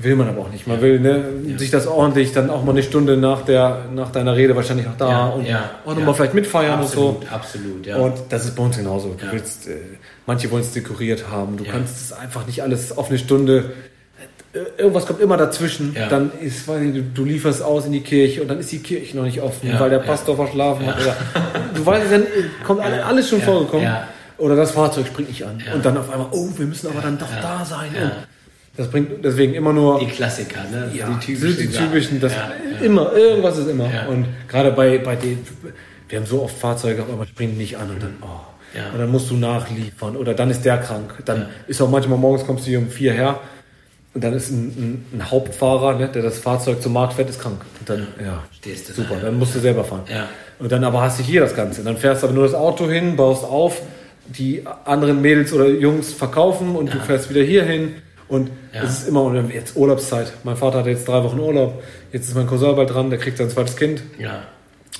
Will 0.00 0.14
man 0.14 0.28
aber 0.28 0.42
auch 0.42 0.50
nicht. 0.50 0.66
Man 0.68 0.76
ja. 0.76 0.82
will 0.82 1.00
ne, 1.00 1.24
ja. 1.44 1.58
sich 1.58 1.70
das 1.70 1.88
ordentlich 1.88 2.32
dann 2.32 2.50
auch 2.50 2.64
mal 2.64 2.70
eine 2.70 2.84
Stunde 2.84 3.16
nach, 3.16 3.42
der, 3.42 3.86
nach 3.92 4.12
deiner 4.12 4.36
Rede 4.36 4.54
wahrscheinlich 4.54 4.86
auch 4.86 4.96
da 4.96 5.10
ja. 5.10 5.26
und 5.26 5.46
auch 5.84 5.94
nochmal 5.96 6.14
vielleicht 6.14 6.34
mitfeiern 6.34 6.78
absolut, 6.78 7.16
und 7.16 7.24
so. 7.24 7.34
Absolut, 7.34 7.86
ja. 7.86 7.96
Und 7.96 8.14
das 8.28 8.44
ist 8.44 8.54
bei 8.54 8.62
uns 8.62 8.76
genauso. 8.76 9.16
Du 9.18 9.32
willst, 9.32 9.66
äh, 9.66 9.76
manche 10.24 10.50
wollen 10.52 10.62
es 10.62 10.72
dekoriert 10.72 11.24
haben. 11.30 11.56
Du 11.56 11.64
kannst 11.64 12.00
es 12.00 12.12
einfach 12.12 12.46
nicht 12.46 12.62
alles 12.62 12.96
auf 12.96 13.08
eine 13.08 13.18
Stunde 13.18 13.72
äh, 14.52 14.80
irgendwas 14.80 15.06
kommt 15.06 15.20
immer 15.20 15.36
dazwischen. 15.36 15.94
Ja. 15.94 16.08
Dann 16.08 16.30
ist, 16.40 16.66
weiß 16.66 16.80
nicht, 16.80 17.06
du, 17.14 17.24
lieferst 17.24 17.62
aus 17.62 17.86
in 17.86 17.92
die 17.92 18.00
Kirche 18.00 18.40
und 18.40 18.48
dann 18.48 18.60
ist 18.60 18.72
die 18.72 18.78
Kirche 18.78 19.16
noch 19.16 19.24
nicht 19.24 19.42
offen, 19.42 19.68
ja, 19.68 19.80
weil 19.80 19.90
der 19.90 19.98
Pastor 19.98 20.36
ja. 20.36 20.44
verschlafen 20.44 20.86
hat. 20.86 21.00
Oder, 21.00 21.16
du 21.74 21.84
weißt, 21.84 22.12
dann 22.12 22.26
kommt 22.64 22.82
alles 22.82 23.28
schon 23.28 23.42
vorgekommen. 23.42 23.88
Oder 24.38 24.54
das 24.54 24.70
Fahrzeug 24.70 25.08
springt 25.08 25.28
nicht 25.28 25.44
an. 25.44 25.60
Und 25.74 25.84
dann 25.84 25.96
auf 25.96 26.10
einmal, 26.10 26.28
oh, 26.30 26.48
wir 26.56 26.66
müssen 26.66 26.88
aber 26.88 27.00
dann 27.00 27.18
doch 27.18 27.28
da 27.42 27.64
sein. 27.64 27.88
Das 28.78 28.88
bringt 28.88 29.24
deswegen 29.24 29.54
immer 29.54 29.72
nur. 29.72 29.98
Die 29.98 30.06
Klassiker, 30.06 30.62
ne? 30.70 30.88
Ja, 30.94 31.08
die 31.08 31.34
typischen. 31.34 31.56
Die 31.56 31.76
typischen 31.76 32.20
das 32.20 32.32
ja, 32.32 32.52
ja. 32.78 32.86
immer, 32.86 33.12
irgendwas 33.12 33.58
ist 33.58 33.68
immer. 33.68 33.90
Und 34.08 34.26
gerade 34.46 34.70
bei, 34.70 34.98
bei 34.98 35.16
den, 35.16 35.44
wir 36.08 36.18
haben 36.20 36.26
so 36.26 36.44
oft 36.44 36.56
Fahrzeuge, 36.56 37.02
aber 37.02 37.26
springen 37.26 37.58
nicht 37.58 37.76
an 37.76 37.90
und 37.90 38.00
dann, 38.00 38.14
oh. 38.22 38.26
Ja. 38.76 38.92
Und 38.92 39.00
dann 39.00 39.10
musst 39.10 39.30
du 39.30 39.34
nachliefern 39.34 40.14
oder 40.14 40.32
dann 40.32 40.50
ist 40.50 40.64
der 40.64 40.78
krank. 40.78 41.12
Dann 41.24 41.46
ist 41.66 41.80
auch 41.80 41.90
manchmal 41.90 42.18
morgens 42.18 42.46
kommst 42.46 42.66
du 42.66 42.70
hier 42.70 42.78
um 42.78 42.88
vier 42.88 43.12
her 43.14 43.40
und 44.14 44.22
dann 44.22 44.32
ist 44.32 44.50
ein, 44.50 44.68
ein, 44.68 45.06
ein 45.18 45.28
Hauptfahrer, 45.28 45.98
ne, 45.98 46.08
der 46.08 46.22
das 46.22 46.38
Fahrzeug 46.38 46.80
zum 46.80 46.92
Markt 46.92 47.14
fährt, 47.14 47.30
ist 47.30 47.40
krank. 47.40 47.60
Und 47.80 47.90
dann, 47.90 48.06
ja, 48.24 48.44
Stehst 48.52 48.90
du 48.90 48.92
super, 48.92 49.16
da, 49.16 49.22
dann 49.22 49.38
musst 49.38 49.56
du 49.56 49.58
selber 49.58 49.82
fahren. 49.82 50.04
Ja. 50.08 50.28
Und 50.60 50.70
dann 50.70 50.84
aber 50.84 51.00
hast 51.00 51.18
du 51.18 51.24
hier 51.24 51.40
das 51.40 51.56
Ganze. 51.56 51.82
Dann 51.82 51.96
fährst 51.96 52.22
du 52.22 52.28
aber 52.28 52.34
nur 52.34 52.44
das 52.44 52.54
Auto 52.54 52.88
hin, 52.88 53.16
baust 53.16 53.42
auf, 53.42 53.82
die 54.26 54.62
anderen 54.84 55.20
Mädels 55.20 55.52
oder 55.52 55.66
Jungs 55.66 56.12
verkaufen 56.12 56.76
und 56.76 56.94
du 56.94 57.00
fährst 57.00 57.28
wieder 57.28 57.42
hier 57.42 57.64
hin 57.64 57.94
und 58.28 58.50
ja. 58.74 58.82
es 58.82 59.00
ist 59.00 59.08
immer 59.08 59.32
jetzt 59.52 59.76
Urlaubszeit. 59.76 60.32
Mein 60.44 60.56
Vater 60.56 60.78
hat 60.78 60.86
jetzt 60.86 61.08
drei 61.08 61.22
Wochen 61.24 61.38
Urlaub. 61.38 61.82
Jetzt 62.12 62.28
ist 62.28 62.34
mein 62.34 62.46
Cousin 62.46 62.76
bald 62.76 62.92
dran, 62.92 63.10
der 63.10 63.18
kriegt 63.18 63.38
sein 63.38 63.50
zweites 63.50 63.76
Kind. 63.76 64.02
Ja. 64.18 64.42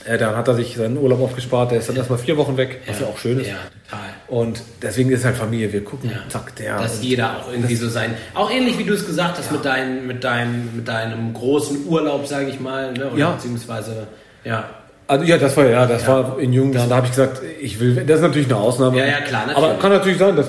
Äh, 0.05 0.17
dann 0.17 0.37
hat 0.37 0.49
er 0.49 0.55
sich 0.55 0.77
seinen 0.77 0.97
Urlaub 0.97 1.21
aufgespart. 1.21 1.71
Der 1.71 1.79
ist 1.79 1.89
dann 1.89 1.97
ja. 1.97 2.01
erstmal 2.01 2.19
vier 2.19 2.37
Wochen 2.37 2.57
weg, 2.57 2.81
was 2.87 3.01
ja, 3.01 3.07
ja 3.07 3.13
auch 3.13 3.19
schön 3.19 3.41
ist. 3.41 3.49
Ja, 3.49 3.57
total. 3.91 4.09
Und 4.29 4.63
deswegen 4.81 5.11
ist 5.11 5.25
halt 5.25 5.37
Familie. 5.37 5.73
Wir 5.73 5.85
gucken, 5.85 6.11
zack, 6.29 6.55
der. 6.57 6.79
Dass 6.79 7.03
jeder 7.03 7.39
auch 7.39 7.53
irgendwie 7.53 7.75
so 7.75 7.89
sein. 7.89 8.15
Auch 8.35 8.51
ähnlich 8.51 8.79
wie 8.79 8.85
du 8.85 8.95
es 8.95 9.07
gesagt 9.07 9.39
hast 9.39 9.53
mit, 9.53 9.65
dein, 9.65 10.07
mit, 10.07 10.25
deinem, 10.25 10.77
mit 10.77 10.89
deinem 10.89 11.35
großen 11.35 11.87
Urlaub, 11.87 12.27
sage 12.27 12.49
ich 12.49 12.61
mal. 12.61 12.93
Ne? 12.93 13.11
Oder 13.11 13.19
ja. 13.19 13.31
Beziehungsweise, 13.33 14.07
ja. 14.45 14.71
Also 15.07 15.25
ja, 15.25 15.39
das 15.39 15.57
war 15.57 15.67
ja, 15.67 15.87
das 15.87 16.07
war 16.07 16.39
in 16.39 16.53
jungen 16.53 16.75
Jahren. 16.75 16.91
Da 16.91 16.97
habe 16.97 17.07
ich 17.07 17.13
gesagt, 17.13 17.41
ich 17.61 17.81
will. 17.81 18.05
Das 18.07 18.17
ist 18.17 18.23
natürlich 18.23 18.49
eine 18.49 18.57
Ausnahme. 18.57 18.99
Ja, 18.99 19.07
ja, 19.07 19.21
klar. 19.21 19.47
Natürlich. 19.47 19.71
Aber 19.71 19.81
kann 19.81 19.93
natürlich 19.93 20.19
sein, 20.19 20.37
dass 20.37 20.49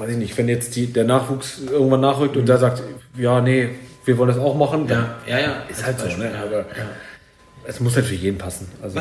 weiß 0.00 0.10
ich 0.10 0.16
nicht, 0.16 0.36
wenn 0.38 0.48
jetzt 0.48 0.74
die, 0.76 0.86
der 0.86 1.04
Nachwuchs 1.04 1.60
irgendwann 1.70 2.00
nachrückt 2.00 2.36
und 2.36 2.48
der 2.48 2.58
sagt, 2.58 2.82
ja, 3.16 3.40
nee, 3.40 3.68
wir 4.04 4.18
wollen 4.18 4.28
das 4.28 4.38
auch 4.38 4.56
machen, 4.56 4.88
ja, 4.88 5.16
ja, 5.26 5.38
ja. 5.38 5.62
ist 5.68 5.84
halt 5.84 6.00
so. 6.00 6.06
Ne? 6.16 6.32
Aber 6.42 6.58
ja. 6.58 6.64
Es 7.66 7.78
muss 7.78 7.94
halt 7.94 8.06
für 8.06 8.14
jeden 8.14 8.38
passen. 8.38 8.66
Also. 8.82 9.00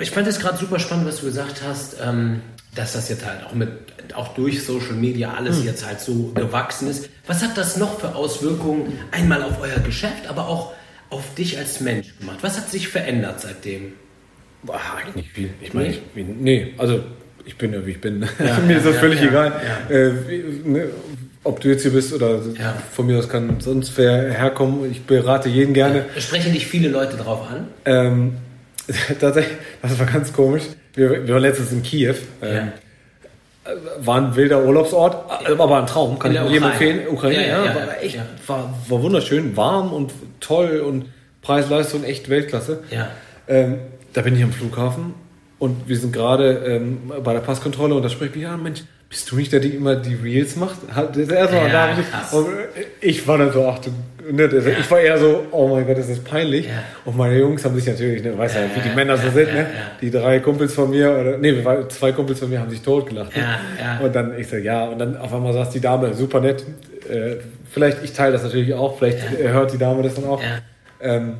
Ich 0.00 0.10
fand 0.10 0.28
es 0.28 0.38
gerade 0.38 0.56
super 0.56 0.78
spannend, 0.78 1.06
was 1.08 1.20
du 1.20 1.26
gesagt 1.26 1.62
hast, 1.66 1.96
ähm, 2.00 2.40
dass 2.74 2.92
das 2.92 3.08
jetzt 3.08 3.26
halt 3.26 3.44
auch 3.44 3.52
mit 3.52 3.68
auch 4.14 4.34
durch 4.34 4.64
Social 4.64 4.92
Media 4.92 5.34
alles 5.34 5.58
hm. 5.58 5.64
jetzt 5.66 5.84
halt 5.84 6.00
so 6.00 6.30
gewachsen 6.34 6.88
ist. 6.88 7.10
Was 7.26 7.42
hat 7.42 7.58
das 7.58 7.76
noch 7.76 7.98
für 7.98 8.14
Auswirkungen 8.14 8.98
einmal 9.10 9.42
auf 9.42 9.60
euer 9.60 9.80
Geschäft, 9.80 10.28
aber 10.28 10.48
auch 10.48 10.72
auf 11.10 11.34
dich 11.34 11.58
als 11.58 11.80
Mensch 11.80 12.16
gemacht? 12.18 12.38
Was 12.42 12.56
hat 12.56 12.70
sich 12.70 12.88
verändert 12.88 13.40
seitdem? 13.40 13.94
Eigentlich 14.68 15.16
nicht 15.16 15.30
viel. 15.32 15.50
Ich 15.60 15.74
meine, 15.74 15.94
nee? 16.14 16.24
nee, 16.38 16.74
also 16.78 17.04
ich 17.46 17.56
bin 17.56 17.72
ja 17.72 17.86
wie 17.86 17.92
ich 17.92 18.00
bin. 18.00 18.28
Ja, 18.38 18.58
Mir 18.66 18.76
ist 18.76 18.86
das 18.86 18.96
völlig 18.96 19.22
egal. 19.22 19.52
Äh, 19.88 20.10
ne, 20.68 20.88
ob 21.44 21.60
du 21.60 21.68
jetzt 21.68 21.82
hier 21.82 21.92
bist 21.92 22.12
oder 22.12 22.40
von 22.92 23.06
mir 23.06 23.18
aus 23.18 23.28
kann 23.28 23.60
sonst 23.60 23.96
wer 23.96 24.32
herkommen. 24.32 24.90
Ich 24.90 25.04
berate 25.04 25.48
jeden 25.48 25.72
gerne. 25.72 26.06
Sprechen 26.18 26.52
dich 26.52 26.66
viele 26.66 26.88
Leute 26.88 27.16
drauf 27.16 27.48
an? 27.48 27.68
Ähm, 27.84 28.36
tatsächlich, 29.20 29.56
das 29.80 29.98
war 29.98 30.06
ganz 30.06 30.32
komisch. 30.32 30.64
Wir, 30.94 31.26
wir 31.26 31.34
waren 31.34 31.42
letztens 31.42 31.72
in 31.72 31.82
Kiew. 31.82 32.16
Ähm, 32.42 32.72
war 33.98 34.16
ein 34.16 34.36
wilder 34.36 34.64
Urlaubsort, 34.64 35.30
aber 35.48 35.78
ein 35.78 35.86
Traum, 35.86 36.18
kann 36.18 36.32
ich 36.32 36.40
jedem 36.50 36.64
empfehlen. 36.64 37.08
Ukraine, 37.08 37.48
ja, 37.48 37.74
war 37.74 38.00
echt, 38.00 38.18
war, 38.46 38.74
war 38.88 39.02
wunderschön, 39.02 39.56
warm 39.56 39.92
und 39.92 40.12
toll 40.38 40.80
und 40.80 41.06
Preis-Leistung 41.42 42.04
echt 42.04 42.28
Weltklasse. 42.28 42.84
Ja. 42.90 43.08
Ähm, 43.48 43.78
da 44.12 44.22
bin 44.22 44.36
ich 44.36 44.42
am 44.44 44.52
Flughafen 44.52 45.14
und 45.58 45.88
wir 45.88 45.96
sind 45.96 46.12
gerade 46.12 46.64
ähm, 46.66 47.12
bei 47.24 47.32
der 47.32 47.40
Passkontrolle 47.40 47.94
und 47.94 48.02
da 48.02 48.08
spricht 48.08 48.34
mich, 48.34 48.44
ja 48.44 48.56
Mensch, 48.56 48.82
bist 49.08 49.30
du 49.30 49.36
nicht 49.36 49.52
der, 49.52 49.60
der 49.60 49.72
immer 49.72 49.96
die 49.96 50.14
Reels 50.14 50.56
macht? 50.56 50.78
Das 50.88 51.28
erste 51.28 51.56
Mal 51.56 51.68
ja, 51.68 51.94
da. 52.30 52.36
Und 52.36 52.48
ich 53.00 53.26
war 53.26 53.38
dann 53.38 53.52
so, 53.52 53.66
ach 53.66 53.78
du, 53.78 53.90
ne, 54.30 54.50
ja. 54.52 54.78
ich 54.78 54.90
war 54.90 55.00
eher 55.00 55.16
so, 55.16 55.44
oh 55.52 55.68
mein 55.68 55.86
Gott, 55.86 55.96
das 55.96 56.08
ist 56.08 56.24
peinlich. 56.24 56.66
Ja. 56.66 56.82
Und 57.04 57.16
meine 57.16 57.38
Jungs 57.38 57.64
haben 57.64 57.76
sich 57.76 57.86
natürlich, 57.86 58.22
ne, 58.24 58.36
weiß 58.36 58.54
ja, 58.54 58.60
wie 58.74 58.88
die 58.88 58.94
Männer 58.94 59.16
so 59.16 59.30
sind, 59.30 59.54
ne? 59.54 59.66
Die 60.00 60.10
drei 60.10 60.40
Kumpels 60.40 60.74
von 60.74 60.90
mir, 60.90 61.16
oder 61.18 61.38
nee, 61.38 61.54
zwei 61.88 62.12
Kumpels 62.12 62.40
von 62.40 62.50
mir 62.50 62.60
haben 62.60 62.70
sich 62.70 62.82
totgelacht. 62.82 63.36
Ne? 63.36 63.44
Und 64.02 64.14
dann, 64.14 64.36
ich 64.38 64.48
so, 64.48 64.56
ja, 64.56 64.86
und 64.86 64.98
dann 64.98 65.16
auf 65.16 65.32
einmal 65.32 65.52
saß 65.52 65.70
die 65.70 65.80
Dame, 65.80 66.12
super 66.12 66.40
nett, 66.40 66.64
äh, 67.08 67.36
vielleicht, 67.70 68.02
ich 68.02 68.12
teile 68.12 68.32
das 68.32 68.42
natürlich 68.42 68.74
auch, 68.74 68.98
vielleicht 68.98 69.18
hört 69.38 69.72
die 69.72 69.78
Dame 69.78 70.02
das 70.02 70.14
dann 70.14 70.24
auch. 70.24 70.42
Ähm, 71.00 71.34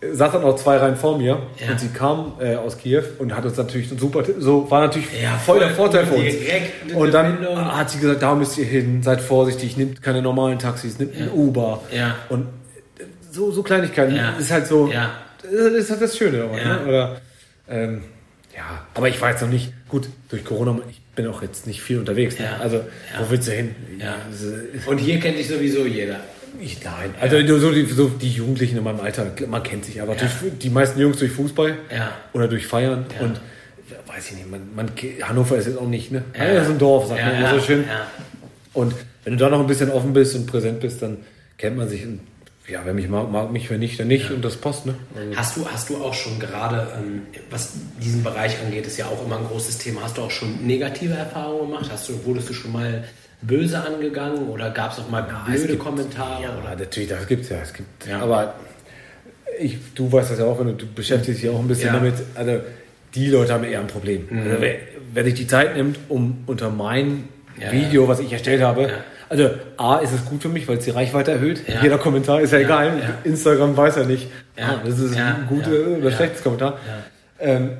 saß 0.00 0.32
dann 0.32 0.44
auch 0.44 0.56
zwei 0.56 0.78
Reihen 0.78 0.96
vor 0.96 1.18
mir 1.18 1.42
ja. 1.58 1.70
und 1.70 1.80
sie 1.80 1.88
kam 1.88 2.32
äh, 2.40 2.56
aus 2.56 2.78
Kiew 2.78 3.02
und 3.18 3.34
hat 3.36 3.44
uns 3.44 3.56
natürlich 3.56 3.90
super, 3.90 4.24
so 4.38 4.70
war 4.70 4.80
natürlich 4.80 5.08
ja, 5.20 5.36
voll, 5.36 5.58
voll, 5.58 5.60
der 5.60 5.70
Vorteil 5.70 6.06
für 6.06 6.14
uns. 6.14 6.94
Und 6.94 7.12
dann 7.12 7.38
Verbindung. 7.38 7.76
hat 7.76 7.90
sie 7.90 7.98
gesagt, 7.98 8.22
da 8.22 8.34
müsst 8.34 8.56
ihr 8.56 8.64
hin, 8.64 9.02
seid 9.02 9.20
vorsichtig, 9.20 9.76
nimmt 9.76 10.02
keine 10.02 10.22
normalen 10.22 10.58
Taxis, 10.58 10.98
nimmt 10.98 11.16
ja. 11.16 11.24
ein 11.24 11.32
Uber. 11.32 11.82
Ja. 11.94 12.16
Und 12.30 12.46
so, 13.30 13.50
so 13.50 13.62
Kleinigkeiten 13.62 14.18
ist 14.38 14.50
halt 14.50 14.66
so, 14.66 14.90
ist 15.50 15.90
halt 15.90 16.00
das 16.00 16.16
Schöne 16.16 16.38
daran. 16.38 16.56
Ne? 16.56 16.88
Oder, 16.88 17.20
ähm, 17.68 18.02
ja, 18.56 18.84
aber 18.94 19.08
ich 19.08 19.20
war 19.20 19.30
jetzt 19.30 19.42
noch 19.42 19.48
nicht, 19.48 19.72
gut, 19.88 20.08
durch 20.30 20.44
Corona, 20.44 20.78
ich 20.88 21.00
bin 21.14 21.26
auch 21.26 21.42
jetzt 21.42 21.66
nicht 21.66 21.82
viel 21.82 21.98
unterwegs. 21.98 22.38
Ne? 22.38 22.48
Also, 22.58 22.80
wo 23.18 23.30
willst 23.30 23.48
du 23.48 23.52
hin? 23.52 23.74
Und 24.86 24.98
hier 24.98 25.20
kennt 25.20 25.38
dich 25.38 25.48
sowieso 25.48 25.84
jeder. 25.84 26.20
Ich, 26.58 26.82
nein, 26.82 27.14
also 27.20 27.36
ja. 27.36 27.58
so, 27.58 27.70
die, 27.72 27.84
so 27.86 28.08
die 28.08 28.30
Jugendlichen 28.30 28.76
in 28.76 28.84
meinem 28.84 29.00
Alter, 29.00 29.26
man 29.48 29.62
kennt 29.62 29.84
sich 29.84 30.02
aber 30.02 30.14
ja. 30.14 30.20
durch, 30.20 30.58
die 30.58 30.70
meisten 30.70 30.98
Jungs 30.98 31.18
durch 31.18 31.32
Fußball 31.32 31.76
ja. 31.94 32.12
oder 32.32 32.48
durch 32.48 32.66
Feiern 32.66 33.06
und 33.20 33.40
weiß 34.06 34.30
ich 34.30 34.36
nicht, 34.36 34.50
man, 34.50 34.74
man, 34.74 34.90
Hannover 35.22 35.56
ist 35.56 35.66
jetzt 35.66 35.78
auch 35.78 35.86
nicht, 35.86 36.10
ne? 36.10 36.24
Ja. 36.36 36.54
Das 36.54 36.66
ist 36.66 36.72
ein 36.72 36.78
Dorf, 36.78 37.08
sagt 37.08 37.22
man 37.22 37.36
immer 37.36 37.54
so 37.54 37.60
schön. 37.60 37.84
Und 38.72 38.94
wenn 39.24 39.34
du 39.34 39.38
da 39.38 39.50
noch 39.50 39.60
ein 39.60 39.66
bisschen 39.66 39.90
offen 39.90 40.12
bist 40.12 40.34
und 40.34 40.46
präsent 40.46 40.80
bist, 40.80 41.02
dann 41.02 41.18
kennt 41.58 41.76
man 41.76 41.88
sich 41.88 42.04
und 42.04 42.20
ja, 42.68 42.82
wer 42.84 42.94
mich 42.94 43.08
mag, 43.08 43.30
mag 43.30 43.50
mich, 43.50 43.68
wenn 43.68 43.80
nicht, 43.80 43.98
dann 43.98 44.06
nicht 44.06 44.30
und 44.30 44.44
das 44.44 44.56
passt, 44.56 44.86
ne? 44.86 44.94
Also 45.16 45.36
hast 45.36 45.56
du, 45.56 45.66
hast 45.66 45.90
du 45.90 45.96
auch 45.96 46.14
schon 46.14 46.38
gerade, 46.38 46.86
ähm, 46.96 47.22
was 47.50 47.72
diesen 48.00 48.22
Bereich 48.22 48.60
angeht, 48.64 48.86
ist 48.86 48.96
ja 48.96 49.06
auch 49.06 49.24
immer 49.24 49.38
ein 49.38 49.46
großes 49.46 49.78
Thema, 49.78 50.02
hast 50.02 50.18
du 50.18 50.22
auch 50.22 50.30
schon 50.30 50.64
negative 50.66 51.14
Erfahrungen 51.14 51.70
gemacht? 51.70 51.90
Hast 51.90 52.08
du, 52.08 52.24
wurdest 52.24 52.48
du 52.48 52.52
schon 52.52 52.72
mal 52.72 53.04
böse 53.42 53.82
angegangen 53.82 54.48
oder 54.48 54.70
gab 54.70 54.92
es 54.92 54.98
auch 54.98 55.08
mal 55.08 55.26
ja, 55.26 55.44
blöde 55.46 55.66
gibt, 55.66 55.78
Kommentare? 55.78 56.42
Ja, 56.42 56.58
oder? 56.58 56.76
natürlich, 56.76 57.08
das 57.08 57.26
gibt 57.26 57.44
es 57.44 57.50
ja. 57.50 57.58
Es 57.62 57.72
gibt, 57.72 58.06
ja. 58.06 58.20
Aber 58.20 58.54
ich, 59.58 59.78
du 59.94 60.10
weißt 60.10 60.30
das 60.30 60.38
ja 60.38 60.44
auch, 60.44 60.58
wenn 60.58 60.68
du, 60.68 60.72
du 60.74 60.86
beschäftigst 60.86 61.42
dich 61.42 61.50
auch 61.50 61.58
ein 61.58 61.68
bisschen 61.68 61.88
ja. 61.88 61.94
damit. 61.94 62.14
Also 62.34 62.60
die 63.14 63.28
Leute 63.28 63.52
haben 63.52 63.64
eher 63.64 63.80
ein 63.80 63.86
Problem. 63.86 64.26
Mhm. 64.30 64.42
Also, 64.42 64.60
wer, 64.60 64.74
wer, 65.12 65.24
sich 65.24 65.34
die 65.34 65.46
Zeit 65.46 65.76
nimmt, 65.76 65.98
um 66.08 66.44
unter 66.46 66.70
mein 66.70 67.24
Video, 67.70 68.08
was 68.08 68.20
ich 68.20 68.32
erstellt 68.32 68.62
habe, 68.62 68.90
also 69.28 69.50
A 69.76 69.98
ist 69.98 70.12
es 70.12 70.24
gut 70.24 70.42
für 70.42 70.48
mich, 70.48 70.66
weil 70.66 70.78
es 70.78 70.84
die 70.84 70.90
Reichweite 70.90 71.32
erhöht. 71.32 71.62
Jeder 71.82 71.98
Kommentar 71.98 72.40
ist 72.40 72.52
ja, 72.52 72.58
egal. 72.58 73.20
Instagram 73.24 73.76
weiß 73.76 73.96
ja 73.96 74.04
nicht, 74.04 74.28
ah, 74.56 74.80
das 74.84 74.98
ist 74.98 75.16
ein 75.16 75.46
guter 75.48 75.70
oder 75.98 76.10
schlechtes 76.10 76.42
Kommentar. 76.42 76.78
Ähm, 77.38 77.70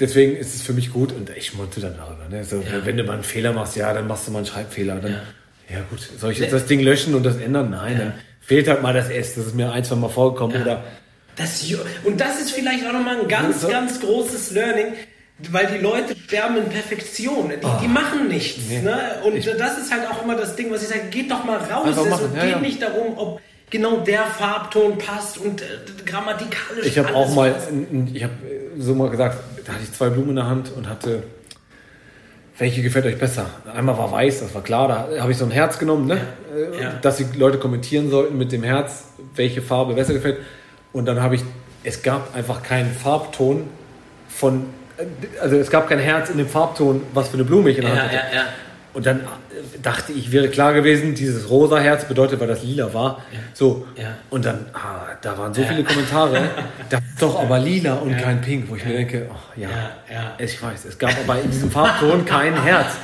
deswegen 0.00 0.36
ist 0.36 0.54
es 0.54 0.62
für 0.62 0.72
mich 0.72 0.92
gut 0.92 1.12
und 1.12 1.30
ich 1.30 1.46
schmunze 1.46 1.80
dann 1.80 1.96
darüber. 1.96 2.28
Ne? 2.28 2.44
So, 2.44 2.56
ja. 2.56 2.84
Wenn 2.84 2.96
du 2.96 3.04
mal 3.04 3.14
einen 3.14 3.24
Fehler 3.24 3.52
machst, 3.52 3.76
ja, 3.76 3.92
dann 3.92 4.06
machst 4.06 4.26
du 4.26 4.32
mal 4.32 4.38
einen 4.38 4.46
Schreibfehler. 4.46 4.96
Dann, 4.96 5.12
ja. 5.12 5.76
ja 5.76 5.80
gut, 5.90 6.00
soll 6.18 6.32
ich 6.32 6.38
jetzt 6.38 6.52
das 6.52 6.66
Ding 6.66 6.80
löschen 6.80 7.14
und 7.14 7.24
das 7.24 7.36
ändern? 7.36 7.70
Nein, 7.70 7.98
dann 7.98 8.12
fehlt 8.40 8.68
halt 8.68 8.82
mal 8.82 8.92
das 8.92 9.08
S. 9.08 9.34
Das 9.34 9.46
ist 9.46 9.54
mir 9.54 9.72
ein, 9.72 9.84
zwei 9.84 9.96
Mal 9.96 10.08
vorgekommen. 10.08 10.60
Oder 10.60 10.84
das, 11.36 11.64
und 12.04 12.20
das 12.20 12.40
ist 12.40 12.52
vielleicht 12.52 12.86
auch 12.86 12.92
nochmal 12.92 13.20
ein 13.20 13.28
ganz, 13.28 13.62
so. 13.62 13.68
ganz 13.68 14.00
großes 14.00 14.52
Learning, 14.52 14.94
weil 15.50 15.66
die 15.66 15.82
Leute 15.82 16.14
sterben 16.16 16.58
in 16.58 16.68
Perfektion. 16.68 17.50
Die, 17.50 17.66
oh. 17.66 17.70
die 17.82 17.88
machen 17.88 18.28
nichts. 18.28 18.68
Nee. 18.68 18.82
Ne? 18.82 19.16
Und 19.24 19.36
ich, 19.36 19.44
das 19.44 19.78
ist 19.78 19.92
halt 19.92 20.08
auch 20.08 20.22
immer 20.22 20.36
das 20.36 20.54
Ding, 20.54 20.70
was 20.70 20.82
ich 20.82 20.88
sage, 20.88 21.08
geht 21.10 21.30
doch 21.30 21.44
mal 21.44 21.58
raus. 21.58 21.88
Es 21.88 22.36
ja, 22.36 22.46
geht 22.46 22.62
nicht 22.62 22.80
darum, 22.80 23.18
ob 23.18 23.40
genau 23.70 23.98
der 23.98 24.24
Farbton 24.26 24.96
passt 24.98 25.38
und 25.38 25.62
äh, 25.62 25.64
grammatikalisch. 26.06 26.86
Ich 26.86 26.98
habe 26.98 27.12
auch 27.12 27.34
mal, 27.34 27.56
ich 28.12 28.22
habe 28.22 28.34
so 28.78 28.94
mal 28.94 29.10
gesagt, 29.10 29.38
da 29.64 29.72
hatte 29.72 29.82
ich 29.82 29.92
zwei 29.92 30.08
Blumen 30.08 30.30
in 30.30 30.36
der 30.36 30.46
Hand 30.46 30.72
und 30.76 30.88
hatte, 30.88 31.22
welche 32.58 32.82
gefällt 32.82 33.06
euch 33.06 33.18
besser? 33.18 33.46
Einmal 33.74 33.98
war 33.98 34.12
weiß, 34.12 34.40
das 34.40 34.54
war 34.54 34.62
klar, 34.62 34.88
da 34.88 35.20
habe 35.20 35.32
ich 35.32 35.38
so 35.38 35.44
ein 35.44 35.50
Herz 35.50 35.78
genommen, 35.78 36.06
ne? 36.06 36.20
Ja. 36.72 36.80
Ja. 36.80 36.92
dass 37.02 37.16
die 37.16 37.26
Leute 37.36 37.58
kommentieren 37.58 38.10
sollten 38.10 38.38
mit 38.38 38.52
dem 38.52 38.62
Herz, 38.62 39.04
welche 39.34 39.60
Farbe 39.60 39.94
besser 39.94 40.12
gefällt. 40.12 40.38
Und 40.92 41.06
dann 41.06 41.20
habe 41.20 41.34
ich, 41.34 41.42
es 41.82 42.02
gab 42.02 42.34
einfach 42.36 42.62
keinen 42.62 42.92
Farbton 42.92 43.64
von, 44.28 44.66
also 45.40 45.56
es 45.56 45.70
gab 45.70 45.88
kein 45.88 45.98
Herz 45.98 46.30
in 46.30 46.38
dem 46.38 46.48
Farbton, 46.48 47.02
was 47.12 47.28
für 47.28 47.34
eine 47.34 47.44
Blume 47.44 47.70
ich 47.70 47.78
in 47.78 47.82
der 47.82 47.90
Hand 47.92 48.02
hatte. 48.12 48.20
Und 48.94 49.06
dann 49.06 49.20
äh, 49.20 49.24
dachte 49.82 50.12
ich, 50.12 50.30
wäre 50.30 50.48
klar 50.48 50.72
gewesen, 50.72 51.14
dieses 51.14 51.50
rosa 51.50 51.78
Herz 51.78 52.06
bedeutet, 52.06 52.40
weil 52.40 52.46
das 52.46 52.62
lila 52.62 52.94
war. 52.94 53.22
Ja. 53.32 53.38
So. 53.52 53.86
Ja. 53.96 54.14
Und 54.30 54.44
dann, 54.44 54.66
ah, 54.72 55.16
da 55.20 55.36
waren 55.36 55.52
so 55.52 55.62
ja. 55.62 55.68
viele 55.68 55.82
Kommentare. 55.82 56.48
das 56.88 57.00
ist 57.00 57.20
doch 57.20 57.40
aber 57.40 57.58
lila 57.58 57.94
und 57.94 58.16
kein 58.16 58.40
Pink, 58.40 58.70
wo 58.70 58.76
ich 58.76 58.84
mir 58.84 58.92
denke, 58.94 59.28
oh, 59.30 59.60
ja, 59.60 59.68
ich 60.38 60.62
weiß, 60.62 60.84
es 60.84 60.96
gab 60.96 61.12
aber 61.24 61.40
in 61.40 61.50
diesem 61.50 61.70
Farbton 61.70 62.24
kein 62.24 62.60
Herz. 62.62 62.94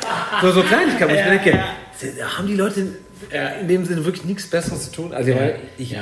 So, 0.40 0.52
so 0.52 0.62
Kleinigkeit, 0.62 1.08
wo 1.08 1.12
ich 1.12 1.24
mir 1.24 1.30
denke, 1.30 1.58
haben 2.36 2.46
die 2.46 2.54
Leute 2.54 2.86
in 3.60 3.68
dem 3.68 3.84
Sinne 3.84 4.04
wirklich 4.04 4.24
nichts 4.24 4.48
Besseres 4.48 4.90
zu 4.90 4.92
tun? 4.92 5.12
Also, 5.12 5.32
ich, 5.76 5.96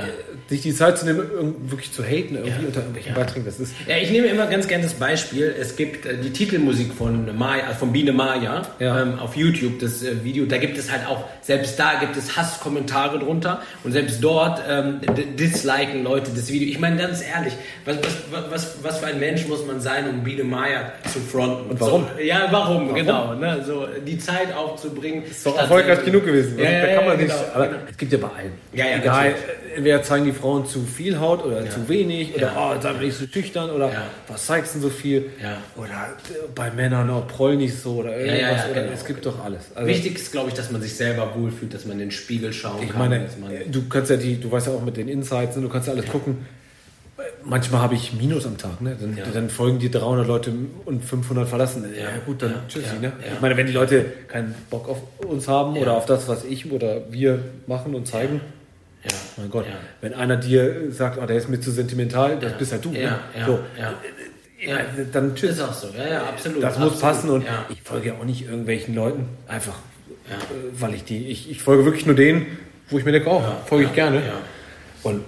sich 0.49 0.63
die 0.63 0.75
Zeit 0.75 0.97
zu 0.97 1.05
nehmen, 1.05 1.71
wirklich 1.71 1.93
zu 1.93 2.03
haten 2.03 2.37
irgendwie 2.37 2.63
ja. 2.63 2.67
unter 2.67 2.81
irgendwelchen 2.81 3.13
ja. 3.13 3.19
Beiträgen. 3.19 3.45
Das 3.45 3.61
ist 3.61 3.75
ja, 3.87 3.97
ich 3.99 4.11
nehme 4.11 4.29
immer 4.29 4.47
ganz 4.47 4.67
gerne 4.67 4.85
das 4.85 4.95
Beispiel. 4.95 5.55
Es 5.61 5.77
gibt 5.77 6.07
äh, 6.07 6.17
die 6.17 6.31
Titelmusik 6.31 6.95
von 6.95 7.37
Maya, 7.37 7.75
von 7.79 7.93
Biene 7.93 8.13
Maya 8.13 8.63
ja. 8.79 9.03
ähm, 9.03 9.19
auf 9.19 9.37
YouTube, 9.37 9.79
das 9.79 10.03
äh, 10.03 10.25
Video. 10.25 10.47
Da 10.47 10.57
gibt 10.57 10.79
es 10.79 10.91
halt 10.91 11.07
auch, 11.07 11.25
selbst 11.43 11.79
da 11.79 12.01
gibt 12.01 12.17
es 12.17 12.35
Hasskommentare 12.37 13.19
drunter 13.19 13.61
und 13.85 13.93
selbst 13.93 14.25
dort 14.25 14.63
ähm, 14.67 15.01
disliken 15.39 16.03
Leute 16.03 16.31
das 16.35 16.51
Video. 16.51 16.67
Ich 16.67 16.79
meine 16.79 16.97
ganz 16.97 17.23
ehrlich, 17.23 17.53
was, 17.85 17.99
was, 18.31 18.51
was, 18.51 18.77
was 18.83 18.99
für 19.01 19.07
ein 19.07 19.21
Mensch 19.21 19.47
muss 19.47 19.67
man 19.67 19.83
sein, 19.83 20.09
um 20.09 20.25
Biene 20.25 20.45
Maya 20.45 20.93
zu 21.13 21.21
fronten? 21.21 21.71
Und 21.71 21.81
warum? 21.81 22.07
So, 22.17 22.23
ja, 22.23 22.49
warum, 22.51 22.85
warum? 22.85 22.95
genau. 22.95 23.35
Ne? 23.35 23.63
So 23.67 23.87
die 24.07 24.19
Zeit 24.19 24.55
aufzubringen. 24.55 25.25
Ist 25.25 25.45
doch 25.45 25.59
erfolgreich 25.59 26.03
genug 26.07 26.25
gewesen. 26.25 26.57
Da 26.57 26.87
kann 26.95 27.05
man 27.05 27.19
nicht. 27.19 27.29
Genau, 27.29 27.55
aber 27.55 27.67
genau. 27.67 27.79
es 27.91 27.99
gibt 27.99 28.13
ja 28.13 28.19
bei 28.19 28.29
allen. 28.29 28.53
Ja, 28.73 28.87
ja, 28.87 28.97
Egal, 28.97 29.31
natürlich. 29.31 29.77
entweder 29.77 30.03
zeigen 30.03 30.25
die 30.25 30.38
Frauen 30.41 30.67
zu 30.67 30.83
viel 30.83 31.19
Haut 31.19 31.45
oder 31.45 31.65
ja. 31.65 31.71
zu 31.71 31.89
wenig 31.89 32.35
oder 32.35 32.47
ja. 32.47 32.75
oh, 32.77 32.81
sei 32.81 32.93
mal 32.93 33.05
nicht 33.05 33.17
so 33.17 33.27
schüchtern 33.27 33.71
oder 33.71 33.93
ja. 33.93 34.03
was 34.27 34.47
zeigst 34.47 34.75
du 34.75 34.81
so 34.81 34.91
viel 34.91 35.31
oder 35.77 35.85
äh, 35.85 36.49
bei 36.55 36.71
Männern 36.71 37.11
oh, 37.11 37.23
Proll 37.27 37.57
nicht 37.57 37.79
so 37.79 37.97
oder 37.97 38.17
irgendwas 38.17 38.71
oder 38.71 38.83
genau. 38.83 38.95
es 38.95 39.05
gibt 39.05 39.27
doch 39.27 39.45
alles. 39.45 39.71
Also, 39.75 39.89
Wichtig 39.89 40.17
ist 40.17 40.33
glaube 40.33 40.49
ich, 40.49 40.55
dass 40.55 40.71
man 40.71 40.81
sich 40.81 40.95
selber 40.95 41.33
wohlfühlt, 41.37 41.75
dass 41.75 41.85
man 41.85 41.95
in 41.95 41.99
den 42.01 42.11
Spiegel 42.11 42.53
schauen 42.53 42.83
ich 42.83 42.91
kann. 42.91 42.99
Meine, 42.99 43.27
du 43.71 43.89
kannst 43.89 44.11
ja 44.11 44.17
die, 44.17 44.41
du 44.41 44.51
weißt 44.51 44.69
ja 44.69 44.73
auch 44.75 44.83
mit 44.83 44.97
den 44.97 45.09
Insights, 45.09 45.57
ne, 45.57 45.63
du 45.63 45.69
kannst 45.69 45.89
ja 45.89 45.95
alles 45.95 46.07
gucken. 46.07 46.47
Manchmal 47.45 47.81
habe 47.81 47.95
ich 47.95 48.13
Minus 48.13 48.47
am 48.47 48.59
Tag, 48.59 48.81
ne? 48.81 48.97
Dann, 49.01 49.17
dann, 49.33 49.51
folgen 49.51 49.79
die 49.79 49.91
300 49.91 50.27
Leute 50.27 50.53
und 50.85 51.05
500 51.05 51.49
verlassen. 51.49 51.85
Ja, 51.97 52.07
gut, 52.25 52.43
dann 52.43 52.55
tschüssi, 52.69 52.97
ne? 53.01 53.13
Ich 53.35 53.41
meine, 53.41 53.57
wenn 53.57 53.67
die 53.67 53.73
Leute 53.73 54.05
keinen 54.29 54.55
Bock 54.71 54.89
auf 54.89 54.99
uns 55.27 55.49
haben 55.49 55.77
oder 55.77 55.97
auf 55.97 56.07
das, 56.07 56.29
was 56.29 56.45
ich 56.45 56.71
oder 56.71 57.11
wir 57.11 57.41
machen 57.67 57.95
und 57.95 58.07
zeigen, 58.07 58.41
ja. 59.05 59.11
Mein 59.37 59.51
Gott, 59.51 59.67
ja. 59.67 59.73
wenn 60.01 60.15
einer 60.15 60.37
dir 60.37 60.91
sagt, 60.91 61.19
oh, 61.23 61.27
der 61.27 61.37
ist 61.37 61.49
mir 61.49 61.61
zu 61.61 61.71
sentimental, 61.71 62.39
das 62.39 62.59
bist 62.59 62.73
halt 62.73 62.85
du. 62.85 62.93
Ja, 62.93 63.21
ne? 63.37 63.45
so. 63.47 63.61
ja. 63.79 63.95
Dann 65.13 65.37
tschüss. 65.37 65.53
Ist 65.53 65.61
auch 65.61 65.73
so, 65.73 65.89
ja, 65.97 66.09
ja, 66.09 66.23
absolut. 66.25 66.63
Das 66.63 66.75
absolut. 66.75 66.93
muss 66.93 67.01
passen 67.01 67.31
und 67.31 67.45
ich 67.69 67.81
folge 67.83 68.09
ja 68.09 68.15
auch 68.15 68.25
nicht 68.25 68.43
irgendwelchen 68.43 68.95
Leuten, 68.95 69.29
einfach, 69.47 69.79
äh, 70.29 70.35
weil 70.73 70.95
ich 70.95 71.05
die, 71.05 71.29
ich, 71.29 71.49
ich 71.49 71.63
folge 71.63 71.85
wirklich 71.85 72.07
nur 72.07 72.17
denen, 72.17 72.59
wo 72.91 72.99
ich 72.99 73.05
mir 73.05 73.13
denke, 73.13 73.29
oh, 73.31 73.43
folge 73.67 73.85
ich 73.85 73.93
gerne. 73.95 74.21
Und 75.05 75.23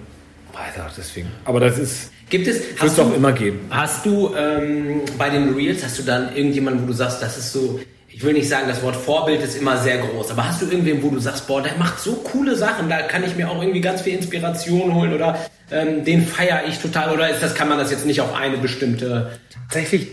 weiter, 0.51 0.89
deswegen. 0.97 1.29
Aber 1.45 1.59
das 1.59 1.77
ist. 1.77 2.11
Gibt 2.29 2.47
es. 2.47 2.81
Wird 2.81 2.91
es 2.91 2.99
auch 2.99 3.13
immer 3.13 3.31
geben. 3.31 3.59
Hast 3.69 4.05
du 4.05 4.33
ähm, 4.35 5.01
bei 5.17 5.29
den 5.29 5.53
Reels, 5.53 5.83
hast 5.83 5.99
du 5.99 6.03
dann 6.03 6.35
irgendjemanden, 6.35 6.83
wo 6.83 6.87
du 6.87 6.93
sagst, 6.93 7.21
das 7.21 7.37
ist 7.37 7.53
so 7.53 7.79
ich 8.13 8.23
will 8.23 8.33
nicht 8.33 8.49
sagen, 8.49 8.67
das 8.67 8.83
Wort 8.83 8.95
Vorbild 8.95 9.41
ist 9.41 9.57
immer 9.57 9.77
sehr 9.77 9.97
groß, 9.99 10.31
aber 10.31 10.47
hast 10.47 10.61
du 10.61 10.65
irgendwen, 10.65 11.01
wo 11.01 11.09
du 11.09 11.19
sagst, 11.19 11.47
boah, 11.47 11.61
der 11.61 11.77
macht 11.77 11.99
so 11.99 12.13
coole 12.15 12.55
Sachen, 12.55 12.89
da 12.89 13.01
kann 13.03 13.23
ich 13.23 13.35
mir 13.35 13.49
auch 13.49 13.61
irgendwie 13.61 13.81
ganz 13.81 14.01
viel 14.01 14.13
Inspiration 14.13 14.93
holen 14.93 15.13
oder 15.13 15.37
ähm, 15.71 16.03
den 16.03 16.25
feiere 16.25 16.63
ich 16.67 16.79
total 16.79 17.13
oder 17.13 17.29
ist 17.29 17.41
das, 17.41 17.55
kann 17.55 17.69
man 17.69 17.77
das 17.77 17.89
jetzt 17.91 18.05
nicht 18.05 18.21
auf 18.21 18.35
eine 18.35 18.57
bestimmte... 18.57 19.31
Tatsächlich, 19.69 20.07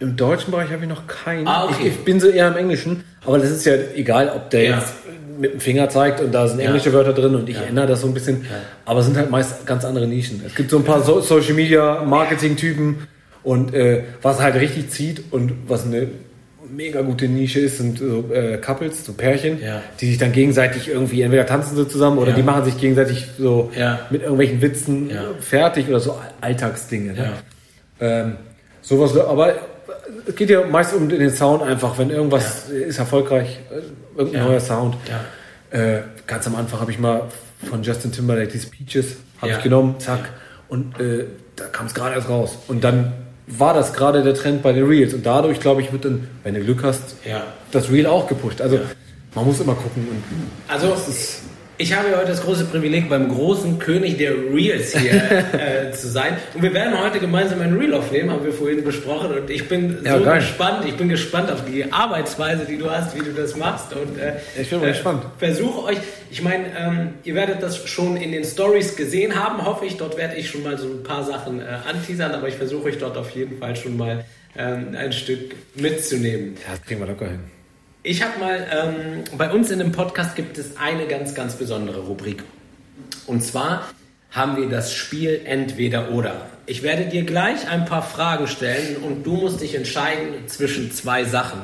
im 0.00 0.16
deutschen 0.16 0.50
Bereich 0.50 0.72
habe 0.72 0.82
ich 0.82 0.88
noch 0.88 1.06
keinen. 1.06 1.46
Ah, 1.46 1.66
okay. 1.66 1.76
ich, 1.82 1.86
ich, 1.86 1.98
bin 1.98 2.18
so 2.18 2.26
eher 2.26 2.48
im 2.48 2.56
Englischen, 2.56 3.04
aber 3.24 3.38
das 3.38 3.50
ist 3.50 3.64
ja 3.64 3.74
egal, 3.94 4.32
ob 4.34 4.50
der 4.50 4.62
ja. 4.64 4.78
jetzt 4.78 4.94
mit 5.38 5.54
dem 5.54 5.60
Finger 5.60 5.88
zeigt 5.88 6.20
und 6.20 6.32
da 6.32 6.48
sind 6.48 6.58
englische 6.58 6.88
ja. 6.88 6.94
Wörter 6.94 7.12
drin 7.12 7.36
und 7.36 7.48
ich 7.48 7.56
ja. 7.56 7.62
ändere 7.62 7.86
das 7.86 8.00
so 8.00 8.08
ein 8.08 8.14
bisschen, 8.14 8.44
aber 8.84 8.98
es 8.98 9.06
sind 9.06 9.16
halt 9.16 9.30
meist 9.30 9.64
ganz 9.64 9.84
andere 9.84 10.08
Nischen. 10.08 10.42
Es 10.44 10.56
gibt 10.56 10.70
so 10.70 10.78
ein 10.78 10.84
paar 10.84 11.02
so 11.02 11.20
Social 11.20 11.54
Media 11.54 12.02
Marketing 12.02 12.56
Typen 12.56 13.06
und 13.44 13.72
äh, 13.74 14.02
was 14.22 14.40
halt 14.40 14.56
richtig 14.56 14.90
zieht 14.90 15.22
und 15.30 15.52
was 15.68 15.86
eine 15.86 16.08
mega 16.74 17.02
gute 17.02 17.28
Nische 17.28 17.60
ist, 17.60 17.78
sind 17.78 17.98
so 17.98 18.32
äh, 18.32 18.58
Couples, 18.58 19.04
so 19.04 19.12
Pärchen, 19.12 19.60
ja. 19.62 19.82
die 20.00 20.06
sich 20.06 20.18
dann 20.18 20.32
gegenseitig 20.32 20.88
irgendwie, 20.88 21.22
entweder 21.22 21.46
tanzen 21.46 21.76
sie 21.76 21.86
zusammen 21.86 22.18
oder 22.18 22.30
ja. 22.30 22.36
die 22.36 22.42
machen 22.42 22.64
sich 22.64 22.78
gegenseitig 22.78 23.26
so 23.38 23.70
ja. 23.76 24.06
mit 24.10 24.22
irgendwelchen 24.22 24.62
Witzen 24.62 25.10
fertig 25.40 25.88
oder 25.88 26.00
so 26.00 26.18
Alltagsdinge. 26.40 27.12
Ne? 27.12 27.32
Ähm, 28.00 28.36
sowas, 28.80 29.16
aber 29.16 29.54
es 30.26 30.34
geht 30.34 30.50
ja 30.50 30.64
meist 30.64 30.94
um 30.94 31.08
den 31.08 31.30
Sound 31.30 31.62
einfach, 31.62 31.98
wenn 31.98 32.10
irgendwas 32.10 32.68
ist 32.68 32.98
erfolgreich, 32.98 33.60
äh, 33.70 34.18
irgendein 34.18 34.44
neuer 34.44 34.60
Sound. 34.60 34.96
Äh, 35.70 36.00
ganz 36.26 36.46
am 36.46 36.56
Anfang 36.56 36.80
habe 36.80 36.90
ich 36.90 36.98
mal 36.98 37.28
von 37.68 37.82
Justin 37.82 38.12
Timberlake 38.12 38.48
diese 38.48 38.68
Peaches 38.68 39.16
habe 39.40 39.52
ich 39.52 39.62
genommen, 39.62 39.96
zack, 39.98 40.30
und 40.68 40.98
äh, 41.00 41.26
da 41.56 41.64
kam 41.64 41.86
es 41.86 41.94
gerade 41.94 42.14
erst 42.14 42.28
raus. 42.28 42.58
Und 42.68 42.84
dann 42.84 43.12
war 43.46 43.74
das 43.74 43.92
gerade 43.92 44.22
der 44.22 44.34
Trend 44.34 44.62
bei 44.62 44.72
den 44.72 44.86
Reels. 44.86 45.14
Und 45.14 45.26
dadurch, 45.26 45.60
glaube 45.60 45.82
ich, 45.82 45.92
wird 45.92 46.04
dann, 46.04 46.28
wenn 46.44 46.54
du 46.54 46.60
Glück 46.60 46.82
hast, 46.82 47.16
ja. 47.24 47.42
das 47.70 47.90
Reel 47.90 48.06
auch 48.06 48.26
gepusht. 48.26 48.60
Also 48.60 48.76
ja. 48.76 48.82
man 49.34 49.46
muss 49.46 49.60
immer 49.60 49.74
gucken. 49.74 50.06
also 50.68 50.94
ich 51.82 51.96
habe 51.96 52.16
heute 52.16 52.28
das 52.28 52.42
große 52.42 52.66
Privileg, 52.66 53.08
beim 53.08 53.28
großen 53.28 53.80
König 53.80 54.16
der 54.16 54.34
Reels 54.34 54.96
hier 54.96 55.14
äh, 55.52 55.90
zu 55.90 56.08
sein. 56.08 56.36
Und 56.54 56.62
wir 56.62 56.72
werden 56.72 56.96
heute 56.96 57.18
gemeinsam 57.18 57.60
ein 57.60 57.76
Reel 57.76 57.92
aufnehmen, 57.92 58.30
haben 58.30 58.44
wir 58.44 58.52
vorhin 58.52 58.84
besprochen. 58.84 59.32
Und 59.32 59.50
ich 59.50 59.68
bin 59.68 59.98
ja, 60.04 60.16
so 60.16 60.24
geil. 60.24 60.38
gespannt. 60.38 60.84
Ich 60.86 60.96
bin 60.96 61.08
gespannt 61.08 61.50
auf 61.50 61.64
die 61.64 61.92
Arbeitsweise, 61.92 62.66
die 62.66 62.78
du 62.78 62.88
hast, 62.88 63.16
wie 63.16 63.24
du 63.24 63.32
das 63.32 63.56
machst. 63.56 63.92
Und 63.94 64.16
äh, 64.16 64.34
ich 64.60 64.70
bin 64.70 64.78
mal 64.78 64.86
äh, 64.86 64.92
gespannt. 64.92 65.24
Versuche 65.38 65.84
euch, 65.86 65.98
ich 66.30 66.40
meine, 66.40 66.66
ähm, 66.78 67.08
ihr 67.24 67.34
werdet 67.34 67.60
das 67.62 67.88
schon 67.88 68.16
in 68.16 68.30
den 68.30 68.44
Stories 68.44 68.94
gesehen 68.94 69.34
haben, 69.34 69.66
hoffe 69.66 69.84
ich. 69.84 69.96
Dort 69.96 70.16
werde 70.16 70.36
ich 70.36 70.48
schon 70.48 70.62
mal 70.62 70.78
so 70.78 70.86
ein 70.86 71.02
paar 71.02 71.24
Sachen 71.24 71.60
äh, 71.60 71.64
anteasern, 71.64 72.30
aber 72.30 72.46
ich 72.46 72.54
versuche 72.54 72.84
euch 72.84 72.98
dort 72.98 73.16
auf 73.16 73.30
jeden 73.30 73.58
Fall 73.58 73.74
schon 73.74 73.96
mal 73.96 74.24
ähm, 74.56 74.94
ein 74.96 75.12
Stück 75.12 75.56
mitzunehmen. 75.74 76.54
Ja, 76.64 76.76
das 76.76 76.82
kriegen 76.82 77.00
wir 77.00 77.08
locker 77.08 77.28
hin. 77.28 77.40
Ich 78.04 78.20
habe 78.20 78.40
mal, 78.40 78.66
ähm, 78.72 79.38
bei 79.38 79.52
uns 79.52 79.70
in 79.70 79.78
dem 79.78 79.92
Podcast 79.92 80.34
gibt 80.34 80.58
es 80.58 80.76
eine 80.76 81.06
ganz, 81.06 81.36
ganz 81.36 81.54
besondere 81.54 82.00
Rubrik. 82.00 82.42
Und 83.26 83.44
zwar 83.44 83.88
haben 84.32 84.56
wir 84.56 84.68
das 84.68 84.92
Spiel 84.92 85.42
Entweder 85.44 86.10
oder. 86.10 86.48
Ich 86.66 86.82
werde 86.82 87.04
dir 87.04 87.22
gleich 87.22 87.68
ein 87.70 87.84
paar 87.84 88.02
Fragen 88.02 88.48
stellen 88.48 88.96
und 88.96 89.24
du 89.24 89.34
musst 89.34 89.60
dich 89.60 89.76
entscheiden 89.76 90.48
zwischen 90.48 90.90
zwei 90.90 91.22
Sachen. 91.22 91.60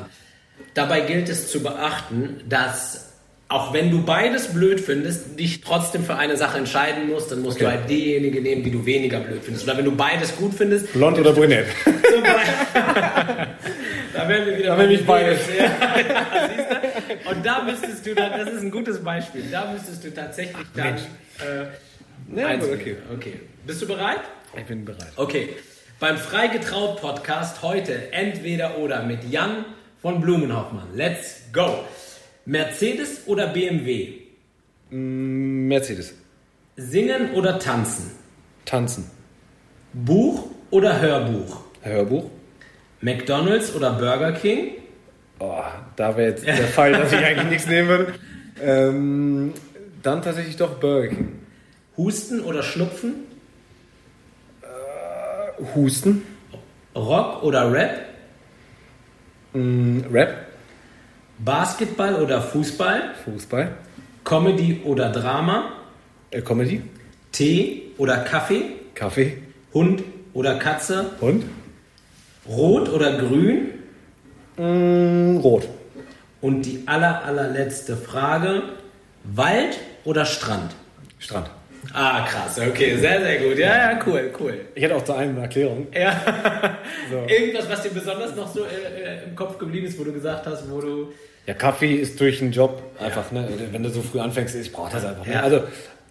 Dabei 0.75 1.01
gilt 1.01 1.27
es 1.27 1.51
zu 1.51 1.61
beachten, 1.61 2.39
dass 2.47 3.09
auch 3.49 3.73
wenn 3.73 3.91
du 3.91 4.05
beides 4.05 4.53
blöd 4.53 4.79
findest, 4.79 5.37
dich 5.37 5.59
trotzdem 5.59 6.05
für 6.05 6.15
eine 6.15 6.37
Sache 6.37 6.59
entscheiden 6.59 7.09
musst, 7.09 7.31
dann 7.31 7.41
musst 7.41 7.57
okay. 7.57 7.65
du 7.65 7.71
halt 7.71 7.89
diejenige 7.89 8.39
nehmen, 8.41 8.63
die 8.63 8.71
du 8.71 8.85
weniger 8.85 9.19
blöd 9.19 9.41
findest. 9.43 9.67
Oder 9.67 9.77
wenn 9.77 9.85
du 9.85 9.91
beides 9.91 10.37
gut 10.37 10.53
findest. 10.53 10.93
Blond 10.93 11.17
oder 11.17 11.33
brünett? 11.33 11.65
da 14.19 14.29
werden 14.29 14.45
wir 14.47 14.57
wieder. 14.57 14.69
Da 14.69 14.75
bin 14.75 14.91
ich 14.91 15.05
beides. 15.05 15.39
Ja, 15.57 17.31
Und 17.31 17.45
da 17.45 17.63
müsstest 17.63 18.05
du 18.05 18.15
dann, 18.15 18.31
das 18.31 18.49
ist 18.53 18.61
ein 18.61 18.71
gutes 18.71 19.03
Beispiel, 19.03 19.43
da 19.51 19.71
müsstest 19.71 20.03
du 20.03 20.13
tatsächlich 20.13 20.65
dann. 20.75 20.95
Äh, 20.95 22.39
ja, 22.39 22.55
okay. 22.55 22.97
okay. 23.13 23.39
Bist 23.65 23.81
du 23.81 23.87
bereit? 23.87 24.21
Ich 24.57 24.65
bin 24.65 24.85
bereit. 24.85 25.11
Okay. 25.15 25.55
Beim 25.99 26.17
Freigetraut 26.17 27.01
Podcast 27.01 27.61
heute 27.61 28.11
entweder 28.13 28.77
oder 28.77 29.03
mit 29.03 29.29
Jan 29.29 29.65
von 30.01 30.21
Blumenhoffmann. 30.21 30.95
Let's 30.95 31.43
go! 31.51 31.83
Mercedes 32.45 33.27
oder 33.27 33.47
BMW? 33.47 34.13
Mm, 34.89 35.67
Mercedes. 35.67 36.13
Singen 36.77 37.33
oder 37.33 37.59
tanzen? 37.59 38.11
Tanzen. 38.65 39.09
Buch 39.93 40.47
oder 40.71 41.01
Hörbuch? 41.01 41.63
Hörbuch. 41.81 42.29
McDonald's 43.01 43.75
oder 43.75 43.93
Burger 43.93 44.33
King? 44.33 44.71
Oh, 45.39 45.63
da 45.95 46.17
wäre 46.17 46.31
jetzt 46.31 46.45
der 46.45 46.55
Fall, 46.67 46.91
dass 46.91 47.13
ich 47.13 47.19
eigentlich 47.19 47.49
nichts 47.49 47.67
nehmen 47.67 47.87
würde. 47.87 48.13
Ähm, 48.61 49.53
dann 50.03 50.21
tatsächlich 50.21 50.57
doch 50.57 50.79
Burger 50.79 51.07
King. 51.07 51.39
Husten 51.97 52.41
oder 52.41 52.63
Schnupfen? 52.63 53.25
Äh, 54.61 55.75
Husten. 55.75 56.23
Rock 56.95 57.43
oder 57.43 57.71
Rap? 57.71 58.05
Mm, 59.53 60.01
Rap. 60.11 60.47
Basketball 61.39 62.15
oder 62.15 62.41
Fußball? 62.41 63.15
Fußball. 63.23 63.71
Comedy 64.25 64.81
oder 64.83 65.09
Drama? 65.09 65.71
Äh, 66.31 66.41
Comedy. 66.41 66.81
Tee 67.31 67.91
oder 67.97 68.17
Kaffee? 68.17 68.73
Kaffee. 68.93 69.37
Hund 69.73 70.03
oder 70.33 70.55
Katze? 70.55 71.11
Hund. 71.21 71.45
Rot 72.49 72.89
oder 72.89 73.17
grün? 73.17 73.69
Mm, 74.57 75.37
rot. 75.37 75.67
Und 76.41 76.63
die 76.63 76.83
aller, 76.85 77.23
allerletzte 77.23 77.95
Frage: 77.95 78.63
Wald 79.23 79.77
oder 80.03 80.25
Strand? 80.25 80.75
Strand. 81.19 81.49
Ah, 81.93 82.25
krass, 82.27 82.59
okay, 82.59 82.97
sehr, 82.97 83.21
sehr 83.21 83.37
gut. 83.37 83.57
Ja, 83.57 83.91
ja, 83.91 83.99
cool, 84.05 84.31
cool. 84.39 84.53
Ich 84.75 84.83
hätte 84.83 84.95
auch 84.95 85.03
zu 85.03 85.13
einem 85.13 85.31
eine 85.35 85.43
Erklärung. 85.43 85.87
Ja. 85.93 86.19
So. 87.09 87.17
Irgendwas, 87.27 87.69
was 87.69 87.81
dir 87.81 87.89
besonders 87.89 88.35
noch 88.35 88.53
so 88.53 88.61
äh, 88.61 88.65
äh, 88.67 89.23
im 89.23 89.35
Kopf 89.35 89.57
geblieben 89.57 89.87
ist, 89.87 89.97
wo 89.97 90.03
du 90.03 90.11
gesagt 90.11 90.45
hast, 90.45 90.69
wo 90.69 90.81
du 90.81 91.13
Ja, 91.47 91.53
Kaffee 91.53 91.95
ist 91.95 92.19
durch 92.19 92.39
den 92.39 92.51
Job 92.51 92.83
einfach, 92.99 93.31
ja. 93.31 93.41
ne? 93.41 93.49
Wenn 93.71 93.81
du 93.81 93.89
so 93.89 94.01
früh 94.01 94.19
anfängst, 94.19 94.55
ich 94.55 94.71
brauche 94.71 94.91
das 94.91 95.05
einfach. 95.05 95.25
Ne? 95.25 95.41
Also 95.41 95.63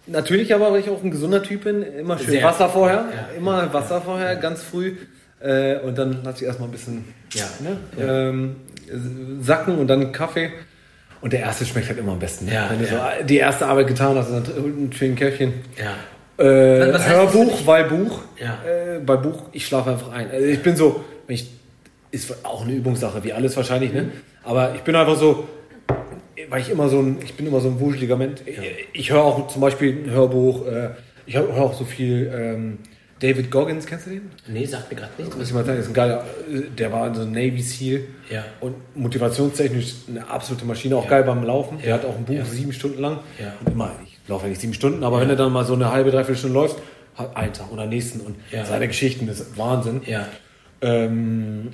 natürlich 0.07 0.53
aber, 0.53 0.71
weil 0.71 0.81
ich 0.81 0.89
auch 0.89 1.03
ein 1.03 1.11
gesunder 1.11 1.43
Typ 1.43 1.63
bin, 1.63 1.83
immer 1.83 2.17
schön 2.17 2.31
Sehr 2.31 2.43
Wasser 2.43 2.67
vorher, 2.69 3.05
ja. 3.13 3.37
immer 3.37 3.71
Wasser 3.71 4.01
vorher, 4.01 4.35
ganz 4.35 4.63
früh. 4.63 4.95
Äh, 5.41 5.79
und 5.79 5.97
dann 5.97 6.23
lasse 6.23 6.39
ich 6.39 6.47
erstmal 6.47 6.67
ein 6.67 6.71
bisschen 6.71 7.05
ne? 7.61 7.77
ähm, 7.99 8.55
sacken 9.41 9.77
und 9.77 9.87
dann 9.87 10.11
Kaffee. 10.11 10.51
Und 11.21 11.33
der 11.33 11.41
erste 11.41 11.65
schmeckt 11.65 11.89
halt 11.89 11.99
immer 11.99 12.13
am 12.13 12.19
besten. 12.19 12.45
Ne? 12.45 12.65
Wenn 12.69 12.79
du 12.79 12.85
so 12.85 12.95
die 13.25 13.37
erste 13.37 13.65
Arbeit 13.65 13.87
getan 13.87 14.17
hast, 14.17 14.31
dann 14.31 14.43
ein 14.43 14.91
schönes 14.93 15.17
Käffchen. 15.17 15.53
Ja. 15.77 15.95
Äh, 16.43 16.97
Hörbuch, 16.97 17.65
weil 17.65 17.83
Buch. 17.85 18.21
Ja. 18.39 18.59
Äh, 18.65 18.99
bei 18.99 19.17
Buch, 19.17 19.43
ich 19.51 19.65
schlafe 19.65 19.91
einfach 19.91 20.11
ein. 20.11 20.31
Also 20.31 20.45
ich 20.45 20.61
bin 20.63 20.77
so, 20.77 21.03
ich, 21.27 21.49
ist 22.11 22.33
auch 22.45 22.63
eine 22.63 22.73
Übungssache, 22.73 23.23
wie 23.23 23.33
alles 23.33 23.57
wahrscheinlich, 23.57 23.93
ne? 23.93 24.11
Aber 24.43 24.73
ich 24.73 24.81
bin 24.81 24.95
einfach 24.95 25.17
so, 25.17 25.49
weil 26.49 26.61
ich 26.61 26.69
immer 26.69 26.87
so 26.87 27.01
ein, 27.01 27.19
ich 27.23 27.35
bin 27.35 27.45
immer 27.45 27.59
so 27.59 27.67
ein 27.67 27.79
wuscheliger 27.79 28.15
Mensch. 28.15 28.39
Ja. 28.45 28.63
Ich 28.93 29.11
höre 29.11 29.21
auch 29.21 29.47
zum 29.49 29.61
Beispiel 29.61 30.05
ein 30.05 30.11
Hörbuch, 30.11 30.65
äh, 30.65 30.89
ich 31.25 31.35
höre 31.35 31.49
auch 31.49 31.73
so 31.73 31.83
viel 31.83 32.31
ähm, 32.33 32.77
David 33.19 33.51
Goggins, 33.51 33.85
kennst 33.85 34.05
du 34.05 34.11
den? 34.11 34.31
Nee, 34.47 34.65
sagt 34.65 34.89
mir 34.89 34.97
gerade 34.97 35.11
nichts. 35.17 35.35
Muss 35.35 35.47
ich 35.47 35.53
mal 35.53 35.65
sagen, 35.65 35.79
ist 35.79 35.87
ein 35.87 35.93
geiler, 35.93 36.23
der 36.77 36.91
war 36.91 37.13
so 37.13 37.21
ein 37.21 37.31
Navy 37.31 37.61
SEAL 37.61 38.01
ja. 38.29 38.45
und 38.61 38.75
motivationstechnisch 38.95 39.93
eine 40.07 40.27
absolute 40.27 40.65
Maschine, 40.65 40.95
auch 40.95 41.03
ja. 41.03 41.09
geil 41.09 41.23
beim 41.23 41.43
Laufen. 41.43 41.79
Der 41.83 41.95
hat 41.95 42.05
auch 42.05 42.15
ein 42.15 42.25
Buch 42.25 42.45
sieben 42.45 42.71
Stunden 42.71 42.99
lang. 42.99 43.19
Und 43.65 43.73
immer, 43.73 43.91
ich 44.05 44.17
laufe 44.27 44.45
ja 44.45 44.49
nicht 44.49 44.61
sieben 44.61 44.73
Stunden, 44.73 45.03
aber 45.03 45.19
wenn 45.19 45.29
er 45.29 45.35
dann 45.35 45.51
mal 45.51 45.65
so 45.65 45.73
eine 45.73 45.91
halbe, 45.91 46.11
dreiviertel 46.11 46.37
Stunde 46.37 46.55
läuft, 46.55 46.77
hat 47.15 47.35
einen 47.35 47.53
Tag 47.53 47.71
oder 47.71 47.85
nächsten 47.85 48.21
und 48.21 48.37
seine 48.65 48.87
Geschichten 48.87 49.27
ist 49.27 49.57
Wahnsinn. 49.57 50.01
Ja. 50.05 50.27
Ähm, 50.81 51.71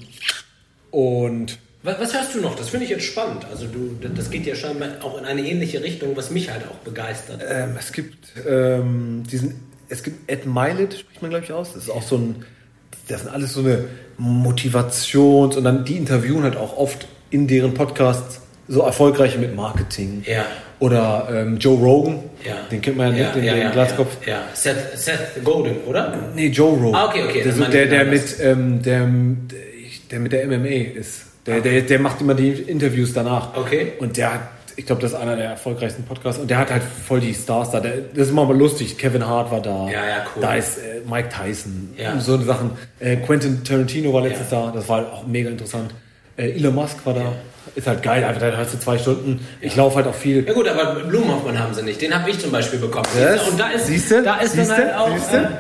und 0.90 1.60
was, 1.84 2.00
was, 2.00 2.14
hörst 2.16 2.34
du 2.34 2.42
noch? 2.42 2.56
Das 2.56 2.70
finde 2.70 2.86
ich 2.86 2.90
jetzt 2.90 3.06
spannend. 3.06 3.46
Also 3.46 3.68
du, 3.68 3.96
das 4.16 4.32
geht 4.32 4.48
ja 4.48 4.56
scheinbar 4.56 4.90
auch 5.02 5.20
in 5.20 5.26
eine 5.26 5.42
ähnliche 5.42 5.84
Richtung, 5.84 6.18
was 6.18 6.32
mich 6.32 6.50
halt 6.50 6.64
auch 6.68 6.78
begeistert. 6.78 7.44
Ähm, 7.48 7.76
es 7.78 7.92
gibt 7.92 8.26
ähm, 8.48 9.24
diesen, 9.32 9.60
es 9.90 10.04
gibt 10.04 10.30
Ed 10.30 10.46
Milet, 10.46 10.94
spricht 10.94 11.22
man 11.22 11.32
glaube 11.32 11.46
ich 11.46 11.52
aus. 11.52 11.74
Das 11.74 11.84
ist 11.84 11.90
auch 11.90 12.02
so 12.02 12.18
ein, 12.18 12.46
das 13.08 13.22
sind 13.22 13.32
alles 13.32 13.54
so 13.54 13.62
eine 13.62 13.86
Motivations- 14.20 15.56
und 15.56 15.64
dann 15.64 15.86
die 15.86 15.98
interviewen 15.98 16.44
halt 16.44 16.58
auch 16.58 16.78
oft 16.78 17.08
in 17.30 17.48
deren 17.48 17.74
Podcasts 17.74 18.42
so 18.68 18.82
erfolgreiche 18.82 19.38
mit 19.38 19.56
Marketing. 19.56 20.24
Ja. 20.26 20.46
Oder 20.80 21.28
ähm, 21.32 21.58
Joe 21.58 21.78
Rogan, 21.78 22.20
ja. 22.44 22.56
den 22.70 22.82
kennt 22.82 22.98
man 22.98 23.16
ja, 23.16 23.24
nicht, 23.24 23.36
den, 23.36 23.44
ja, 23.46 23.54
den 23.54 23.62
ja, 23.64 23.72
Glaskopf. 23.72 24.18
Ja, 24.26 24.44
Seth, 24.54 24.98
Seth 24.98 25.44
Golden, 25.44 25.78
oder? 25.86 26.14
Nee, 26.36 26.48
Joe 26.48 26.78
Rogan. 26.78 26.96
Ah, 26.96 27.06
okay, 27.08 27.24
okay. 27.24 27.44
Der, 27.44 27.54
der, 27.54 27.70
der, 27.70 27.86
der 27.88 28.06
mit, 28.06 28.36
ähm, 28.42 28.82
der, 28.82 29.10
der 30.12 30.20
mit 30.20 30.32
der 30.34 30.48
MMA 30.48 30.98
ist. 31.00 31.22
Der, 31.46 31.62
der, 31.62 31.82
der 31.82 32.00
macht 32.00 32.22
immer 32.22 32.34
die 32.34 32.50
Interviews 32.50 33.14
danach. 33.14 33.56
Okay. 33.56 33.94
Und 34.00 34.18
der 34.18 34.34
hat, 34.34 34.42
ich 34.76 34.86
glaube, 34.86 35.02
das 35.02 35.12
ist 35.12 35.18
einer 35.18 35.36
der 35.36 35.52
erfolgreichsten 35.52 36.04
Podcasts. 36.04 36.40
Und 36.42 36.50
der 36.50 36.58
hat 36.58 36.72
halt 36.72 36.84
voll 36.84 37.20
die 37.20 37.34
Stars 37.34 37.72
da. 37.72 37.80
Der, 37.80 37.98
das 38.14 38.28
ist 38.28 38.32
immer 38.32 38.46
mal 38.46 38.58
lustig. 38.58 38.98
Kevin 38.98 39.26
Hart 39.26 39.52
war 39.52 39.62
da. 39.62 39.86
Ja, 39.86 40.06
ja, 40.06 40.26
cool. 40.36 40.42
Da 40.42 40.56
ist 40.56 40.78
äh, 40.78 41.02
Mike 41.10 41.30
Tyson. 41.30 41.94
Ja. 41.98 42.20
So 42.20 42.38
Sachen. 42.42 42.72
Äh, 43.00 43.18
Quentin 43.18 43.64
Tarantino 43.64 44.14
war 44.14 44.22
letztes 44.22 44.52
ja. 44.52 44.62
Jahr. 44.62 44.74
Das 44.74 44.88
war 44.90 45.02
auch 45.12 45.28
mega 45.28 45.50
interessant. 45.50 45.94
Äh, 46.38 46.52
Elon 46.52 46.76
Musk 46.76 47.06
war 47.06 47.14
da. 47.14 47.22
Ja. 47.22 47.34
Ist 47.74 47.88
halt 47.88 48.04
geil, 48.04 48.24
einfach 48.24 48.42
da 48.42 48.56
hast 48.56 48.74
du 48.74 48.80
zwei 48.80 48.98
Stunden. 48.98 49.46
Ja. 49.60 49.68
Ich 49.68 49.76
laufe 49.76 49.96
halt 49.96 50.08
auch 50.08 50.14
viel. 50.16 50.46
Ja 50.46 50.54
gut, 50.54 50.68
aber 50.68 51.02
Blumenhoffmann 51.02 51.60
haben 51.60 51.74
sie 51.74 51.82
nicht. 51.82 52.02
Den 52.02 52.14
habe 52.14 52.30
ich 52.30 52.40
zum 52.40 52.52
Beispiel 52.52 52.80
bekommen. 52.80 53.08
Yes. 53.18 53.48
Und 53.50 53.60
da 53.60 53.70
ist, 53.70 53.88
Siehste? 53.88 54.24
da 54.24 54.38
ist 54.38 54.54
Siehste? 54.54 54.76
dann 54.76 54.86
halt 54.86 54.98
auch. 54.98 55.18
Siehste? 55.18 55.52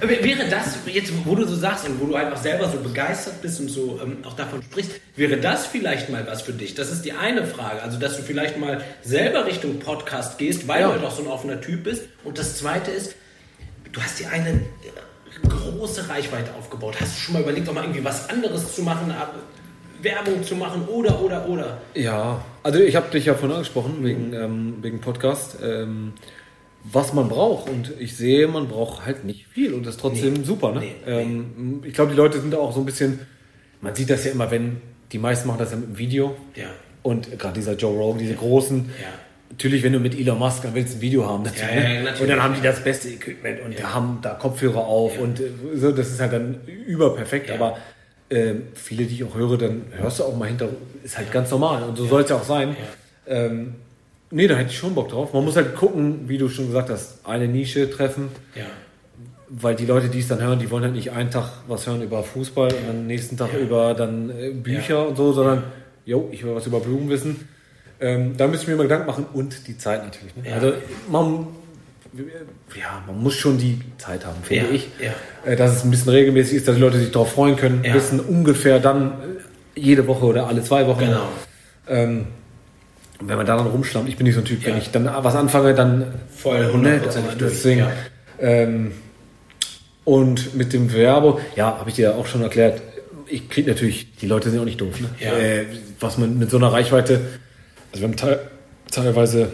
Äh, 0.00 0.24
wäre 0.24 0.48
das, 0.48 0.78
jetzt 0.86 1.12
wo 1.24 1.34
du 1.34 1.46
so 1.46 1.56
sagst 1.56 1.88
und 1.88 2.00
wo 2.00 2.06
du 2.06 2.16
auch 2.16 2.36
selber 2.36 2.68
so 2.68 2.78
begeistert 2.78 3.42
bist 3.42 3.60
und 3.60 3.68
so 3.68 4.00
ähm, 4.02 4.18
auch 4.24 4.34
davon 4.34 4.62
sprichst, 4.62 4.92
wäre 5.16 5.36
das 5.36 5.66
vielleicht 5.66 6.08
mal 6.10 6.26
was 6.26 6.42
für 6.42 6.52
dich? 6.52 6.74
Das 6.74 6.90
ist 6.90 7.04
die 7.04 7.12
eine 7.12 7.46
Frage. 7.46 7.82
Also, 7.82 7.98
dass 7.98 8.16
du 8.16 8.22
vielleicht 8.22 8.58
mal 8.58 8.82
selber 9.02 9.46
Richtung 9.46 9.78
Podcast 9.78 10.38
gehst, 10.38 10.66
weil 10.68 10.80
ja. 10.80 10.88
du 10.88 10.94
halt 10.94 11.04
auch 11.04 11.12
so 11.12 11.22
ein 11.22 11.28
offener 11.28 11.60
Typ 11.60 11.84
bist. 11.84 12.04
Und 12.24 12.38
das 12.38 12.56
zweite 12.56 12.90
ist, 12.90 13.16
du 13.92 14.00
hast 14.00 14.20
dir 14.20 14.30
eine 14.30 14.60
große 15.48 16.08
Reichweite 16.08 16.54
aufgebaut. 16.54 16.96
Hast 17.00 17.16
du 17.16 17.20
schon 17.20 17.34
mal 17.34 17.42
überlegt, 17.42 17.68
auch 17.68 17.74
mal 17.74 17.84
irgendwie 17.84 18.04
was 18.04 18.28
anderes 18.28 18.74
zu 18.74 18.82
machen? 18.82 19.14
Werbung 20.02 20.42
zu 20.42 20.56
machen 20.56 20.86
oder, 20.88 21.20
oder, 21.20 21.46
oder? 21.48 21.78
Ja, 21.94 22.42
also 22.62 22.78
ich 22.78 22.96
habe 22.96 23.10
dich 23.10 23.26
ja 23.26 23.34
vorhin 23.34 23.52
angesprochen 23.52 23.98
wegen, 24.02 24.32
ähm, 24.32 24.76
wegen 24.80 25.00
Podcast, 25.00 25.58
ähm, 25.62 26.14
was 26.84 27.12
man 27.12 27.28
braucht. 27.28 27.68
Und 27.68 27.92
ich 27.98 28.16
sehe, 28.16 28.48
man 28.48 28.68
braucht 28.68 29.06
halt 29.06 29.24
nicht 29.24 29.46
viel 29.46 29.74
und 29.74 29.86
das 29.86 29.96
ist 29.96 30.00
trotzdem 30.00 30.34
nee, 30.34 30.44
super. 30.44 30.72
Ne? 30.72 30.80
Nee, 30.80 30.94
ähm, 31.06 31.82
ich 31.84 31.94
glaube, 31.94 32.10
die 32.10 32.16
Leute 32.16 32.40
sind 32.40 32.54
auch 32.54 32.72
so 32.72 32.80
ein 32.80 32.86
bisschen, 32.86 33.20
man 33.80 33.94
sieht 33.94 34.10
das 34.10 34.24
ja 34.24 34.32
immer, 34.32 34.50
wenn 34.50 34.80
die 35.12 35.18
meisten 35.18 35.48
machen 35.48 35.58
das 35.58 35.72
ja 35.72 35.76
mit 35.76 35.88
dem 35.88 35.98
Video. 35.98 36.36
Ja. 36.54 36.66
Und 37.02 37.38
gerade 37.38 37.54
dieser 37.54 37.74
Joe 37.74 37.96
Rogan, 37.96 38.18
diese 38.18 38.34
großen. 38.34 38.90
Ja. 39.00 39.08
Natürlich, 39.50 39.82
wenn 39.82 39.92
du 39.92 39.98
mit 39.98 40.18
Elon 40.18 40.38
Musk 40.38 40.62
dann 40.62 40.74
willst 40.74 40.96
ein 40.96 41.00
Video 41.00 41.26
haben. 41.26 41.42
Dazu, 41.44 41.62
ja, 41.62 41.80
ja, 41.80 42.14
und 42.20 42.28
dann 42.28 42.42
haben 42.42 42.54
die 42.54 42.60
das 42.60 42.84
beste 42.84 43.08
Equipment 43.08 43.60
und 43.62 43.82
haben 43.82 44.18
da 44.22 44.34
Kopfhörer 44.34 44.86
auf 44.86 45.18
und 45.18 45.40
äh, 45.40 45.50
so, 45.74 45.90
das 45.90 46.08
ist 46.08 46.20
halt 46.20 46.32
dann 46.32 46.60
überperfekt. 46.86 47.50
Aber 47.50 47.76
ähm, 48.30 48.68
viele, 48.74 49.04
die 49.04 49.14
ich 49.14 49.24
auch 49.24 49.34
höre, 49.34 49.58
dann 49.58 49.86
hörst 49.96 50.20
du 50.20 50.24
auch 50.24 50.36
mal 50.36 50.46
hinter, 50.46 50.68
ist 51.02 51.18
halt 51.18 51.32
ganz 51.32 51.50
normal 51.50 51.82
und 51.82 51.96
so 51.96 52.06
soll 52.06 52.22
es 52.22 52.30
ja 52.30 52.36
auch 52.36 52.44
sein. 52.44 52.76
Ähm, 53.26 53.74
nee, 54.30 54.46
da 54.46 54.56
hätte 54.56 54.70
ich 54.70 54.78
schon 54.78 54.94
Bock 54.94 55.08
drauf. 55.08 55.32
Man 55.32 55.44
muss 55.44 55.56
halt 55.56 55.74
gucken, 55.74 56.28
wie 56.28 56.38
du 56.38 56.48
schon 56.48 56.66
gesagt 56.66 56.90
hast, 56.90 57.26
eine 57.26 57.48
Nische 57.48 57.90
treffen. 57.90 58.28
Ja. 58.54 58.64
Weil 59.48 59.74
die 59.74 59.86
Leute, 59.86 60.08
die 60.08 60.20
es 60.20 60.28
dann 60.28 60.40
hören, 60.40 60.60
die 60.60 60.70
wollen 60.70 60.84
halt 60.84 60.94
nicht 60.94 61.10
einen 61.10 61.30
Tag 61.30 61.50
was 61.66 61.86
hören 61.86 62.02
über 62.02 62.22
Fußball 62.22 62.72
und 62.72 62.86
dann 62.86 63.06
nächsten 63.06 63.36
Tag 63.36 63.52
über 63.54 63.94
dann 63.94 64.30
äh, 64.30 64.50
Bücher 64.50 65.08
und 65.08 65.16
so, 65.16 65.32
sondern, 65.32 65.64
jo, 66.04 66.28
ich 66.30 66.44
will 66.44 66.54
was 66.54 66.66
über 66.66 66.78
Blumen 66.78 67.08
wissen. 67.08 67.48
Ähm, 68.00 68.36
da 68.36 68.46
müssen 68.46 68.68
wir 68.68 68.76
mal 68.76 68.84
Gedanken 68.84 69.06
machen 69.06 69.26
und 69.32 69.66
die 69.66 69.76
Zeit 69.76 70.04
natürlich. 70.04 70.36
Ne? 70.36 70.54
Also 70.54 70.72
man 71.10 71.48
ja, 72.76 73.02
man 73.06 73.22
muss 73.22 73.34
schon 73.34 73.58
die 73.58 73.78
Zeit 73.98 74.26
haben, 74.26 74.42
finde 74.42 74.66
ja, 74.66 74.70
ich. 74.72 74.88
Ja. 75.00 75.50
Äh, 75.50 75.56
dass 75.56 75.76
es 75.76 75.84
ein 75.84 75.90
bisschen 75.90 76.10
regelmäßig 76.10 76.56
ist, 76.58 76.68
dass 76.68 76.74
die 76.74 76.80
Leute 76.80 76.98
sich 76.98 77.10
darauf 77.10 77.32
freuen 77.32 77.56
können, 77.56 77.84
ja. 77.84 77.94
wissen 77.94 78.20
ungefähr 78.20 78.80
dann 78.80 79.12
äh, 79.76 79.80
jede 79.80 80.06
Woche 80.06 80.24
oder 80.24 80.46
alle 80.48 80.62
zwei 80.62 80.86
Wochen. 80.86 81.00
Genau. 81.00 81.28
Ähm, 81.88 82.26
wenn 83.20 83.36
man 83.36 83.46
da 83.46 83.56
dann 83.56 83.66
rumschlammt, 83.66 84.08
ich 84.08 84.16
bin 84.16 84.26
nicht 84.26 84.34
so 84.34 84.40
ein 84.40 84.46
Typ, 84.46 84.64
wenn 84.64 84.78
ich 84.78 84.90
dann 84.90 85.04
was 85.04 85.34
anfange, 85.34 85.74
dann 85.74 86.06
voll 86.34 86.70
100% 86.72 86.78
ne, 86.78 87.00
deswegen. 87.38 87.86
Ähm, 88.40 88.92
und 90.04 90.54
mit 90.54 90.72
dem 90.72 90.92
Werbe, 90.92 91.38
ja, 91.56 91.78
habe 91.78 91.90
ich 91.90 91.96
dir 91.96 92.16
auch 92.16 92.26
schon 92.26 92.42
erklärt, 92.42 92.80
ich 93.26 93.48
kriege 93.48 93.70
natürlich, 93.70 94.16
die 94.16 94.26
Leute 94.26 94.50
sind 94.50 94.58
auch 94.58 94.64
nicht 94.64 94.80
doof, 94.80 94.98
ne? 95.00 95.08
Äh, 95.20 95.66
was 96.00 96.18
man 96.18 96.38
mit 96.38 96.50
so 96.50 96.56
einer 96.56 96.72
Reichweite, 96.72 97.20
also 97.92 98.02
wir 98.02 98.08
haben 98.08 98.16
te 98.16 98.40
teilweise 98.90 99.50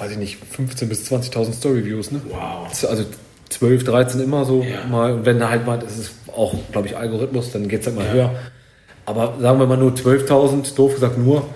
weiß 0.00 0.12
ich 0.12 0.18
nicht, 0.18 0.38
15.000 0.56 0.86
bis 0.86 1.10
20.000 1.10 1.52
Story-Views. 1.52 2.10
Ne? 2.12 2.20
Wow. 2.28 2.68
Also 2.68 3.04
12, 3.48 3.84
13 3.84 4.20
immer 4.20 4.44
so 4.44 4.62
ja. 4.62 4.86
mal. 4.88 5.12
Und 5.12 5.26
wenn 5.26 5.38
da 5.38 5.50
halt 5.50 5.66
mal, 5.66 5.78
das 5.78 5.98
ist 5.98 6.12
auch, 6.34 6.54
glaube 6.72 6.88
ich, 6.88 6.96
Algorithmus, 6.96 7.52
dann 7.52 7.68
geht 7.68 7.80
es 7.80 7.86
halt 7.86 7.96
mal 7.96 8.06
ja. 8.06 8.12
höher. 8.12 8.34
Aber 9.06 9.34
sagen 9.40 9.58
wir 9.58 9.66
mal 9.66 9.78
nur 9.78 9.92
12.000, 9.92 10.74
doof 10.74 10.94
gesagt 10.94 11.18
nur, 11.18 11.46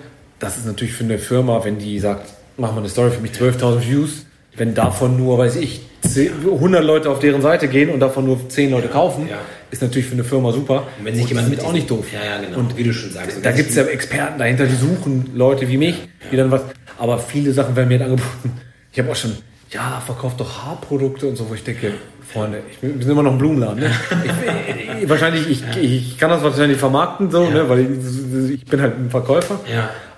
das 0.43 0.57
ist 0.57 0.65
natürlich 0.65 0.93
für 0.93 1.03
eine 1.03 1.17
Firma, 1.17 1.63
wenn 1.63 1.79
die 1.79 1.99
sagt, 1.99 2.33
mach 2.57 2.71
mal 2.71 2.79
eine 2.79 2.89
Story 2.89 3.11
für 3.11 3.21
mich, 3.21 3.31
12.000 3.31 3.87
Views, 3.87 4.25
wenn 4.55 4.73
davon 4.73 5.17
nur, 5.17 5.37
weiß 5.37 5.55
ich, 5.55 5.81
100 6.05 6.83
Leute 6.83 7.09
auf 7.09 7.19
deren 7.19 7.41
Seite 7.41 7.67
gehen 7.67 7.89
und 7.89 7.99
davon 7.99 8.25
nur 8.25 8.49
10 8.49 8.71
Leute 8.71 8.87
ja, 8.87 8.93
kaufen, 8.93 9.27
ja. 9.29 9.37
ist 9.71 9.81
natürlich 9.81 10.07
für 10.07 10.13
eine 10.13 10.23
Firma 10.23 10.51
super. 10.51 10.83
Und 10.99 11.05
wenn 11.05 11.15
sich 11.15 11.27
jemand 11.27 11.49
mit 11.49 11.63
auch 11.63 11.71
nicht 11.71 11.89
doof. 11.89 12.05
Ja, 12.13 12.35
ja, 12.35 12.41
genau. 12.41 12.59
Und 12.59 12.77
wie 12.77 12.83
du 12.83 12.93
schon 12.93 13.11
sagst. 13.11 13.39
Da 13.41 13.51
gibt 13.51 13.69
es 13.69 13.75
ja 13.75 13.83
Experten 13.83 14.37
dahinter, 14.37 14.65
die 14.65 14.75
suchen 14.75 15.31
Leute 15.33 15.67
wie 15.69 15.77
mich, 15.77 15.95
die 16.31 16.35
dann 16.35 16.51
was. 16.51 16.61
Aber 16.99 17.17
viele 17.17 17.53
Sachen 17.53 17.75
werden 17.75 17.87
mir 17.87 17.99
halt 17.99 18.11
angeboten. 18.11 18.51
Ich 18.95 18.99
habe 18.99 19.09
auch 19.09 19.15
schon, 19.15 19.35
ja, 19.71 19.99
verkauft 20.05 20.39
doch 20.39 20.65
Haarprodukte 20.65 21.25
und 21.25 21.35
so, 21.35 21.49
wo 21.49 21.55
ich 21.55 21.63
denke, 21.63 21.93
Freunde, 22.31 22.59
ich 22.71 22.77
bin, 22.77 22.93
wir 22.93 23.01
sind 23.01 23.11
immer 23.11 23.23
noch 23.23 23.31
ein 23.31 23.39
Blumenladen. 23.39 23.79
Ne? 23.79 23.89
Ich, 25.01 25.09
wahrscheinlich, 25.09 25.49
ich, 25.49 25.63
ich 25.77 26.17
kann 26.19 26.29
das 26.29 26.43
wahrscheinlich 26.43 26.77
vermarkten, 26.77 27.31
so, 27.31 27.49
ne? 27.49 27.67
weil 27.67 27.79
ich, 27.79 28.53
ich 28.53 28.65
bin 28.65 28.79
halt 28.79 28.99
ein 28.99 29.09
Verkäufer. 29.09 29.59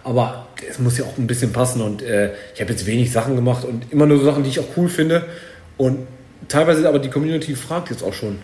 Ja. 0.06 0.12
Aber 0.12 0.48
es 0.70 0.80
muss 0.80 0.98
ja 0.98 1.06
auch 1.06 1.18
ein 1.18 1.28
bisschen 1.28 1.52
passen 1.52 1.82
und 1.82 2.02
äh, 2.02 2.32
ich 2.54 2.62
habe 2.62 2.72
jetzt 2.72 2.86
wenig 2.86 3.12
Sachen 3.12 3.36
gemacht 3.36 3.66
und 3.66 3.92
immer 3.92 4.06
nur 4.06 4.20
so 4.20 4.26
Sachen, 4.26 4.44
die 4.44 4.50
ich 4.50 4.60
auch 4.60 4.78
cool 4.78 4.88
finde. 4.88 5.26
Und 5.78 6.08
teilweise 6.48 6.88
aber 6.88 7.00
die 7.00 7.10
Community 7.10 7.56
fragt 7.56 7.90
jetzt 7.90 8.04
auch 8.04 8.14
schon. 8.14 8.40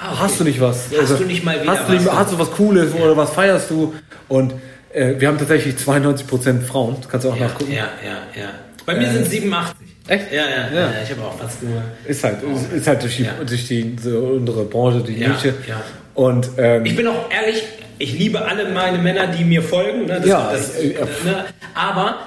Ah, 0.00 0.12
okay. 0.12 0.20
Hast 0.20 0.40
du 0.40 0.44
nicht 0.44 0.60
was? 0.60 0.86
Hast 0.90 0.98
also, 0.98 1.16
du 1.16 1.24
nicht 1.24 1.44
mal 1.44 1.60
wieder 1.60 1.72
hast 1.72 1.88
du, 1.88 1.92
nicht, 1.92 2.10
hast 2.10 2.32
du 2.32 2.38
was 2.38 2.50
Cooles 2.52 2.92
ja. 2.94 3.04
oder 3.04 3.16
was 3.16 3.30
feierst 3.30 3.70
du? 3.70 3.94
Und 4.28 4.54
äh, 4.92 5.14
wir 5.18 5.28
haben 5.28 5.38
tatsächlich 5.38 5.76
92% 5.76 6.62
Frauen. 6.62 6.96
Das 7.00 7.08
kannst 7.08 7.26
du 7.26 7.30
auch 7.30 7.36
ja, 7.36 7.46
nachgucken. 7.46 7.72
Ja, 7.72 7.88
ja, 8.04 8.40
ja. 8.40 8.50
Bei 8.84 8.94
mir 8.94 9.08
äh, 9.08 9.12
sind 9.12 9.30
87. 9.30 9.76
Echt? 10.08 10.32
Ja, 10.32 10.42
ja, 10.42 10.74
ja. 10.74 10.80
ja. 10.80 10.92
Ich 11.02 11.10
habe 11.10 11.22
auch 11.22 11.38
fast 11.38 11.62
nur. 11.62 11.82
Ist 12.06 12.24
halt, 12.24 12.38
ist, 12.42 12.72
ist 12.72 12.86
halt 12.86 13.02
durch, 13.02 13.16
die, 13.16 13.28
durch 13.46 13.68
die, 13.68 13.96
so 14.02 14.18
unsere 14.18 14.64
Branche, 14.64 15.02
die 15.02 15.12
Nische. 15.12 15.54
Ja. 15.68 15.82
Und, 16.14 16.50
ähm, 16.58 16.84
ich 16.84 16.96
bin 16.96 17.06
auch 17.06 17.30
ehrlich, 17.30 17.62
ich 17.98 18.18
liebe 18.18 18.44
alle 18.44 18.70
meine 18.70 18.98
Männer, 18.98 19.26
die 19.26 19.44
mir 19.44 19.62
folgen. 19.62 20.06
Ne? 20.06 20.18
Das, 20.20 20.26
ja, 20.26 20.52
das, 20.52 20.78
ich, 20.78 20.96
äh, 20.96 21.00
ne? 21.24 21.44
Aber 21.74 22.18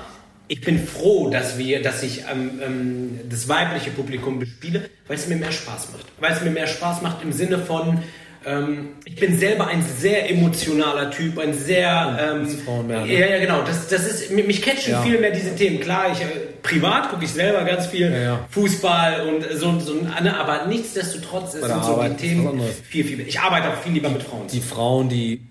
ich 0.47 0.61
bin 0.61 0.85
froh, 0.85 1.29
dass 1.29 1.57
wir, 1.57 1.81
dass 1.81 2.03
ich 2.03 2.23
ähm, 2.31 2.59
ähm, 2.63 3.19
das 3.29 3.47
weibliche 3.47 3.91
Publikum 3.91 4.39
bespiele, 4.39 4.89
weil 5.07 5.17
es 5.17 5.27
mir 5.27 5.35
mehr 5.35 5.51
Spaß 5.51 5.89
macht. 5.91 6.05
Weil 6.19 6.33
es 6.33 6.41
mir 6.41 6.51
mehr 6.51 6.67
Spaß 6.67 7.01
macht 7.01 7.23
im 7.23 7.31
Sinne 7.31 7.59
von, 7.59 7.99
Ähm, 8.47 8.89
ich 9.05 9.15
bin 9.15 9.39
selber 9.39 9.67
ein 9.67 9.83
sehr 9.99 10.29
emotionaler 10.29 11.09
Typ, 11.09 11.39
ein 11.39 11.53
sehr. 11.53 12.17
Ähm, 12.21 12.47
Frauen 12.47 12.87
mehr, 12.87 13.01
ne? 13.01 13.11
Ja, 13.11 13.27
ja, 13.27 13.39
genau. 13.39 13.63
Das, 13.63 13.87
das 13.87 14.05
ist, 14.05 14.31
mich 14.31 14.61
catchen 14.61 14.93
ja. 14.93 15.01
viel 15.01 15.19
mehr 15.19 15.31
diese 15.31 15.55
Themen. 15.55 15.79
Klar, 15.79 16.11
ich, 16.13 16.21
äh, 16.21 16.25
privat 16.61 17.09
gucke 17.09 17.25
ich 17.25 17.31
selber 17.31 17.63
ganz 17.63 17.87
viel 17.87 18.11
ja, 18.11 18.21
ja. 18.21 18.45
Fußball 18.51 19.27
und 19.27 19.45
so, 19.57 19.79
so 19.79 19.93
ne, 19.95 20.37
aber 20.37 20.67
nichtsdestotrotz 20.67 21.53
sind 21.53 21.63
so 21.63 22.03
die 22.03 22.15
Themen 22.15 22.61
viel, 22.87 23.03
viel. 23.03 23.21
Ich 23.21 23.39
arbeite 23.39 23.69
auch 23.69 23.81
viel 23.81 23.93
lieber 23.93 24.09
mit 24.09 24.21
Frauen. 24.21 24.47
Die 24.51 24.61
Frauen, 24.61 25.09
die 25.09 25.41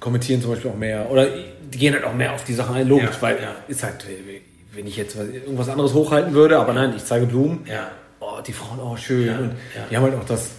kommentieren 0.00 0.40
zum 0.40 0.52
Beispiel 0.52 0.70
auch 0.70 0.76
mehr 0.76 1.10
oder 1.10 1.26
die 1.26 1.78
gehen 1.78 1.92
halt 1.94 2.04
auch 2.04 2.14
mehr 2.14 2.32
auf 2.32 2.44
die 2.44 2.54
Sachen 2.54 2.76
ein, 2.76 2.88
logisch, 2.88 3.16
weil 3.20 3.38
ist 3.68 3.82
halt, 3.82 4.06
wenn 4.72 4.86
ich 4.86 4.96
jetzt 4.96 5.16
irgendwas 5.16 5.68
anderes 5.68 5.92
hochhalten 5.92 6.34
würde, 6.34 6.58
aber 6.58 6.72
nein, 6.72 6.94
ich 6.96 7.04
zeige 7.04 7.26
Blumen. 7.26 7.66
Ja. 7.68 7.90
Oh, 8.20 8.40
die 8.46 8.52
Frauen, 8.52 8.80
oh, 8.80 8.96
schön. 8.96 9.28
und 9.38 9.52
die 9.90 9.96
haben 9.96 10.04
halt 10.04 10.14
auch 10.14 10.24
das 10.24 10.50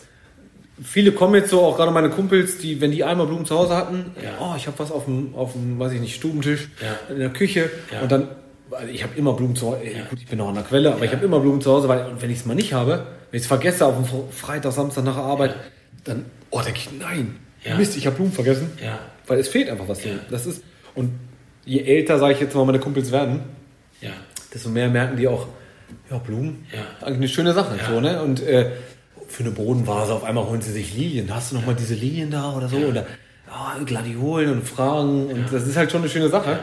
viele 0.81 1.11
kommen 1.11 1.35
jetzt 1.35 1.49
so, 1.49 1.61
auch 1.61 1.77
gerade 1.77 1.91
meine 1.91 2.09
Kumpels, 2.09 2.57
die, 2.57 2.79
wenn 2.81 2.91
die 2.91 3.03
einmal 3.03 3.27
Blumen 3.27 3.45
zu 3.45 3.57
Hause 3.57 3.75
hatten, 3.75 4.11
ja. 4.21 4.31
oh, 4.39 4.53
ich 4.55 4.67
habe 4.67 4.79
was 4.79 4.91
auf 4.91 5.05
dem, 5.05 5.35
auf 5.35 5.53
dem, 5.53 5.79
weiß 5.79 5.93
ich 5.93 6.01
nicht, 6.01 6.15
Stubentisch, 6.15 6.69
ja. 6.81 7.13
in 7.13 7.19
der 7.19 7.29
Küche 7.29 7.69
ja. 7.91 8.01
und 8.01 8.11
dann, 8.11 8.29
ich 8.91 9.03
habe 9.03 9.17
immer 9.17 9.33
Blumen 9.33 9.55
zu 9.55 9.67
Hause, 9.67 9.79
gut, 10.09 10.19
ich 10.19 10.27
bin 10.27 10.37
noch 10.37 10.49
an 10.49 10.55
der 10.55 10.63
Quelle, 10.63 10.93
aber 10.93 11.05
ich 11.05 11.11
habe 11.11 11.25
immer 11.25 11.39
Blumen 11.39 11.61
zu 11.61 11.71
Hause, 11.71 11.87
weil, 11.87 12.05
und 12.05 12.21
wenn 12.21 12.29
ich 12.29 12.39
es 12.39 12.45
mal 12.45 12.55
nicht 12.55 12.73
habe, 12.73 13.05
wenn 13.31 13.37
ich 13.37 13.43
es 13.43 13.47
vergesse 13.47 13.85
auf 13.85 13.95
dem 13.95 14.05
Freitag, 14.31 14.73
Samstag 14.73 15.03
nach 15.03 15.15
der 15.15 15.23
Arbeit, 15.23 15.55
dann, 16.03 16.25
oh, 16.51 16.61
denke 16.61 16.79
ich, 16.79 16.89
nein, 16.97 17.35
Mist, 17.77 17.97
ich 17.97 18.05
habe 18.05 18.15
Blumen 18.15 18.31
vergessen, 18.31 18.71
weil 19.29 19.39
es 19.39 19.47
fehlt 19.47 19.69
einfach 19.69 19.87
was. 19.87 20.03
So. 20.03 20.09
Das 20.29 20.45
ist, 20.45 20.63
und 20.95 21.11
je 21.65 21.81
älter, 21.81 22.19
sage 22.19 22.33
ich 22.33 22.39
jetzt 22.39 22.55
mal, 22.55 22.65
meine 22.65 22.79
Kumpels 22.79 23.11
werden, 23.11 23.41
desto 24.53 24.69
mehr 24.69 24.89
merken 24.89 25.17
die 25.17 25.27
auch, 25.27 25.47
ja, 26.09 26.17
Blumen, 26.17 26.65
eigentlich 27.01 27.17
eine 27.17 27.27
schöne 27.27 27.53
Sache, 27.53 27.79
so, 27.87 27.99
ne, 27.99 28.21
und, 28.21 28.41
äh, 28.41 28.71
für 29.29 29.43
eine 29.43 29.51
Bodenvase, 29.51 30.13
auf 30.13 30.23
einmal 30.23 30.45
holen 30.45 30.61
sie 30.61 30.71
sich 30.71 30.95
Lilien. 30.95 31.33
Hast 31.33 31.51
du 31.51 31.55
noch 31.55 31.65
mal 31.65 31.75
diese 31.75 31.93
Lilien 31.93 32.31
da 32.31 32.51
oder 32.53 32.67
so? 32.67 32.77
Ja. 32.77 32.87
Oder 32.87 33.05
oh, 33.47 33.85
Gladiolen 33.85 34.51
und 34.51 34.67
Fragen. 34.67 35.27
Und 35.27 35.41
ja. 35.41 35.47
das 35.51 35.67
ist 35.67 35.77
halt 35.77 35.91
schon 35.91 36.01
eine 36.01 36.09
schöne 36.09 36.29
Sache. 36.29 36.51
Ja. 36.51 36.59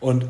Und 0.00 0.24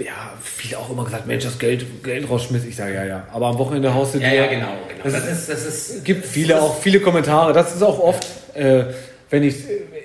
ja, 0.00 0.34
viele 0.42 0.78
auch 0.78 0.90
immer 0.90 1.04
gesagt, 1.04 1.26
Mensch, 1.26 1.44
das 1.44 1.58
Geld, 1.58 2.02
Geld 2.02 2.28
rausschmiss. 2.28 2.64
Ich 2.64 2.76
sage, 2.76 2.94
ja, 2.94 3.04
ja. 3.04 3.26
Aber 3.32 3.46
am 3.46 3.58
Wochenende 3.58 3.94
haust 3.94 4.14
du 4.14 4.18
dir. 4.18 4.26
Ja, 4.26 4.34
ja, 4.34 4.46
genau. 4.48 4.72
genau. 4.88 5.04
Das, 5.04 5.12
das, 5.14 5.32
ist, 5.32 5.48
das 5.48 5.64
ist, 5.64 6.04
gibt 6.04 6.26
viele 6.26 6.60
auch 6.60 6.78
viele 6.78 7.00
Kommentare. 7.00 7.52
Das 7.52 7.74
ist 7.74 7.82
auch 7.82 7.98
oft, 8.00 8.26
äh, 8.54 8.84
wenn 9.30 9.44
ich, 9.44 9.56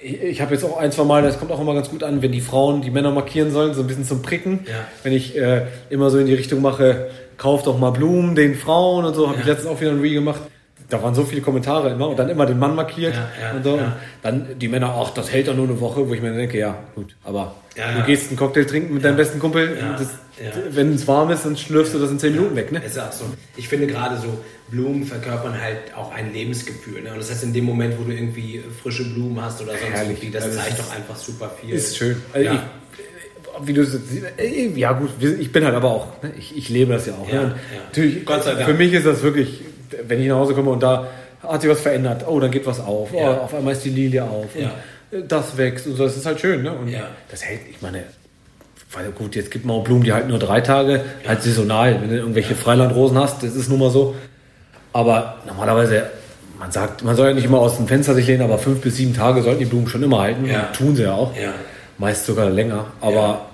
ich, 0.02 0.22
ich 0.22 0.42
habe 0.42 0.54
jetzt 0.54 0.64
auch 0.64 0.78
ein, 0.78 0.92
zwei 0.92 1.04
Mal, 1.04 1.24
das 1.24 1.40
kommt 1.40 1.52
auch 1.52 1.60
immer 1.60 1.74
ganz 1.74 1.90
gut 1.90 2.04
an, 2.04 2.22
wenn 2.22 2.32
die 2.32 2.42
Frauen 2.42 2.82
die 2.82 2.92
Männer 2.92 3.12
markieren 3.12 3.52
sollen, 3.52 3.74
so 3.74 3.82
ein 3.82 3.88
bisschen 3.88 4.06
zum 4.06 4.22
Pricken. 4.22 4.62
Ja. 4.66 4.88
Wenn 5.04 5.14
ich 5.14 5.38
äh, 5.38 5.68
immer 5.90 6.10
so 6.10 6.18
in 6.18 6.28
die 6.28 6.34
Richtung 6.34 6.62
mache, 6.62 7.10
kauft 7.38 7.68
doch 7.68 7.78
mal 7.78 7.92
Blumen 7.92 8.36
den 8.36 8.56
Frauen 8.56 9.06
und 9.06 9.16
so, 9.16 9.28
habe 9.28 9.40
ich 9.40 9.46
letztens 9.46 9.70
auch 9.70 9.80
wieder 9.80 9.92
ein 9.92 10.02
Reel 10.02 10.16
gemacht 10.16 10.42
da 10.90 11.02
waren 11.04 11.14
so 11.14 11.24
viele 11.24 11.42
Kommentare 11.42 11.92
immer 11.92 12.10
und 12.10 12.18
dann 12.18 12.30
immer 12.30 12.46
den 12.46 12.60
Mann 12.60 12.76
markiert 12.76 13.14
ja, 13.14 13.30
ja, 13.42 13.56
und 13.56 13.64
so. 13.64 13.78
Ja. 13.78 13.84
Und 13.84 13.94
dann 14.24 14.60
die 14.60 14.68
Männer, 14.68 14.96
ach, 15.00 15.12
das 15.12 15.32
hält 15.32 15.48
doch 15.48 15.56
nur 15.56 15.68
eine 15.68 15.80
Woche, 15.80 16.08
wo 16.08 16.14
ich 16.14 16.22
mir 16.22 16.34
denke, 16.34 16.58
ja, 16.58 16.76
gut, 16.96 17.16
aber 17.24 17.56
du 17.76 18.06
gehst 18.06 18.30
einen 18.30 18.38
Cocktail 18.38 18.66
trinken 18.66 18.96
mit 18.96 19.04
deinem 19.04 19.18
besten 19.18 19.40
Kumpel, 19.40 19.78
das, 19.98 20.10
wenn 20.72 20.94
es 20.94 21.08
warm 21.08 21.32
ist, 21.32 21.46
dann 21.46 21.58
schlürfst 21.58 21.94
du 21.94 22.00
das 22.00 22.12
in 22.12 22.20
zehn 22.20 22.34
Minuten 22.34 22.56
weg, 22.56 22.72
ne? 22.72 22.82
Ist 22.84 22.98
auch 23.00 23.12
so. 23.12 23.26
Ich 23.58 23.68
finde 23.68 23.88
gerade 23.88 24.18
so, 24.18 24.40
Blumen 24.70 25.04
verkörpern 25.04 25.60
halt 25.60 25.96
auch 25.96 26.14
ein 26.14 26.34
Lebensgefühl, 26.34 27.02
ne? 27.02 27.12
Und 27.12 27.18
das 27.20 27.30
heißt, 27.30 27.44
in 27.44 27.54
dem 27.54 27.66
Moment, 27.66 28.00
wo 28.00 28.04
du 28.04 28.12
irgendwie 28.12 28.64
frische 28.82 29.04
Blumen 29.04 29.42
hast 29.44 29.62
oder 29.62 29.74
sonst 29.74 30.02
irgendwie, 30.02 30.30
das 30.30 30.46
also 30.46 30.60
zeigt 30.60 30.80
doch 30.80 30.96
einfach 30.96 31.16
super 31.16 31.52
viel. 31.62 31.76
Ist 31.76 31.98
schön. 31.98 32.22
Also 32.34 32.52
ich, 32.52 32.60
wie 33.62 33.74
du 33.74 33.86
ja 34.76 34.94
gut, 34.94 35.10
ich 35.22 35.52
bin 35.52 35.66
halt 35.66 35.76
aber 35.76 35.90
auch, 35.90 36.24
ne? 36.24 36.32
ich, 36.38 36.56
ich 36.56 36.70
lebe 36.70 36.94
das 36.94 37.08
ja 37.08 37.14
auch. 37.14 37.30
Ne? 37.30 37.56
Natürlich, 37.88 38.26
Gott 38.26 38.44
sei 38.44 38.54
Dank. 38.54 38.66
Für 38.66 38.74
mich 38.74 38.94
ist 38.94 39.06
das 39.06 39.22
wirklich 39.22 39.62
wenn 40.08 40.22
ich 40.22 40.28
nach 40.28 40.38
Hause 40.38 40.54
komme 40.54 40.72
und 40.72 40.82
da 40.82 41.08
hat 41.42 41.62
sich 41.62 41.70
was 41.70 41.82
verändert, 41.82 42.26
oh, 42.28 42.40
dann 42.40 42.52
geht 42.52 42.66
was 42.66 42.80
auf, 42.80 43.10
oh, 43.14 43.26
auf 43.26 43.54
einmal 43.54 43.74
ist 43.74 43.86
die 43.86 43.90
Lilie 43.90 44.24
auf, 44.24 44.56
ja. 44.56 44.72
das 45.28 45.58
wächst 45.58 45.88
und 45.88 45.96
so, 45.96 46.04
das 46.04 46.18
ist 46.18 46.26
halt 46.26 46.40
schön, 46.40 46.64
ne? 46.64 46.74
Und 46.74 46.90
ja. 46.90 47.08
das 47.32 47.44
hält, 47.44 47.62
ich 47.70 47.82
meine, 47.82 48.04
weil 48.92 49.12
gut, 49.12 49.36
jetzt 49.36 49.52
gibt 49.52 49.66
man 49.66 49.78
auch 49.78 49.84
Blumen, 49.84 50.04
die 50.04 50.14
halten 50.14 50.30
nur 50.30 50.40
drei 50.40 50.62
Tage, 50.62 51.02
ja. 51.24 51.30
halt 51.30 51.44
saisonal, 51.44 52.02
wenn 52.02 52.10
du 52.10 52.18
irgendwelche 52.18 52.56
Freilandrosen 52.56 53.18
hast, 53.18 53.44
das 53.44 53.56
ist 53.56 53.70
nun 53.70 53.80
mal 53.80 53.92
so. 53.92 54.16
Aber 54.92 55.38
normalerweise, 55.46 56.10
man 56.58 56.72
sagt, 56.72 57.04
man 57.04 57.16
soll 57.16 57.28
ja 57.28 57.34
nicht 57.34 57.46
immer 57.46 57.60
aus 57.60 57.78
dem 57.78 57.88
Fenster 57.88 58.16
sich 58.16 58.28
lehnen, 58.28 58.42
aber 58.42 58.58
fünf 58.58 58.82
bis 58.82 58.98
sieben 58.98 59.14
Tage 59.14 59.44
sollten 59.44 59.60
die 59.60 59.66
Blumen 59.66 59.88
schon 59.88 60.04
immer 60.04 60.20
halten, 60.20 60.46
ja. 60.46 60.64
tun 60.74 60.96
sie 60.96 61.04
ja 61.04 61.14
auch. 61.14 61.36
Meist 61.98 62.26
sogar 62.26 62.50
länger, 62.50 62.88
aber 63.02 63.49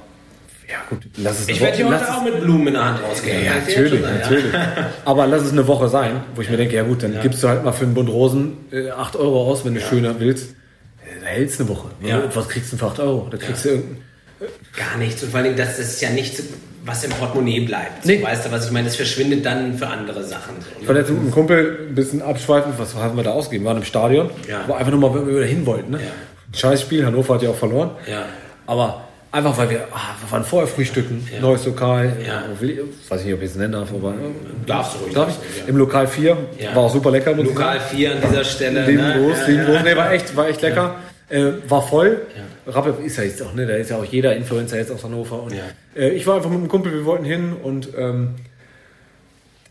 ja, 0.68 0.78
gut, 0.90 1.00
lass 1.18 1.42
es 1.42 1.48
Ich 1.48 1.62
werde 1.62 1.78
hier 1.78 1.88
heute 1.88 2.14
auch 2.14 2.24
mit 2.24 2.40
Blumen 2.42 2.68
in 2.68 2.74
der 2.74 2.86
Hand 2.86 3.04
rausgehen. 3.04 3.44
Ja, 3.44 3.56
natürlich, 3.56 4.02
sein, 4.02 4.20
natürlich. 4.20 4.54
Ja. 4.54 4.92
Aber 5.06 5.28
lass 5.28 5.44
es 5.44 5.52
eine 5.52 5.68
Woche 5.68 5.90
sein, 5.90 6.24
wo 6.34 6.42
ich 6.42 6.50
mir 6.50 6.58
denke, 6.58 6.76
ja 6.76 6.84
gut, 6.84 7.04
dann 7.04 7.14
ja. 7.14 7.22
gibst 7.22 7.44
du 7.44 7.48
halt 7.48 7.64
mal 7.64 7.72
für 7.72 7.86
einen 7.86 7.94
Bund 7.94 8.10
Rosen 8.10 8.58
äh, 8.72 8.90
8 8.90 9.16
Euro 9.16 9.52
aus, 9.52 9.64
wenn 9.66 9.76
du 9.76 9.82
ja. 9.82 9.88
schöner 9.88 10.20
willst. 10.20 10.52
Äh, 11.04 11.22
da 11.22 11.28
hältst 11.28 11.60
du 11.60 11.64
eine 11.64 11.70
Woche. 11.72 11.90
Ja. 12.02 12.24
Was 12.34 12.50
kriegst 12.50 12.74
du 12.74 12.78
für 12.78 12.88
8 12.88 13.00
Euro? 13.00 13.28
Da 13.30 13.38
kriegst 13.38 13.66
du 13.66 13.70
irgendein. 13.70 13.98
Gar 14.76 14.98
nichts. 14.98 15.24
Und 15.24 15.32
vor 15.32 15.40
allem, 15.40 15.56
das, 15.56 15.78
das 15.78 15.88
ist 15.88 16.02
ja 16.02 16.10
nichts, 16.10 16.44
was 16.84 17.04
im 17.04 17.12
Portemonnaie 17.12 17.62
bleibt. 17.62 18.06
Nee. 18.06 18.18
So, 18.18 18.24
weißt 18.24 18.46
du, 18.46 18.52
was 18.52 18.66
ich 18.66 18.72
meine? 18.72 18.86
Das 18.86 18.96
verschwindet 18.96 19.46
dann 19.46 19.78
für 19.78 19.88
andere 19.88 20.24
Sachen. 20.24 20.56
Ich 20.82 20.88
war 20.88 20.96
jetzt 20.96 21.10
mit 21.10 21.20
einem 21.20 21.32
Kumpel 21.32 21.88
ein 21.90 21.96
bisschen 21.96 22.22
abschweifend. 22.22 22.78
Was 22.78 22.96
haben 22.96 23.16
wir 23.16 23.24
da 23.24 23.32
ausgegeben? 23.32 23.66
Wir 23.66 23.70
waren 23.70 23.78
im 23.78 23.86
Stadion. 23.86 24.30
Ja. 24.48 24.62
Aber 24.62 24.78
einfach 24.78 24.92
nur 24.92 25.00
mal, 25.00 25.14
wenn 25.14 25.28
wir 25.28 25.36
wieder 25.36 25.46
hin 25.46 25.66
wollten. 25.66 25.92
Ne? 25.92 26.00
Ja. 26.00 26.58
Scheiß 26.58 26.82
Spiel. 26.82 27.06
Hannover 27.06 27.36
hat 27.36 27.44
ja 27.44 27.50
auch 27.50 27.56
verloren. 27.56 27.92
Ja. 28.10 28.26
Aber 28.68 29.05
Einfach 29.36 29.58
weil 29.58 29.70
wir, 29.70 29.88
ah, 29.92 30.16
wir 30.22 30.32
waren 30.32 30.46
vorher 30.46 30.66
frühstücken, 30.66 31.28
ja. 31.30 31.42
neues 31.42 31.66
Lokal, 31.66 32.14
ja. 32.26 32.44
weiß 33.10 33.26
nicht, 33.26 33.34
ob 33.34 33.42
ich 33.42 33.50
es 33.50 33.58
nennen 33.58 33.74
darf, 33.74 33.94
aber 33.94 34.14
darfst 34.66 34.96
du 34.96 35.04
ruhig. 35.04 35.14
Darf 35.14 35.28
ich? 35.28 35.60
Ja. 35.60 35.68
Im 35.68 35.76
Lokal 35.76 36.08
4, 36.08 36.38
war 36.74 36.84
auch 36.84 36.94
super 36.94 37.12
lecker. 37.12 37.34
Lokal 37.34 37.82
4 37.82 38.12
an 38.14 38.18
dieser 38.30 38.46
Stelle. 38.46 38.86
Lieben 38.86 39.04
ne? 39.04 39.16
groß, 39.20 39.48
lieben 39.50 39.66
groß. 39.66 39.80
Nee, 39.84 39.96
war 39.98 40.14
echt, 40.14 40.38
war 40.38 40.48
echt 40.48 40.62
lecker. 40.62 40.96
Äh, 41.28 41.52
war 41.68 41.86
voll. 41.86 42.22
Rappe 42.66 42.96
ist 43.04 43.18
ja 43.18 43.26
jetzt 43.26 43.44
auch, 43.44 43.54
ne? 43.54 43.68
Da 43.68 43.74
ist 43.74 43.90
ja 43.90 43.98
auch 43.98 44.06
jeder 44.06 44.34
Influencer 44.38 44.78
jetzt 44.78 44.90
aus 44.90 45.04
Hannover. 45.04 45.44
Und, 45.44 45.54
äh, 45.98 46.10
ich 46.12 46.26
war 46.26 46.38
einfach 46.38 46.50
mit 46.50 46.60
einem 46.60 46.70
Kumpel, 46.70 46.94
wir 46.94 47.04
wollten 47.04 47.26
hin 47.26 47.52
und 47.62 47.90
ähm, 47.98 48.36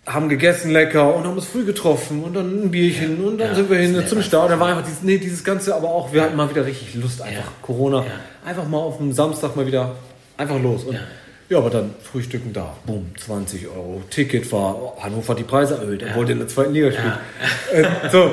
haben 0.07 0.29
gegessen 0.29 0.71
lecker 0.71 1.15
und 1.15 1.25
haben 1.25 1.37
uns 1.37 1.47
früh 1.47 1.65
getroffen 1.65 2.23
und 2.23 2.35
dann 2.35 2.65
ein 2.65 2.71
Bierchen 2.71 3.21
ja, 3.21 3.29
und 3.29 3.39
dann 3.39 3.49
ja, 3.49 3.55
sind 3.55 3.71
wir 3.71 3.79
hin 3.79 4.07
zum 4.07 4.23
Start. 4.23 4.51
Da 4.51 4.61
war 4.61 4.69
einfach 4.69 4.85
dieses, 4.85 5.03
nee, 5.03 5.19
dieses 5.19 5.43
Ganze, 5.43 5.75
aber 5.75 5.89
auch, 5.89 6.13
wir 6.13 6.23
hatten 6.23 6.37
mal 6.37 6.51
wieder 6.51 6.67
richtig 6.67 6.95
Lust, 6.95 7.23
einfach. 7.23 7.51
Corona. 7.63 8.05
Einfach 8.45 8.69
mal 8.69 8.79
auf 8.79 8.99
dem 8.99 9.13
Samstag 9.13 9.57
mal 9.57 9.67
wieder 9.67 9.97
einfach 10.37 10.61
los. 10.61 10.85
Und 10.85 10.99
ja, 11.49 11.59
aber 11.59 11.71
dann 11.71 11.95
Frühstücken 12.03 12.53
da, 12.53 12.75
boom, 12.87 13.11
20 13.19 13.69
Euro. 13.69 14.03
Ticket 14.09 14.51
war, 14.51 14.77
oh, 14.77 15.03
Hannover 15.03 15.29
hat 15.29 15.39
die 15.39 15.45
Preise 15.45 15.77
erhöht, 15.77 16.03
er 16.03 16.15
wollte 16.15 16.33
in 16.33 16.39
der 16.39 16.49
zweiten 16.49 16.73
Liga 16.73 16.91
spielen. 16.91 17.13
Äh, 17.73 17.85
so, 18.11 18.33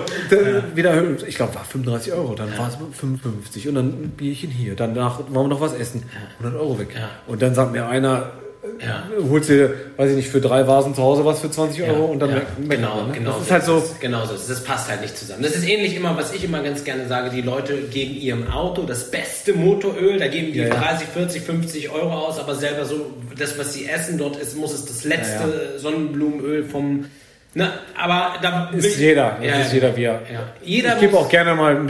wieder 0.76 0.92
erhöht, 0.92 1.26
ich 1.28 1.36
glaube, 1.36 1.56
war 1.56 1.66
35 1.66 2.14
Euro, 2.14 2.36
dann 2.36 2.58
war 2.58 2.70
es 2.70 2.76
55 2.76 3.68
und 3.68 3.76
dann 3.76 3.88
ein 3.88 4.10
Bierchen 4.16 4.50
hier. 4.50 4.76
Danach 4.76 5.20
wollen 5.30 5.50
wir 5.50 5.56
noch 5.56 5.62
was 5.62 5.74
essen, 5.74 6.04
100 6.40 6.60
Euro 6.60 6.80
weg. 6.80 6.96
Und 7.28 7.42
dann 7.42 7.54
sagt 7.54 7.74
mir 7.74 7.88
einer, 7.88 8.32
ja. 8.80 9.03
holst 9.30 9.49
dir, 9.49 9.74
weiß 9.97 10.12
ich 10.12 10.16
nicht, 10.18 10.30
für 10.30 10.41
drei 10.41 10.68
Vasen 10.68 10.93
zu 10.93 11.01
Hause 11.01 11.26
was 11.26 11.39
für 11.39 11.49
20 11.49 11.84
Euro 11.84 12.05
ja, 12.05 12.12
und 12.12 12.20
dann 12.20 12.30
ja, 12.30 12.41
genau, 12.68 13.03
ne? 13.07 13.14
genau. 13.14 13.32
Das 13.34 13.41
ist 13.43 13.51
halt 13.51 13.64
so. 13.64 13.84
Genau 13.99 14.26
so. 14.26 14.34
Das 14.34 14.64
passt 14.64 14.89
halt 14.89 15.01
nicht 15.01 15.18
zusammen. 15.18 15.43
Das 15.43 15.55
ist 15.55 15.68
ähnlich 15.68 15.95
immer, 15.95 16.16
was 16.16 16.34
ich 16.34 16.43
immer 16.43 16.62
ganz 16.62 16.84
gerne 16.84 17.07
sage, 17.07 17.30
die 17.30 17.41
Leute 17.41 17.76
geben 17.78 18.16
ihrem 18.16 18.51
Auto 18.51 18.84
das 18.84 19.09
beste 19.09 19.53
Motoröl, 19.53 20.20
da 20.20 20.28
geben 20.28 20.53
die 20.53 20.59
ja, 20.59 20.70
30, 20.70 21.07
40, 21.07 21.41
50 21.41 21.89
Euro 21.89 22.12
aus, 22.12 22.39
aber 22.39 22.55
selber 22.55 22.86
so, 22.86 23.12
das, 23.38 23.57
was 23.57 23.74
sie 23.74 23.88
essen 23.88 24.18
dort 24.18 24.36
ist, 24.38 24.55
muss 24.55 24.74
es 24.74 24.86
das 24.86 25.03
letzte 25.03 25.80
Sonnenblumenöl 25.80 26.64
vom 26.64 27.05
na, 27.53 27.74
aber 27.97 28.36
da 28.41 28.70
ist 28.70 28.97
jeder, 28.97 29.38
ja, 29.43 29.59
ist 29.59 29.74
jeder 29.74 29.95
wie 29.97 30.05
er. 30.05 30.22
Ja. 30.32 30.53
Jeder 30.64 30.93
ich 30.93 31.01
gebe 31.01 31.18
auch 31.18 31.28
gerne 31.28 31.53
mal, 31.53 31.86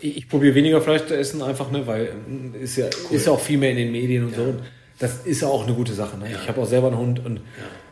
ich, 0.00 0.16
ich 0.16 0.28
probiere 0.28 0.54
weniger 0.54 0.80
Fleisch 0.80 1.04
zu 1.04 1.14
essen, 1.14 1.42
einfach, 1.42 1.70
ne, 1.70 1.86
weil 1.86 2.14
ist 2.62 2.76
ja, 2.76 2.86
cool. 2.86 3.16
ist 3.16 3.26
ja 3.26 3.32
auch 3.32 3.40
viel 3.40 3.58
mehr 3.58 3.72
in 3.72 3.76
den 3.76 3.92
Medien 3.92 4.24
und 4.24 4.30
ja. 4.30 4.38
so 4.38 4.54
das 5.02 5.24
ist 5.24 5.42
ja 5.42 5.48
auch 5.48 5.66
eine 5.66 5.74
gute 5.74 5.92
Sache. 5.92 6.16
Ne? 6.16 6.30
Ja. 6.30 6.38
Ich 6.40 6.48
habe 6.48 6.60
auch 6.60 6.66
selber 6.66 6.86
einen 6.86 6.98
Hund 6.98 7.24
und 7.24 7.40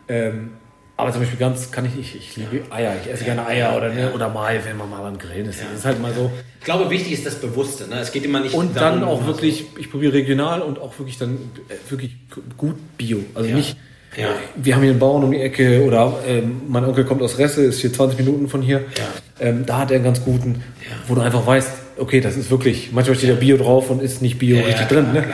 ähm, 0.09 0.53
aber 0.97 1.13
zum 1.13 1.23
Beispiel 1.23 1.39
ganz 1.39 1.71
kann 1.71 1.87
ich 1.87 1.95
nicht. 1.95 2.15
Ich 2.15 2.37
liebe 2.37 2.61
Eier. 2.71 2.95
Ich 3.03 3.11
esse 3.11 3.25
gerne 3.25 3.47
Eier 3.47 3.75
oder, 3.77 3.89
ne, 3.89 4.13
oder 4.13 4.29
mal, 4.29 4.61
wenn 4.65 4.77
man 4.77 4.91
mal 4.91 5.01
beim 5.01 5.19
Grillen 5.19 5.47
ist. 5.47 5.61
Das 5.61 5.79
ist 5.79 5.85
halt 5.85 6.01
mal 6.01 6.13
so. 6.13 6.31
Ich 6.59 6.65
glaube, 6.65 6.91
wichtig 6.91 7.13
ist 7.15 7.25
das 7.25 7.37
Bewusste. 7.37 7.89
Ne? 7.89 7.99
Es 8.01 8.13
geht 8.13 8.25
immer 8.25 8.41
nicht 8.41 8.55
Und 8.55 8.77
darum, 8.77 9.01
dann 9.01 9.09
auch 9.09 9.27
wirklich, 9.27 9.65
ich 9.79 9.91
probiere 9.91 10.13
regional 10.13 10.61
und 10.61 10.79
auch 10.79 10.99
wirklich 10.99 11.17
dann 11.17 11.39
äh, 11.69 11.91
wirklich 11.91 12.17
gut 12.59 12.77
Bio. 12.99 13.21
Also 13.35 13.49
ja. 13.49 13.57
nicht. 13.57 13.77
Ja. 14.17 14.29
Wir 14.57 14.75
haben 14.75 14.83
hier 14.83 14.91
einen 14.91 15.01
Bauern 15.01 15.25
um 15.25 15.33
die 15.33 15.41
Ecke 15.41 15.85
oder 15.85 16.19
ähm, 16.27 16.63
mein 16.69 16.85
Onkel 16.85 17.05
kommt 17.05 17.23
aus 17.23 17.39
Resse, 17.39 17.63
ist 17.63 17.81
hier 17.81 17.93
20 17.93 18.19
Minuten 18.19 18.49
von 18.49 18.61
hier. 18.61 18.81
Ja. 18.99 19.47
Ähm, 19.49 19.65
da 19.65 19.79
hat 19.79 19.91
er 19.91 19.97
einen 19.97 20.05
ganz 20.05 20.23
guten, 20.23 20.63
wo 21.07 21.15
du 21.15 21.23
einfach 21.23 21.47
weißt, 21.47 21.71
okay, 22.01 22.21
das 22.21 22.37
ist 22.37 22.51
wirklich, 22.51 22.91
manchmal 22.93 23.17
steht 23.17 23.29
ja 23.31 23.37
Bio 23.37 23.57
drauf 23.57 23.91
und 23.91 24.03
ist 24.03 24.23
nicht 24.23 24.39
Bio 24.39 24.57
ja, 24.57 24.65
richtig 24.65 24.83
ja, 24.83 24.89
drin. 24.89 25.13
Ne? 25.13 25.25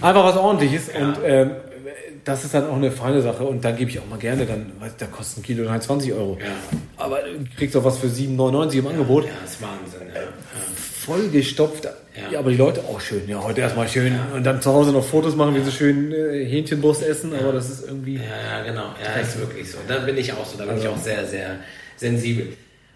Einfach 0.00 0.24
was 0.24 0.36
ordentliches 0.36 0.90
ja. 0.92 1.06
und 1.06 1.16
ähm, 1.24 1.50
das 2.24 2.44
ist 2.44 2.54
dann 2.54 2.68
auch 2.68 2.76
eine 2.76 2.92
feine 2.92 3.20
Sache 3.20 3.44
und 3.44 3.64
dann 3.64 3.76
gebe 3.76 3.90
ich 3.90 3.98
auch 3.98 4.06
mal 4.06 4.18
gerne, 4.18 4.46
dann, 4.46 4.72
weil 4.78 4.92
da 4.96 5.06
kostet 5.06 5.38
ein 5.38 5.42
Kilo 5.42 5.64
dann 5.64 5.72
halt 5.72 5.82
20 5.82 6.12
Euro. 6.12 6.38
Aber 6.96 7.18
du 7.18 7.44
kriegst 7.56 7.76
auch 7.76 7.84
was 7.84 7.98
für 7.98 8.06
7,99 8.06 8.78
im 8.78 8.86
Angebot. 8.86 9.24
Ja, 9.24 9.30
das 9.42 9.54
ist 9.54 9.62
Wahnsinn. 9.62 10.08
Voll 10.76 11.28
gestopft. 11.30 11.88
Ja. 12.30 12.38
aber 12.38 12.50
die 12.50 12.58
Leute 12.58 12.80
auch 12.80 13.00
schön. 13.00 13.26
Ja, 13.26 13.42
heute 13.42 13.62
erstmal 13.62 13.88
schön 13.88 14.12
und 14.34 14.44
dann 14.44 14.60
zu 14.60 14.70
Hause 14.70 14.92
noch 14.92 15.02
Fotos 15.02 15.34
machen, 15.34 15.54
wie 15.54 15.60
sie 15.62 15.72
schön 15.72 16.12
äh, 16.12 16.44
Hähnchenbrust 16.44 17.02
essen, 17.02 17.32
aber 17.34 17.54
das 17.54 17.70
ist 17.70 17.86
irgendwie. 17.86 18.16
Ja, 18.16 18.58
ja, 18.58 18.64
genau. 18.64 18.94
Ja, 19.02 19.20
ist 19.20 19.40
wirklich 19.40 19.70
so. 19.70 19.78
Da 19.88 20.00
bin 20.00 20.18
ich 20.18 20.30
auch 20.32 20.44
so. 20.44 20.58
Da 20.58 20.64
bin 20.64 20.74
also, 20.74 20.88
ich 20.88 20.94
auch 20.94 20.98
sehr, 20.98 21.26
sehr 21.26 21.56
sensibel. 21.96 22.48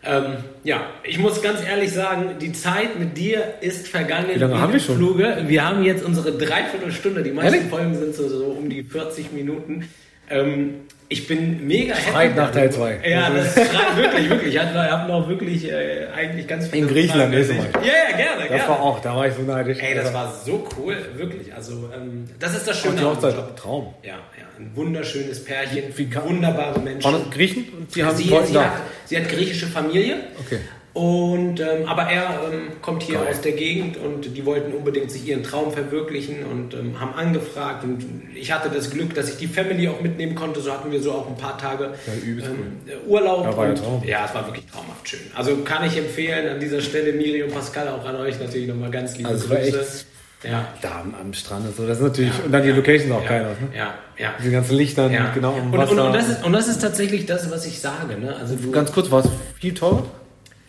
Ähm, 0.09 0.36
ja, 0.62 0.86
ich 1.02 1.18
muss 1.18 1.42
ganz 1.42 1.62
ehrlich 1.64 1.92
sagen, 1.92 2.36
die 2.40 2.52
Zeit 2.52 2.98
mit 2.98 3.16
dir 3.16 3.54
ist 3.61 3.88
vergangen. 3.88 4.28
Wie 4.32 4.38
lange 4.38 4.61
haben 4.61 4.72
wir 4.72 4.80
schon? 4.80 4.96
Fluge. 4.96 5.44
Wir 5.46 5.66
haben 5.66 5.82
jetzt 5.82 6.04
unsere 6.04 6.32
Dreiviertelstunde. 6.32 7.22
Die 7.22 7.32
meisten? 7.32 7.68
Folgen 7.68 7.94
sind 7.96 8.14
so, 8.14 8.28
so 8.28 8.46
um 8.46 8.68
die 8.70 8.82
40 8.82 9.32
Minuten. 9.32 9.88
Ähm, 10.30 10.74
ich 11.09 11.28
bin 11.28 11.66
mega 11.66 11.94
happy. 11.94 12.11
Schreit 12.11 12.36
nach 12.36 12.50
Teil 12.50 12.72
2. 12.72 13.00
Ja, 13.09 13.30
das 13.30 13.52
schreit 13.52 13.96
wirklich, 13.96 14.30
wirklich. 14.30 14.54
Ich 14.54 14.61
habe 14.61 15.09
noch 15.09 15.28
wirklich 15.28 15.70
äh, 15.70 16.09
eigentlich 16.14 16.48
ganz 16.48 16.66
viel. 16.68 16.80
In 16.80 16.88
Griechenland 16.88 17.30
nächstes 17.32 17.57
Mal. 17.57 17.68
Ja, 17.82 18.11
ja, 18.11 18.16
gerne. 18.16 18.40
Das 18.40 18.48
gerne. 18.48 18.68
war 18.68 18.80
auch, 18.80 19.00
da 19.00 19.14
war 19.14 19.28
ich 19.28 19.34
so 19.34 19.42
neidisch. 19.42 19.78
Ey, 19.80 19.94
das 19.94 20.12
war 20.12 20.34
so 20.44 20.66
cool, 20.78 20.96
wirklich. 21.14 21.54
Also, 21.54 21.90
ähm, 21.94 22.24
das 22.40 22.57
ist 22.57 22.66
das 22.66 22.80
Schöne. 22.80 22.94
Und 22.94 23.00
die 23.00 23.04
Hochzeit, 23.04 23.57
Traum. 23.57 23.94
Ja, 24.02 24.14
ja. 24.14 24.46
Ein 24.59 24.74
wunderschönes 24.74 25.44
Pärchen, 25.44 25.84
wunderbare 26.24 26.80
Menschen. 26.80 27.04
Waren 27.04 27.24
das 27.24 27.34
Griechen? 27.34 27.68
Und 27.78 27.94
die 27.94 28.02
haben 28.02 28.16
sie, 28.16 28.24
sie, 28.24 28.59
hat, 28.59 28.72
sie 29.04 29.16
hat 29.16 29.28
griechische 29.28 29.66
Familie. 29.66 30.16
Okay. 30.40 30.59
Und, 30.97 31.61
ähm, 31.61 31.86
aber 31.86 32.05
er 32.05 32.40
ähm, 32.51 32.80
kommt 32.80 33.03
hier 33.03 33.18
Geil. 33.18 33.26
aus 33.28 33.42
der 33.42 33.53
Gegend 33.53 33.99
und 33.99 34.34
die 34.34 34.47
wollten 34.47 34.72
unbedingt 34.72 35.11
sich 35.11 35.28
ihren 35.28 35.42
Traum 35.42 35.70
verwirklichen 35.70 36.36
und 36.47 36.72
ähm, 36.72 36.99
haben 36.99 37.12
angefragt. 37.12 37.84
Und 37.84 38.03
ich 38.34 38.51
hatte 38.51 38.70
das 38.70 38.88
Glück, 38.88 39.14
dass 39.14 39.28
ich 39.28 39.36
die 39.36 39.47
Family 39.47 39.88
auch 39.88 40.01
mitnehmen 40.01 40.34
konnte. 40.34 40.62
So 40.62 40.72
hatten 40.72 40.90
wir 40.90 41.03
so 41.03 41.12
auch 41.12 41.28
ein 41.28 41.36
paar 41.36 41.59
Tage 41.59 41.92
ja, 42.07 42.47
ähm, 42.47 42.80
Urlaub. 43.07 43.44
Ja, 43.44 43.57
war 43.59 43.68
ja, 43.68 43.74
Traum. 43.74 44.03
ja, 44.07 44.24
es 44.24 44.34
war 44.34 44.47
wirklich 44.47 44.64
traumhaft 44.72 45.07
schön. 45.07 45.20
Also 45.34 45.59
kann 45.59 45.84
ich 45.86 45.99
empfehlen 45.99 46.49
an 46.49 46.61
dieser 46.61 46.80
Stelle 46.80 47.12
Miri 47.12 47.42
und 47.42 47.53
Pascal 47.53 47.88
auch 47.88 48.07
an 48.07 48.16
euch 48.16 48.40
natürlich 48.40 48.66
nochmal 48.66 48.90
ganz 48.90 49.18
liebe 49.18 49.28
also 49.28 49.49
Grüße. 49.49 50.07
Ja. 50.44 50.66
Da 50.80 51.05
am, 51.20 51.34
Strand 51.34 51.66
und 51.66 51.76
so. 51.76 51.86
Das 51.86 51.99
ist 51.99 52.05
natürlich, 52.05 52.32
ja, 52.38 52.44
und 52.47 52.53
dann 52.53 52.62
die 52.62 52.70
Location 52.70 53.12
auch 53.12 53.22
ja, 53.22 53.28
keiner. 53.28 53.49
Ne? 53.49 53.68
Ja, 53.76 53.94
ja. 54.16 54.32
Die 54.42 54.51
ganzen 54.51 54.76
Lichter, 54.76 55.11
genau 55.34 55.53
um 55.53 55.74
und, 55.74 55.78
und, 55.78 55.99
und, 55.99 56.14
das 56.14 56.28
ist, 56.30 56.44
und 56.44 56.55
das 56.55 56.68
ist 56.68 56.80
tatsächlich 56.80 57.26
das, 57.26 57.51
was 57.51 57.66
ich 57.66 57.80
sage. 57.80 58.18
Ne? 58.18 58.34
Also 58.34 58.55
du, 58.55 58.70
Ganz 58.70 58.92
kurz, 58.92 59.11
war 59.11 59.22
es 59.22 59.30
viel 59.61 59.74
teurer? 59.74 60.03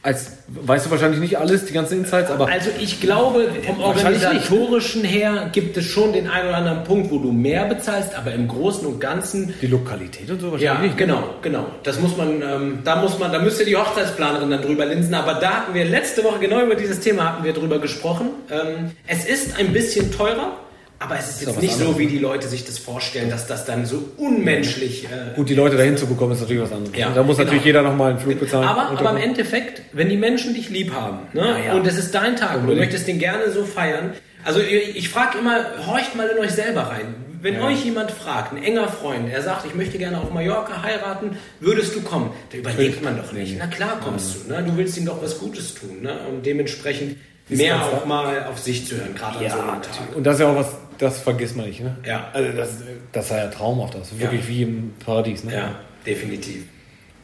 Als, 0.04 0.38
weißt 0.48 0.86
du 0.86 0.92
wahrscheinlich 0.92 1.20
nicht 1.20 1.38
alles, 1.38 1.66
die 1.66 1.74
ganzen 1.74 2.00
Insights, 2.00 2.32
aber. 2.32 2.48
Also 2.48 2.70
ich 2.80 3.02
glaube, 3.02 3.48
vom 3.66 3.82
organisatorischen 3.82 5.04
her 5.04 5.50
gibt 5.52 5.76
es 5.76 5.86
schon 5.86 6.14
den 6.14 6.28
einen 6.30 6.50
oder 6.50 6.58
anderen 6.58 6.84
Punkt, 6.84 7.12
wo 7.12 7.18
du 7.18 7.32
mehr 7.32 7.66
bezahlst, 7.66 8.16
aber 8.16 8.32
im 8.32 8.48
Großen 8.48 8.88
und 8.88 9.00
Ganzen. 9.00 9.54
Die 9.62 9.68
Lokalität 9.68 10.30
und 10.30 10.40
so 10.40 10.52
wahrscheinlich 10.52 10.64
ja, 10.64 10.80
nicht. 10.80 11.00
Ne? 11.00 11.06
Genau, 11.06 11.24
genau. 11.42 11.66
Das 11.84 12.00
muss 12.00 12.16
man, 12.16 12.42
ähm, 12.42 12.80
da 12.84 13.02
muss 13.02 13.20
man, 13.20 13.32
da 13.32 13.40
müsste 13.40 13.66
die 13.66 13.76
Hochzeitsplanerin 13.76 14.50
dann 14.50 14.62
drüber 14.62 14.86
linsen, 14.86 15.14
aber 15.14 15.36
da 15.36 15.62
hatten 15.62 15.74
wir 15.74 15.86
letzte 15.86 16.24
Woche 16.24 16.40
genau 16.40 16.62
über 16.64 16.76
dieses 16.76 17.00
Thema 17.00 17.34
hatten 17.34 17.44
wir 17.44 17.54
drüber 17.54 17.80
gesprochen. 17.80 18.30
Ähm, 18.50 18.92
es 19.08 19.26
ist 19.26 19.58
ein 19.60 19.74
bisschen 19.74 20.12
teurer. 20.12 20.58
Aber 21.00 21.18
es 21.18 21.30
ist 21.30 21.46
jetzt 21.46 21.62
nicht 21.62 21.76
so, 21.76 22.00
wie 22.00 22.08
die 22.08 22.18
Leute 22.18 22.48
sich 22.48 22.66
das 22.66 22.80
vorstellen, 22.80 23.30
dass 23.30 23.46
das 23.46 23.66
dann 23.66 23.86
so 23.86 24.10
unmenschlich. 24.18 25.06
Äh, 25.06 25.36
Gut, 25.36 25.50
die 25.50 25.54
Leute 25.54 25.78
dahin 25.78 25.96
zu 25.96 26.08
bekommen, 26.08 26.32
ist 26.32 26.42
natürlich 26.42 26.64
was 26.64 26.72
anderes. 26.72 26.98
Ja, 26.98 27.12
da 27.12 27.22
muss 27.22 27.38
genau. 27.38 27.46
natürlich 27.46 27.66
jeder 27.66 27.84
nochmal 27.84 28.12
einen 28.12 28.20
Flug 28.20 28.40
bezahlen. 28.40 28.68
Aber, 28.68 28.90
aber 28.90 29.12
im 29.12 29.18
Endeffekt, 29.18 29.84
wenn 29.94 30.10
die 30.10 30.18
Menschen 30.18 30.56
dich 30.56 30.70
lieb 30.70 30.94
haben 30.94 31.20
ne, 31.34 31.42
ja, 31.42 31.58
ja. 31.66 31.74
und 31.74 31.86
es 31.86 31.98
ist 31.98 32.16
dein 32.16 32.36
Tag 32.36 32.62
und 32.62 32.68
du 32.68 32.76
möchtest 32.76 33.08
den 33.08 33.20
gerne 33.20 33.52
so 33.52 33.64
feiern. 33.64 34.14
Also 34.44 34.60
ich, 34.60 34.96
ich 34.96 35.10
frage 35.10 35.38
immer, 35.38 35.66
horcht 35.86 36.16
mal 36.16 36.28
in 36.30 36.40
euch 36.40 36.52
selber 36.52 36.82
rein. 36.84 37.16
Wenn 37.40 37.62
euch 37.62 37.86
jemand 37.86 38.10
fragt, 38.10 38.54
ein 38.54 38.64
enger 38.64 38.88
Freund, 38.88 39.32
er 39.32 39.44
sagt, 39.44 39.68
ich 39.68 39.76
möchte 39.76 40.00
gerne 40.00 40.20
auf 40.20 40.34
Mallorca 40.34 40.82
heiraten, 40.82 41.38
würdest 41.60 41.96
du 41.96 42.02
kommen? 42.02 42.32
Da 42.52 42.58
überlegt 42.58 43.04
man 43.04 43.16
doch 43.18 43.32
nicht. 43.32 43.56
Na 43.60 43.68
klar 43.68 44.00
kommst 44.04 44.36
du. 44.36 44.52
Ne? 44.52 44.64
Du 44.64 44.76
willst 44.76 44.98
ihm 44.98 45.06
doch 45.06 45.22
was 45.22 45.38
Gutes 45.38 45.76
tun. 45.76 46.02
Ne? 46.02 46.18
Und 46.28 46.46
dementsprechend 46.46 47.18
mehr 47.50 47.84
auch 47.86 48.06
mal 48.06 48.46
auf 48.46 48.60
sich 48.60 48.88
zu 48.88 48.96
hören, 48.96 49.14
gerade 49.16 49.38
an 49.38 49.52
so 49.52 49.60
einem 49.60 49.82
Tag. 49.82 50.16
Und 50.16 50.24
das 50.24 50.36
ist 50.36 50.42
ja 50.42 50.52
auch 50.52 50.56
was, 50.56 50.68
das 50.98 51.20
vergisst 51.20 51.56
man 51.56 51.68
nicht, 51.68 51.82
ne? 51.82 51.96
Ja. 52.06 52.30
Also 52.34 52.52
das, 52.58 52.70
das 53.12 53.30
war 53.32 53.38
ja 53.38 53.48
traumhaft 53.48 53.96
aus. 53.96 54.18
Wirklich 54.18 54.42
ja. 54.42 54.48
wie 54.48 54.62
im 54.64 54.94
Paradies, 55.04 55.44
ne? 55.44 55.54
Ja, 55.54 55.76
definitiv. 56.06 56.64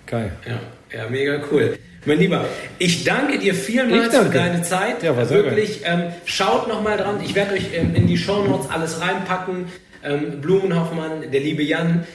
Geil. 0.06 0.32
Ja, 0.48 0.60
ja 0.98 1.10
mega 1.10 1.42
cool. 1.52 1.78
Mein 2.06 2.20
Lieber, 2.20 2.46
ich 2.80 3.04
danke 3.06 3.40
dir 3.40 3.56
vielmals 3.56 4.12
danke. 4.12 4.32
für 4.32 4.38
deine 4.38 4.62
Zeit. 4.62 5.04
Ja, 5.04 5.16
war 5.16 5.26
sehr 5.26 5.44
Wirklich, 5.44 5.82
ähm, 5.86 6.12
schaut 6.26 6.68
nochmal 6.68 6.98
dran. 6.98 7.22
Ich 7.24 7.34
werde 7.34 7.54
euch 7.54 7.74
ähm, 7.74 7.96
in 7.96 8.08
die 8.08 8.18
Show 8.18 8.44
Notes 8.44 8.70
alles 8.70 9.00
reinpacken. 9.00 9.66
Ähm, 10.04 10.42
Blumenhoffmann, 10.42 11.32
der 11.32 11.40
liebe 11.40 11.64
Jan, 11.64 12.06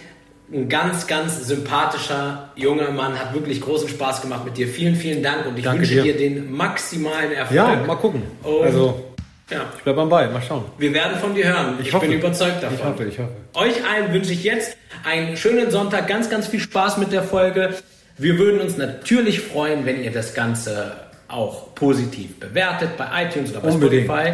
ein 0.52 0.68
ganz, 0.68 1.06
ganz 1.06 1.46
sympathischer 1.46 2.52
junger 2.54 2.90
Mann, 2.90 3.18
hat 3.18 3.32
wirklich 3.32 3.62
großen 3.62 3.88
Spaß 3.88 4.20
gemacht 4.20 4.44
mit 4.44 4.58
dir. 4.58 4.68
Vielen, 4.68 4.94
vielen 4.94 5.22
Dank 5.22 5.46
und 5.46 5.58
ich 5.58 5.64
Danke 5.64 5.80
wünsche 5.80 6.02
dir. 6.02 6.14
dir. 6.14 6.16
den 6.18 6.52
maximalen 6.52 7.32
Erfolg. 7.32 7.56
Ja, 7.56 7.76
mal 7.86 7.96
gucken. 7.96 8.22
Und 8.42 8.64
also, 8.64 9.07
ja. 9.50 9.66
ich 9.76 9.82
bleibe 9.82 10.00
am 10.02 10.08
Ball, 10.08 10.30
mal 10.30 10.42
schauen. 10.42 10.64
Wir 10.78 10.92
werden 10.92 11.18
von 11.18 11.34
dir 11.34 11.46
hören. 11.46 11.78
Ich, 11.80 11.88
ich 11.88 11.98
bin 11.98 12.12
überzeugt 12.12 12.62
davon. 12.62 12.76
Ich 12.76 12.84
hoffe, 12.84 13.04
ich 13.04 13.18
hoffe. 13.18 13.30
Euch 13.54 13.84
allen 13.84 14.12
wünsche 14.12 14.32
ich 14.32 14.44
jetzt 14.44 14.76
einen 15.04 15.36
schönen 15.36 15.70
Sonntag, 15.70 16.06
ganz, 16.06 16.30
ganz 16.30 16.48
viel 16.48 16.60
Spaß 16.60 16.98
mit 16.98 17.12
der 17.12 17.22
Folge. 17.22 17.74
Wir 18.16 18.38
würden 18.38 18.60
uns 18.60 18.76
natürlich 18.76 19.40
freuen, 19.40 19.86
wenn 19.86 20.02
ihr 20.02 20.12
das 20.12 20.34
Ganze 20.34 20.92
auch 21.28 21.74
positiv 21.74 22.40
bewertet 22.40 22.96
bei 22.96 23.24
iTunes 23.24 23.52
oder 23.52 23.60
bei 23.60 23.68
Unbedingt. 23.68 24.06
Spotify. 24.06 24.32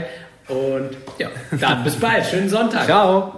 Und 0.49 0.91
ja, 1.19 1.29
dann 1.59 1.85
bis 1.85 1.97
bald. 1.97 2.25
Schönen 2.27 2.49
Sonntag. 2.49 2.85
Ciao. 2.85 3.35